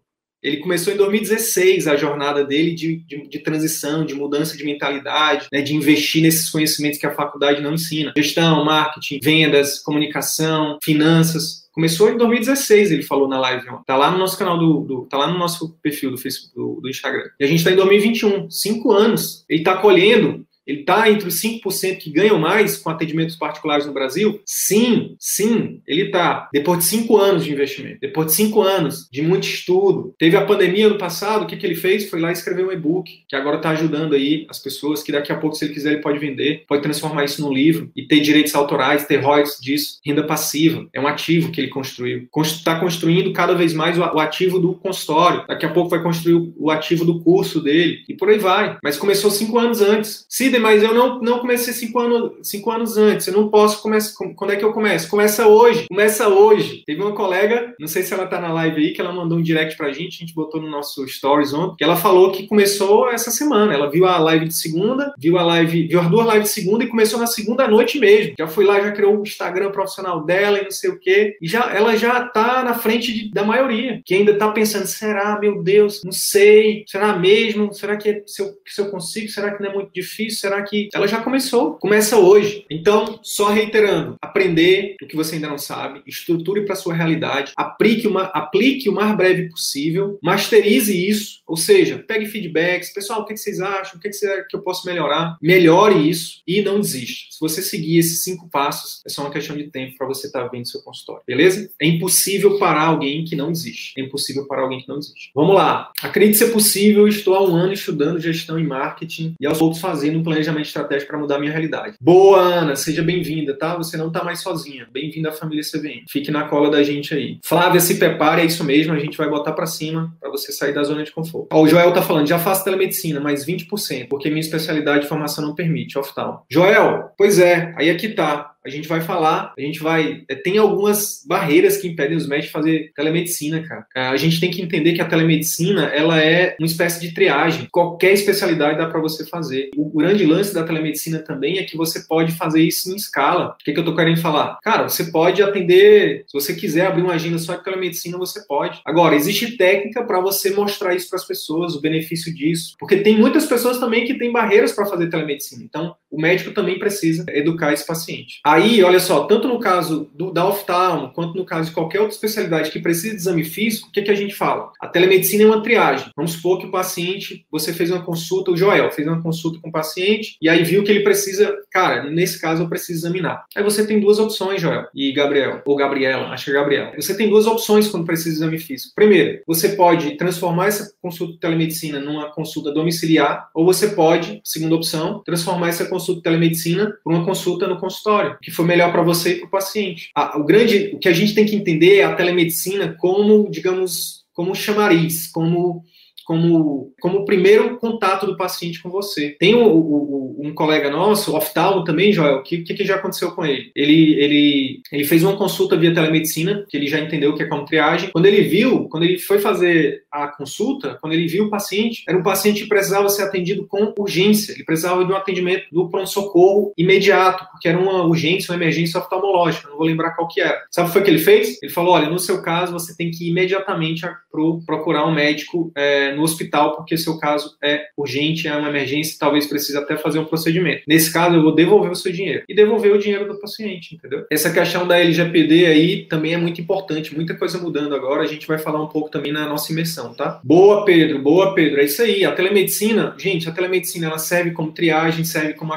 Ele 0.47 0.57
começou 0.57 0.93
em 0.93 0.97
2016 0.97 1.87
a 1.87 1.97
jornada 1.97 2.43
dele 2.45 2.73
de, 2.73 2.97
de, 2.99 3.27
de 3.27 3.39
transição, 3.39 4.05
de 4.05 4.15
mudança 4.15 4.55
de 4.55 4.63
mentalidade, 4.63 5.47
né, 5.51 5.61
de 5.61 5.75
investir 5.75 6.21
nesses 6.21 6.49
conhecimentos 6.49 6.97
que 6.97 7.05
a 7.05 7.13
faculdade 7.13 7.61
não 7.61 7.73
ensina. 7.73 8.13
Gestão, 8.15 8.63
marketing, 8.63 9.19
vendas, 9.21 9.79
comunicação, 9.79 10.79
finanças. 10.81 11.67
Começou 11.73 12.09
em 12.09 12.17
2016, 12.17 12.91
ele 12.91 13.03
falou 13.03 13.27
na 13.27 13.37
live. 13.39 13.67
Ó. 13.69 13.77
Tá 13.85 13.97
lá 13.97 14.09
no 14.09 14.17
nosso 14.17 14.37
canal 14.37 14.57
do, 14.57 14.79
do 14.79 15.01
tá 15.05 15.17
lá 15.17 15.27
no 15.27 15.37
nosso 15.37 15.77
perfil 15.81 16.11
do 16.11 16.17
Facebook, 16.17 16.55
do, 16.55 16.79
do 16.81 16.89
Instagram. 16.89 17.29
E 17.39 17.43
a 17.43 17.47
gente 17.47 17.59
está 17.59 17.71
em 17.71 17.75
2021, 17.75 18.49
cinco 18.49 18.93
anos. 18.93 19.43
Ele 19.49 19.59
está 19.59 19.75
colhendo 19.77 20.46
Ele 20.67 20.81
está 20.81 21.09
entre 21.09 21.27
os 21.27 21.41
5% 21.41 21.97
que 21.97 22.11
ganham 22.11 22.37
mais 22.37 22.77
com 22.77 22.89
atendimentos 22.89 23.35
particulares 23.35 23.85
no 23.85 23.93
Brasil? 23.93 24.41
Sim, 24.45 25.15
sim, 25.17 25.81
ele 25.87 26.03
está. 26.03 26.49
Depois 26.51 26.79
de 26.79 26.85
cinco 26.85 27.17
anos 27.17 27.45
de 27.45 27.51
investimento, 27.51 27.99
depois 28.01 28.27
de 28.27 28.33
cinco 28.33 28.61
anos 28.61 29.07
de 29.11 29.21
muito 29.21 29.47
estudo, 29.47 30.13
teve 30.19 30.35
a 30.35 30.45
pandemia 30.45 30.89
no 30.89 30.97
passado, 30.97 31.43
o 31.43 31.47
que, 31.47 31.55
que 31.55 31.65
ele 31.65 31.75
fez? 31.75 32.09
Foi 32.09 32.19
lá 32.19 32.31
escrever 32.31 32.65
um 32.65 32.71
e-book, 32.71 33.23
que 33.27 33.35
agora 33.35 33.57
está 33.57 33.69
ajudando 33.69 34.13
aí 34.13 34.45
as 34.49 34.59
pessoas, 34.59 35.01
que 35.01 35.11
daqui 35.11 35.31
a 35.31 35.37
pouco, 35.37 35.55
se 35.55 35.65
ele 35.65 35.73
quiser, 35.73 35.93
ele 35.93 36.01
pode 36.01 36.19
vender, 36.19 36.63
pode 36.67 36.81
transformar 36.81 37.23
isso 37.23 37.41
num 37.41 37.53
livro 37.53 37.89
e 37.95 38.03
ter 38.03 38.19
direitos 38.19 38.53
autorais, 38.55 39.05
ter 39.05 39.17
royalties 39.17 39.59
disso, 39.61 39.99
renda 40.05 40.23
passiva. 40.23 40.87
É 40.93 40.99
um 40.99 41.07
ativo 41.07 41.51
que 41.51 41.61
ele 41.61 41.69
construiu. 41.69 42.27
Está 42.37 42.79
construindo 42.79 43.31
cada 43.31 43.53
vez 43.53 43.73
mais 43.73 43.97
o 43.97 44.19
ativo 44.19 44.59
do 44.59 44.73
consultório. 44.73 45.45
Daqui 45.47 45.65
a 45.65 45.71
pouco 45.71 45.89
vai 45.89 46.01
construir 46.01 46.51
o 46.57 46.69
ativo 46.69 47.05
do 47.05 47.19
curso 47.21 47.61
dele 47.61 48.03
e 48.07 48.13
por 48.13 48.29
aí 48.29 48.37
vai. 48.37 48.77
Mas 48.83 48.97
começou 48.97 49.31
cinco 49.31 49.57
anos 49.57 49.81
antes. 49.81 50.25
Mas 50.59 50.83
eu 50.83 50.93
não, 50.93 51.19
não 51.19 51.39
comecei 51.39 51.73
cinco 51.73 51.99
anos, 51.99 52.31
cinco 52.43 52.71
anos 52.71 52.97
antes. 52.97 53.27
Eu 53.27 53.33
não 53.33 53.49
posso 53.49 53.81
começar. 53.81 54.13
Quando 54.35 54.51
é 54.51 54.55
que 54.55 54.65
eu 54.65 54.73
começo? 54.73 55.09
Começa 55.09 55.47
hoje. 55.47 55.87
Começa 55.87 56.27
hoje. 56.27 56.83
Teve 56.85 57.01
uma 57.01 57.13
colega, 57.13 57.73
não 57.79 57.87
sei 57.87 58.03
se 58.03 58.13
ela 58.13 58.27
tá 58.27 58.39
na 58.39 58.51
live 58.53 58.77
aí, 58.77 58.93
que 58.93 59.01
ela 59.01 59.11
mandou 59.11 59.37
um 59.37 59.41
direct 59.41 59.77
pra 59.77 59.91
gente, 59.91 60.17
a 60.17 60.19
gente 60.19 60.33
botou 60.33 60.61
no 60.61 60.69
nosso 60.69 61.07
stories 61.07 61.53
ontem, 61.53 61.77
que 61.77 61.83
ela 61.83 61.95
falou 61.95 62.31
que 62.31 62.47
começou 62.47 63.09
essa 63.09 63.31
semana. 63.31 63.73
Ela 63.73 63.89
viu 63.89 64.05
a 64.05 64.17
live 64.17 64.47
de 64.47 64.57
segunda, 64.57 65.13
viu 65.17 65.37
a 65.37 65.43
live, 65.43 65.87
viu 65.87 65.99
as 65.99 66.09
duas 66.09 66.27
lives 66.27 66.49
de 66.49 66.53
segunda 66.53 66.83
e 66.83 66.87
começou 66.87 67.19
na 67.19 67.27
segunda 67.27 67.67
noite 67.67 67.99
mesmo. 67.99 68.33
Já 68.37 68.47
foi 68.47 68.65
lá, 68.65 68.79
já 68.79 68.91
criou 68.91 69.17
o 69.17 69.23
Instagram 69.23 69.71
profissional 69.71 70.23
dela 70.23 70.59
e 70.59 70.63
não 70.63 70.71
sei 70.71 70.89
o 70.89 70.99
quê. 70.99 71.37
E 71.41 71.47
já, 71.47 71.71
ela 71.73 71.95
já 71.95 72.21
tá 72.21 72.63
na 72.63 72.73
frente 72.73 73.13
de, 73.13 73.31
da 73.31 73.43
maioria, 73.43 74.01
que 74.05 74.13
ainda 74.13 74.37
tá 74.37 74.51
pensando, 74.51 74.85
será, 74.85 75.39
meu 75.39 75.61
Deus, 75.61 76.01
não 76.03 76.11
sei, 76.11 76.83
será 76.87 77.17
mesmo? 77.17 77.73
Será 77.73 77.97
que, 77.97 78.09
é, 78.09 78.23
se, 78.25 78.41
eu, 78.41 78.53
se 78.65 78.81
eu 78.81 78.89
consigo? 78.89 79.29
Será 79.29 79.53
que 79.53 79.61
não 79.61 79.69
é 79.69 79.73
muito 79.73 79.91
difícil? 79.93 80.39
Será 80.47 80.61
que. 80.63 80.87
Ela 80.93 81.07
já 81.07 81.19
começou, 81.19 81.73
começa 81.73 82.17
hoje. 82.17 82.65
Então, 82.71 83.19
só 83.21 83.49
reiterando, 83.49 84.15
aprender 84.21 84.95
o 85.01 85.05
que 85.05 85.15
você 85.15 85.35
ainda 85.35 85.49
não 85.49 85.57
sabe, 85.57 86.01
estruture 86.07 86.65
para 86.65 86.75
sua 86.75 86.93
realidade, 86.93 87.51
aplique, 87.55 88.07
uma, 88.07 88.23
aplique 88.23 88.87
o 88.87 88.93
mais 88.93 89.15
breve 89.17 89.49
possível, 89.49 90.17
masterize 90.23 90.95
isso, 90.95 91.41
ou 91.45 91.57
seja, 91.57 92.03
pegue 92.07 92.25
feedbacks, 92.25 92.93
pessoal, 92.93 93.21
o 93.21 93.25
que 93.25 93.35
vocês 93.35 93.59
acham? 93.59 93.97
O 93.97 93.99
que, 93.99 94.11
você, 94.11 94.43
que 94.49 94.55
eu 94.55 94.61
posso 94.61 94.85
melhorar? 94.85 95.37
Melhore 95.41 96.09
isso 96.09 96.41
e 96.47 96.61
não 96.61 96.79
desista. 96.79 97.27
Se 97.31 97.39
você 97.41 97.61
seguir 97.61 97.97
esses 97.97 98.23
cinco 98.23 98.49
passos, 98.49 99.01
é 99.05 99.09
só 99.09 99.23
uma 99.23 99.31
questão 99.31 99.57
de 99.57 99.65
tempo 99.65 99.97
para 99.97 100.07
você 100.07 100.27
estar 100.27 100.43
tá 100.43 100.47
vendo 100.47 100.67
seu 100.67 100.81
consultório, 100.81 101.23
beleza? 101.27 101.69
É 101.79 101.85
impossível 101.85 102.57
parar 102.57 102.87
alguém 102.87 103.25
que 103.25 103.35
não 103.35 103.51
desiste. 103.51 103.93
É 103.97 104.01
impossível 104.01 104.47
parar 104.47 104.63
alguém 104.63 104.79
que 104.79 104.87
não 104.87 104.99
desiste. 104.99 105.29
Vamos 105.35 105.55
lá. 105.55 105.91
Acredite 106.01 106.37
ser 106.37 106.51
possível, 106.51 107.07
estou 107.07 107.35
há 107.35 107.43
um 107.43 107.55
ano 107.55 107.73
estudando 107.73 108.21
gestão 108.21 108.57
e 108.57 108.63
marketing 108.63 109.35
e 109.39 109.45
aos 109.45 109.57
poucos 109.57 109.79
fazendo 109.79 110.19
um 110.19 110.23
planejamento 110.23 110.36
estratégico 110.39 111.11
para 111.11 111.19
mudar 111.19 111.35
a 111.35 111.39
minha 111.39 111.51
realidade. 111.51 111.95
Boa, 111.99 112.39
Ana, 112.39 112.75
seja 112.75 113.01
bem-vinda, 113.01 113.57
tá? 113.57 113.75
Você 113.75 113.97
não 113.97 114.07
está 114.07 114.23
mais 114.23 114.41
sozinha. 114.41 114.87
Bem-vinda 114.91 115.29
à 115.29 115.31
família 115.31 115.63
CVM. 115.63 116.05
Fique 116.09 116.31
na 116.31 116.47
cola 116.47 116.69
da 116.69 116.83
gente 116.83 117.13
aí. 117.13 117.39
Flávia, 117.43 117.79
se 117.79 117.97
prepare, 117.97 118.41
é 118.41 118.45
isso 118.45 118.63
mesmo, 118.63 118.93
a 118.93 118.99
gente 118.99 119.17
vai 119.17 119.29
botar 119.29 119.53
para 119.53 119.65
cima 119.65 120.13
para 120.19 120.29
você 120.29 120.51
sair 120.51 120.73
da 120.73 120.83
zona 120.83 121.03
de 121.03 121.11
conforto. 121.11 121.47
Ó, 121.51 121.61
o 121.61 121.67
Joel 121.67 121.93
tá 121.93 122.01
falando, 122.01 122.27
já 122.27 122.39
faço 122.39 122.63
telemedicina, 122.63 123.19
mas 123.19 123.45
20%, 123.45 124.07
porque 124.07 124.29
minha 124.29 124.41
especialidade 124.41 125.01
de 125.01 125.07
formação 125.07 125.45
não 125.45 125.55
permite, 125.55 125.97
oftalmo. 125.97 126.41
Joel, 126.49 127.11
pois 127.17 127.39
é, 127.39 127.73
aí 127.77 127.89
aqui 127.89 128.09
tá 128.09 128.56
a 128.67 128.71
gente 128.71 128.87
vai 128.87 129.01
falar, 129.01 129.53
a 129.57 129.61
gente 129.61 129.79
vai. 129.79 130.23
É, 130.29 130.35
tem 130.35 130.57
algumas 130.57 131.23
barreiras 131.25 131.77
que 131.77 131.87
impedem 131.87 132.17
os 132.17 132.27
médicos 132.27 132.47
de 132.47 132.51
fazer 132.51 132.91
telemedicina, 132.95 133.61
cara. 133.63 133.85
É, 133.95 134.01
a 134.01 134.17
gente 134.17 134.39
tem 134.39 134.51
que 134.51 134.61
entender 134.61 134.93
que 134.93 135.01
a 135.01 135.07
telemedicina 135.07 135.85
ela 135.85 136.19
é 136.21 136.55
uma 136.59 136.65
espécie 136.65 136.99
de 136.99 137.13
triagem. 137.13 137.67
Qualquer 137.71 138.13
especialidade 138.13 138.77
dá 138.77 138.85
para 138.87 138.99
você 138.99 139.25
fazer. 139.25 139.69
O 139.75 139.89
grande 139.89 140.25
lance 140.25 140.53
da 140.53 140.63
telemedicina 140.63 141.19
também 141.19 141.57
é 141.57 141.63
que 141.63 141.77
você 141.77 142.01
pode 142.07 142.33
fazer 142.33 142.61
isso 142.61 142.91
em 142.91 142.95
escala. 142.95 143.55
O 143.59 143.63
que, 143.63 143.73
que 143.73 143.79
eu 143.79 143.85
tô 143.85 143.95
querendo 143.95 144.21
falar? 144.21 144.59
Cara, 144.63 144.87
você 144.87 145.05
pode 145.05 145.41
atender, 145.41 146.25
se 146.27 146.33
você 146.33 146.53
quiser 146.53 146.87
abrir 146.87 147.01
uma 147.01 147.13
agenda 147.13 147.37
só 147.37 147.55
de 147.55 147.63
telemedicina, 147.63 148.17
você 148.17 148.45
pode. 148.45 148.81
Agora, 148.85 149.15
existe 149.15 149.57
técnica 149.57 150.03
para 150.03 150.19
você 150.19 150.51
mostrar 150.51 150.95
isso 150.95 151.09
para 151.09 151.17
as 151.17 151.25
pessoas, 151.25 151.75
o 151.75 151.81
benefício 151.81 152.33
disso. 152.33 152.75
Porque 152.79 152.97
tem 152.97 153.17
muitas 153.17 153.45
pessoas 153.45 153.79
também 153.79 154.05
que 154.05 154.17
têm 154.17 154.31
barreiras 154.31 154.71
para 154.71 154.85
fazer 154.85 155.09
telemedicina. 155.09 155.63
Então, 155.63 155.95
o 156.09 156.19
médico 156.19 156.51
também 156.51 156.79
precisa 156.79 157.25
educar 157.29 157.73
esse 157.73 157.85
paciente. 157.85 158.39
Aí, 158.57 158.83
olha 158.83 158.99
só, 158.99 159.25
tanto 159.25 159.47
no 159.47 159.59
caso 159.59 160.09
do, 160.13 160.31
da 160.31 160.47
oftalmo, 160.47 161.11
quanto 161.13 161.37
no 161.37 161.45
caso 161.45 161.69
de 161.69 161.75
qualquer 161.75 161.99
outra 161.99 162.15
especialidade 162.15 162.71
que 162.71 162.79
precise 162.79 163.11
de 163.11 163.17
exame 163.17 163.43
físico, 163.43 163.87
o 163.87 163.91
que, 163.91 164.01
que 164.01 164.11
a 164.11 164.15
gente 164.15 164.33
fala? 164.33 164.71
A 164.79 164.87
telemedicina 164.87 165.43
é 165.43 165.45
uma 165.45 165.61
triagem. 165.61 166.09
Vamos 166.15 166.33
supor 166.33 166.59
que 166.59 166.65
o 166.65 166.71
paciente, 166.71 167.45
você 167.51 167.71
fez 167.71 167.91
uma 167.91 168.03
consulta, 168.03 168.51
o 168.51 168.57
Joel 168.57 168.91
fez 168.91 169.07
uma 169.07 169.21
consulta 169.21 169.59
com 169.61 169.69
o 169.69 169.71
paciente, 169.71 170.37
e 170.41 170.49
aí 170.49 170.63
viu 170.63 170.83
que 170.83 170.91
ele 170.91 171.03
precisa, 171.03 171.55
cara, 171.77 172.09
nesse 172.09 172.41
caso 172.41 172.63
eu 172.63 172.69
preciso 172.69 173.05
examinar. 173.05 173.45
Aí 173.55 173.63
você 173.63 173.85
tem 173.85 173.99
duas 173.99 174.17
opções, 174.17 174.59
Joel 174.59 174.87
e 174.95 175.11
Gabriel, 175.11 175.61
ou 175.63 175.75
Gabriela, 175.75 176.29
acho 176.29 176.45
que 176.45 176.49
é 176.49 176.53
Gabriel. 176.55 176.91
Você 176.95 177.15
tem 177.15 177.29
duas 177.29 177.45
opções 177.45 177.87
quando 177.87 178.03
precisa 178.03 178.31
de 178.31 178.35
exame 178.37 178.57
físico. 178.57 178.93
Primeiro, 178.95 179.43
você 179.45 179.69
pode 179.69 180.17
transformar 180.17 180.67
essa 180.67 180.91
consulta 180.99 181.33
de 181.33 181.39
telemedicina 181.39 181.99
numa 181.99 182.31
consulta 182.31 182.71
domiciliar, 182.71 183.47
ou 183.53 183.63
você 183.63 183.89
pode, 183.89 184.41
segunda 184.43 184.73
opção, 184.73 185.21
transformar 185.23 185.69
essa 185.69 185.85
consulta 185.85 186.19
de 186.19 186.23
telemedicina 186.23 186.91
por 187.03 187.13
uma 187.13 187.23
consulta 187.23 187.67
no 187.67 187.79
consultório, 187.79 188.37
que 188.41 188.49
foi 188.49 188.65
melhor 188.65 188.91
para 188.91 189.03
você 189.03 189.33
e 189.33 189.35
para 189.37 189.47
o 189.47 189.51
paciente. 189.51 190.09
o 190.33 190.43
grande, 190.43 190.91
o 190.95 190.97
que 190.97 191.07
a 191.07 191.13
gente 191.13 191.35
tem 191.35 191.45
que 191.45 191.55
entender 191.55 191.97
é 191.97 192.05
a 192.05 192.15
telemedicina 192.15 192.95
como, 192.97 193.51
digamos, 193.51 194.25
como 194.33 194.55
chamariz, 194.55 195.27
como 195.27 195.83
como, 196.27 196.93
como 196.99 197.19
o 197.19 197.25
primeiro 197.25 197.77
contato 197.77 198.25
do 198.25 198.35
paciente 198.35 198.83
com 198.83 198.89
você. 198.89 199.37
Tem 199.39 199.55
o, 199.55 199.65
o, 199.65 200.35
um 200.43 200.53
colega 200.53 200.89
nosso, 200.89 201.33
oftalmo 201.37 201.85
também, 201.85 202.11
Joel, 202.11 202.43
que, 202.43 202.63
que, 202.63 202.73
que, 202.73 202.83
já 202.83 202.95
aconteceu 202.95 203.31
com 203.31 203.45
ele? 203.45 203.71
ele? 203.73 204.13
Ele 204.19 204.81
ele 204.91 205.05
fez 205.05 205.23
uma 205.23 205.37
consulta 205.37 205.77
via 205.77 205.93
telemedicina, 205.93 206.65
que 206.67 206.75
ele 206.75 206.87
já 206.87 206.99
entendeu 206.99 207.31
o 207.31 207.35
que 207.35 207.43
é 207.43 207.45
como 207.45 207.63
triagem. 207.63 208.09
Quando 208.11 208.25
ele 208.25 208.41
viu, 208.41 208.89
quando 208.89 209.03
ele 209.03 209.17
foi 209.17 209.39
fazer 209.39 210.03
a 210.11 210.27
consulta, 210.27 210.97
quando 210.99 211.13
ele 211.13 211.27
viu 211.27 211.45
o 211.45 211.49
paciente, 211.49 212.03
era 212.07 212.17
um 212.17 212.23
paciente 212.23 212.63
que 212.63 212.69
precisava 212.69 213.07
ser 213.07 213.23
atendido 213.23 213.65
com 213.65 213.93
urgência, 213.97 214.51
ele 214.51 214.65
precisava 214.65 215.05
de 215.05 215.11
um 215.11 215.15
atendimento 215.15 215.63
do 215.71 215.89
pronto-socorro 215.89 216.73
imediato, 216.77 217.45
porque 217.51 217.69
era 217.69 217.79
uma 217.79 218.03
urgência, 218.03 218.51
uma 218.51 218.61
emergência 218.61 218.99
oftalmológica, 218.99 219.69
não 219.69 219.77
vou 219.77 219.87
lembrar 219.87 220.11
qual 220.11 220.27
que 220.27 220.41
era. 220.41 220.61
Sabe 220.71 220.87
o 220.87 220.91
que 220.91 220.93
foi 220.93 221.03
que 221.03 221.09
ele 221.09 221.19
fez? 221.19 221.57
Ele 221.63 221.71
falou, 221.71 221.93
olha, 221.93 222.09
no 222.09 222.19
seu 222.19 222.41
caso, 222.41 222.73
você 222.73 222.95
tem 222.95 223.09
que 223.11 223.25
ir 223.25 223.29
imediatamente 223.29 224.05
pro, 224.29 224.61
procurar 224.65 225.05
um 225.05 225.13
médico 225.13 225.71
é, 225.75 226.16
no 226.17 226.23
hospital, 226.23 226.75
porque 226.75 226.97
seu 226.97 227.17
caso 227.17 227.55
é 227.63 227.85
urgente, 227.95 228.47
é 228.47 228.55
uma 228.55 228.69
emergência, 228.69 229.17
talvez 229.19 229.47
precise 229.47 229.77
até 229.77 229.95
fazer 229.95 230.19
um 230.19 230.25
procedimento. 230.25 230.83
Nesse 230.87 231.11
caso, 231.11 231.35
eu 231.35 231.41
vou 231.41 231.55
devolver 231.55 231.91
o 231.91 231.95
seu 231.95 232.11
dinheiro. 232.11 232.43
E 232.47 232.55
devolver 232.55 232.91
o 232.91 232.99
dinheiro 232.99 233.27
do 233.27 233.39
paciente, 233.39 233.95
entendeu? 233.95 234.25
Essa 234.31 234.51
questão 234.51 234.87
da 234.87 234.99
LGPD 234.99 235.65
aí 235.65 236.05
também 236.05 236.33
é 236.33 236.37
muito 236.37 236.59
importante, 236.59 237.15
muita 237.15 237.35
coisa 237.35 237.57
mudando 237.57 237.95
agora, 237.95 238.23
a 238.23 238.27
gente 238.27 238.47
vai 238.47 238.57
falar 238.57 238.83
um 238.83 238.87
pouco 238.87 239.09
também 239.09 239.31
na 239.31 239.47
nossa 239.47 239.71
imersão, 239.71 240.13
tá? 240.13 240.41
Boa, 240.43 240.83
Pedro, 240.83 241.19
boa, 241.19 241.53
Pedro, 241.53 241.79
é 241.79 241.85
isso 241.85 242.01
aí. 242.01 242.25
A 242.25 242.31
telemedicina, 242.31 243.15
gente, 243.17 243.47
a 243.47 243.51
telemedicina 243.51 244.07
ela 244.07 244.17
serve 244.17 244.51
como 244.51 244.71
triagem, 244.71 245.23
serve 245.23 245.53
como 245.53 245.73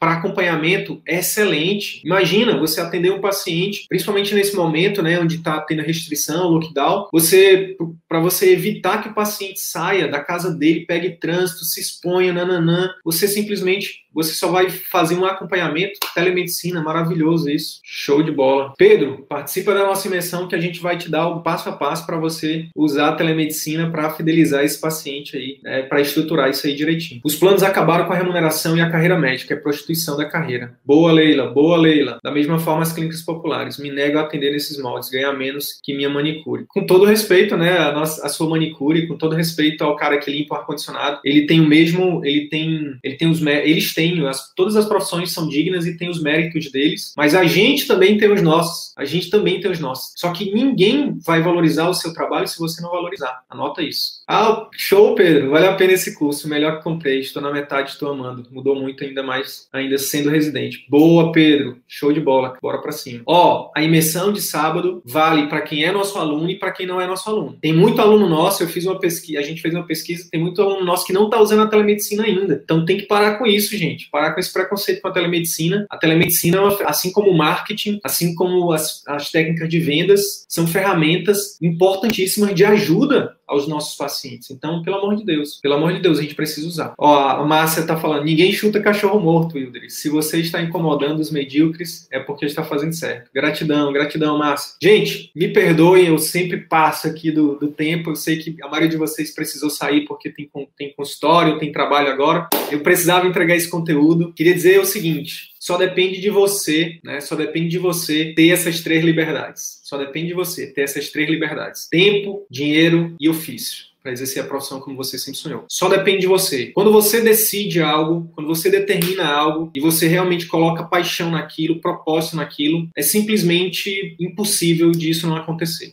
para 0.00 0.14
acompanhamento 0.14 1.02
é 1.06 1.18
excelente. 1.18 2.00
Imagina 2.02 2.58
você 2.58 2.80
atender 2.80 3.12
um 3.12 3.20
paciente, 3.20 3.84
principalmente 3.86 4.34
nesse 4.34 4.56
momento, 4.56 5.02
né, 5.02 5.20
onde 5.20 5.36
está 5.36 5.60
tendo 5.60 5.82
restrição, 5.82 6.48
lockdown, 6.48 7.08
você 7.12 7.76
para 8.08 8.18
você 8.18 8.52
evitar 8.52 9.02
que 9.02 9.10
o 9.10 9.14
paciente 9.14 9.60
saia 9.60 10.08
da 10.08 10.18
casa 10.18 10.52
dele, 10.52 10.86
pegue 10.86 11.10
trânsito, 11.10 11.64
se 11.64 11.80
exponha, 11.80 12.32
nananã, 12.32 12.90
você 13.04 13.28
simplesmente 13.28 14.00
você 14.12 14.32
só 14.32 14.48
vai 14.48 14.70
fazer 14.70 15.14
um 15.16 15.24
acompanhamento 15.24 15.98
telemedicina, 16.14 16.82
maravilhoso 16.82 17.48
isso. 17.48 17.80
Show 17.84 18.22
de 18.22 18.30
bola. 18.30 18.72
Pedro, 18.76 19.24
participa 19.28 19.74
da 19.74 19.86
nossa 19.86 20.06
imersão 20.08 20.48
que 20.48 20.54
a 20.54 20.60
gente 20.60 20.80
vai 20.80 20.96
te 20.96 21.10
dar 21.10 21.28
o 21.28 21.42
passo 21.42 21.68
a 21.68 21.72
passo 21.72 22.06
para 22.06 22.18
você 22.18 22.66
usar 22.74 23.08
a 23.08 23.12
telemedicina 23.12 23.90
para 23.90 24.10
fidelizar 24.10 24.64
esse 24.64 24.80
paciente 24.80 25.36
aí, 25.36 25.58
né, 25.62 25.82
para 25.82 26.00
estruturar 26.00 26.50
isso 26.50 26.66
aí 26.66 26.74
direitinho. 26.74 27.20
Os 27.24 27.36
planos 27.36 27.62
acabaram 27.62 28.06
com 28.06 28.12
a 28.12 28.16
remuneração 28.16 28.76
e 28.76 28.80
a 28.80 28.90
carreira 28.90 29.18
médica, 29.18 29.54
é 29.54 29.56
prostituição 29.56 30.16
da 30.16 30.24
carreira. 30.24 30.74
Boa, 30.84 31.12
Leila, 31.12 31.50
boa, 31.50 31.76
Leila. 31.76 32.18
Da 32.22 32.30
mesma 32.30 32.58
forma, 32.58 32.82
as 32.82 32.92
clínicas 32.92 33.22
populares. 33.22 33.78
Me 33.78 33.90
nego 33.90 34.18
a 34.18 34.22
atender 34.22 34.52
nesses 34.52 34.78
moldes, 34.78 35.10
ganhar 35.10 35.32
menos 35.32 35.78
que 35.82 35.94
minha 35.94 36.08
manicure. 36.08 36.64
Com 36.68 36.84
todo 36.84 37.04
respeito, 37.04 37.56
né, 37.56 37.78
a, 37.78 37.92
nossa, 37.92 38.24
a 38.24 38.28
sua 38.28 38.48
manicure, 38.48 39.06
com 39.06 39.16
todo 39.16 39.36
respeito 39.36 39.82
ao 39.82 39.96
cara 39.96 40.18
que 40.18 40.30
limpa 40.30 40.54
o 40.54 40.58
ar-condicionado, 40.58 41.20
ele 41.24 41.46
tem 41.46 41.60
o 41.60 41.66
mesmo, 41.66 42.24
ele 42.24 42.48
tem, 42.48 42.96
ele 43.02 43.16
tem 43.16 43.28
os, 43.28 43.40
eles 43.40 43.94
têm, 43.94 43.99
as, 44.26 44.52
todas 44.54 44.76
as 44.76 44.86
profissões 44.86 45.32
são 45.32 45.48
dignas 45.48 45.86
e 45.86 45.96
têm 45.96 46.08
os 46.08 46.22
méritos 46.22 46.70
deles, 46.70 47.12
mas 47.16 47.34
a 47.34 47.44
gente 47.44 47.86
também 47.86 48.16
tem 48.16 48.30
os 48.32 48.42
nossos, 48.42 48.92
a 48.96 49.04
gente 49.04 49.30
também 49.30 49.60
tem 49.60 49.70
os 49.70 49.80
nossos. 49.80 50.12
Só 50.16 50.32
que 50.32 50.52
ninguém 50.52 51.18
vai 51.24 51.42
valorizar 51.42 51.88
o 51.88 51.94
seu 51.94 52.12
trabalho 52.12 52.46
se 52.46 52.58
você 52.58 52.80
não 52.82 52.90
valorizar. 52.90 53.42
Anota 53.48 53.82
isso. 53.82 54.20
Ah, 54.28 54.68
show, 54.72 55.14
Pedro, 55.14 55.50
vale 55.50 55.66
a 55.66 55.74
pena 55.74 55.92
esse 55.92 56.14
curso, 56.14 56.48
melhor 56.48 56.78
que 56.78 56.84
comprei, 56.84 57.20
estou 57.20 57.42
na 57.42 57.52
metade, 57.52 57.90
estou 57.90 58.10
amando. 58.10 58.46
Mudou 58.50 58.76
muito 58.76 59.04
ainda 59.04 59.22
mais, 59.22 59.68
ainda 59.72 59.98
sendo 59.98 60.30
residente. 60.30 60.86
Boa, 60.88 61.32
Pedro. 61.32 61.78
Show 61.88 62.12
de 62.12 62.20
bola. 62.20 62.56
Bora 62.62 62.78
para 62.78 62.92
cima. 62.92 63.22
Ó, 63.26 63.70
a 63.74 63.82
imersão 63.82 64.32
de 64.32 64.40
sábado 64.40 65.02
vale 65.04 65.48
para 65.48 65.60
quem 65.62 65.84
é 65.84 65.92
nosso 65.92 66.18
aluno 66.18 66.48
e 66.50 66.58
para 66.58 66.72
quem 66.72 66.86
não 66.86 67.00
é 67.00 67.06
nosso 67.06 67.28
aluno. 67.28 67.56
Tem 67.60 67.72
muito 67.72 68.00
aluno 68.00 68.28
nosso, 68.28 68.62
eu 68.62 68.68
fiz 68.68 68.86
uma 68.86 68.98
pesquisa, 68.98 69.40
a 69.40 69.42
gente 69.42 69.60
fez 69.60 69.74
uma 69.74 69.86
pesquisa, 69.86 70.28
tem 70.30 70.40
muito 70.40 70.60
aluno 70.62 70.84
nosso 70.84 71.06
que 71.06 71.12
não 71.12 71.24
está 71.24 71.40
usando 71.40 71.62
a 71.62 71.66
telemedicina 71.66 72.24
ainda. 72.24 72.60
Então 72.62 72.84
tem 72.84 72.98
que 72.98 73.06
parar 73.06 73.36
com 73.38 73.46
isso, 73.46 73.76
gente. 73.76 73.89
Parar 74.10 74.32
com 74.32 74.40
esse 74.40 74.52
preconceito 74.52 75.00
com 75.00 75.08
a 75.08 75.12
telemedicina. 75.12 75.86
A 75.90 75.96
telemedicina, 75.96 76.60
assim 76.86 77.10
como 77.12 77.30
o 77.30 77.36
marketing, 77.36 78.00
assim 78.04 78.34
como 78.34 78.72
as, 78.72 79.02
as 79.06 79.30
técnicas 79.30 79.68
de 79.68 79.80
vendas, 79.80 80.44
são 80.48 80.66
ferramentas 80.66 81.58
importantíssimas 81.60 82.54
de 82.54 82.64
ajuda 82.64 83.36
aos 83.50 83.66
nossos 83.66 83.96
pacientes. 83.96 84.48
Então, 84.50 84.80
pelo 84.80 84.96
amor 84.98 85.16
de 85.16 85.24
Deus, 85.24 85.58
pelo 85.60 85.74
amor 85.74 85.92
de 85.92 85.98
Deus, 85.98 86.20
a 86.20 86.22
gente 86.22 86.36
precisa 86.36 86.68
usar. 86.68 86.94
Ó, 86.96 87.18
a 87.18 87.44
Márcia 87.44 87.84
tá 87.84 87.96
falando, 87.96 88.24
ninguém 88.24 88.52
chuta 88.52 88.80
cachorro 88.80 89.18
morto, 89.18 89.56
Wilder. 89.56 89.90
Se 89.90 90.08
você 90.08 90.38
está 90.38 90.62
incomodando 90.62 91.18
os 91.18 91.32
medíocres, 91.32 92.06
é 92.12 92.20
porque 92.20 92.46
está 92.46 92.62
fazendo 92.62 92.92
certo. 92.92 93.28
Gratidão, 93.34 93.92
gratidão, 93.92 94.38
Márcia. 94.38 94.76
Gente, 94.80 95.32
me 95.34 95.48
perdoem, 95.48 96.06
eu 96.06 96.18
sempre 96.18 96.58
passo 96.58 97.08
aqui 97.08 97.32
do, 97.32 97.56
do 97.56 97.68
tempo. 97.68 98.10
Eu 98.10 98.16
sei 98.16 98.36
que 98.36 98.54
a 98.62 98.68
maioria 98.68 98.88
de 98.88 98.96
vocês 98.96 99.34
precisou 99.34 99.68
sair 99.68 100.04
porque 100.06 100.30
tem, 100.30 100.48
tem 100.78 100.94
consultório, 100.94 101.58
tem 101.58 101.72
trabalho 101.72 102.08
agora. 102.08 102.48
Eu 102.70 102.80
precisava 102.80 103.26
entregar 103.26 103.56
esse 103.56 103.68
conteúdo. 103.80 104.32
Queria 104.32 104.54
dizer 104.54 104.80
o 104.80 104.84
seguinte: 104.84 105.50
só 105.58 105.76
depende 105.76 106.20
de 106.20 106.30
você, 106.30 106.98
né? 107.04 107.20
Só 107.20 107.34
depende 107.34 107.68
de 107.68 107.78
você 107.78 108.32
ter 108.34 108.50
essas 108.50 108.80
três 108.80 109.04
liberdades. 109.04 109.80
Só 109.82 109.98
depende 109.98 110.28
de 110.28 110.34
você 110.34 110.66
ter 110.66 110.82
essas 110.82 111.08
três 111.10 111.28
liberdades: 111.28 111.88
tempo, 111.90 112.46
dinheiro 112.50 113.14
e 113.20 113.28
ofício 113.28 113.90
para 114.02 114.12
exercer 114.12 114.42
a 114.42 114.46
profissão 114.46 114.80
como 114.80 114.96
você 114.96 115.18
sempre 115.18 115.38
sonhou. 115.38 115.64
Só 115.68 115.88
depende 115.88 116.20
de 116.20 116.26
você. 116.26 116.66
Quando 116.68 116.90
você 116.90 117.20
decide 117.20 117.82
algo, 117.82 118.30
quando 118.34 118.46
você 118.46 118.70
determina 118.70 119.26
algo 119.26 119.70
e 119.74 119.80
você 119.80 120.08
realmente 120.08 120.46
coloca 120.46 120.84
paixão 120.84 121.30
naquilo, 121.30 121.80
propósito 121.80 122.36
naquilo, 122.36 122.88
é 122.96 123.02
simplesmente 123.02 124.16
impossível 124.18 124.90
disso 124.90 125.26
não 125.26 125.36
acontecer. 125.36 125.92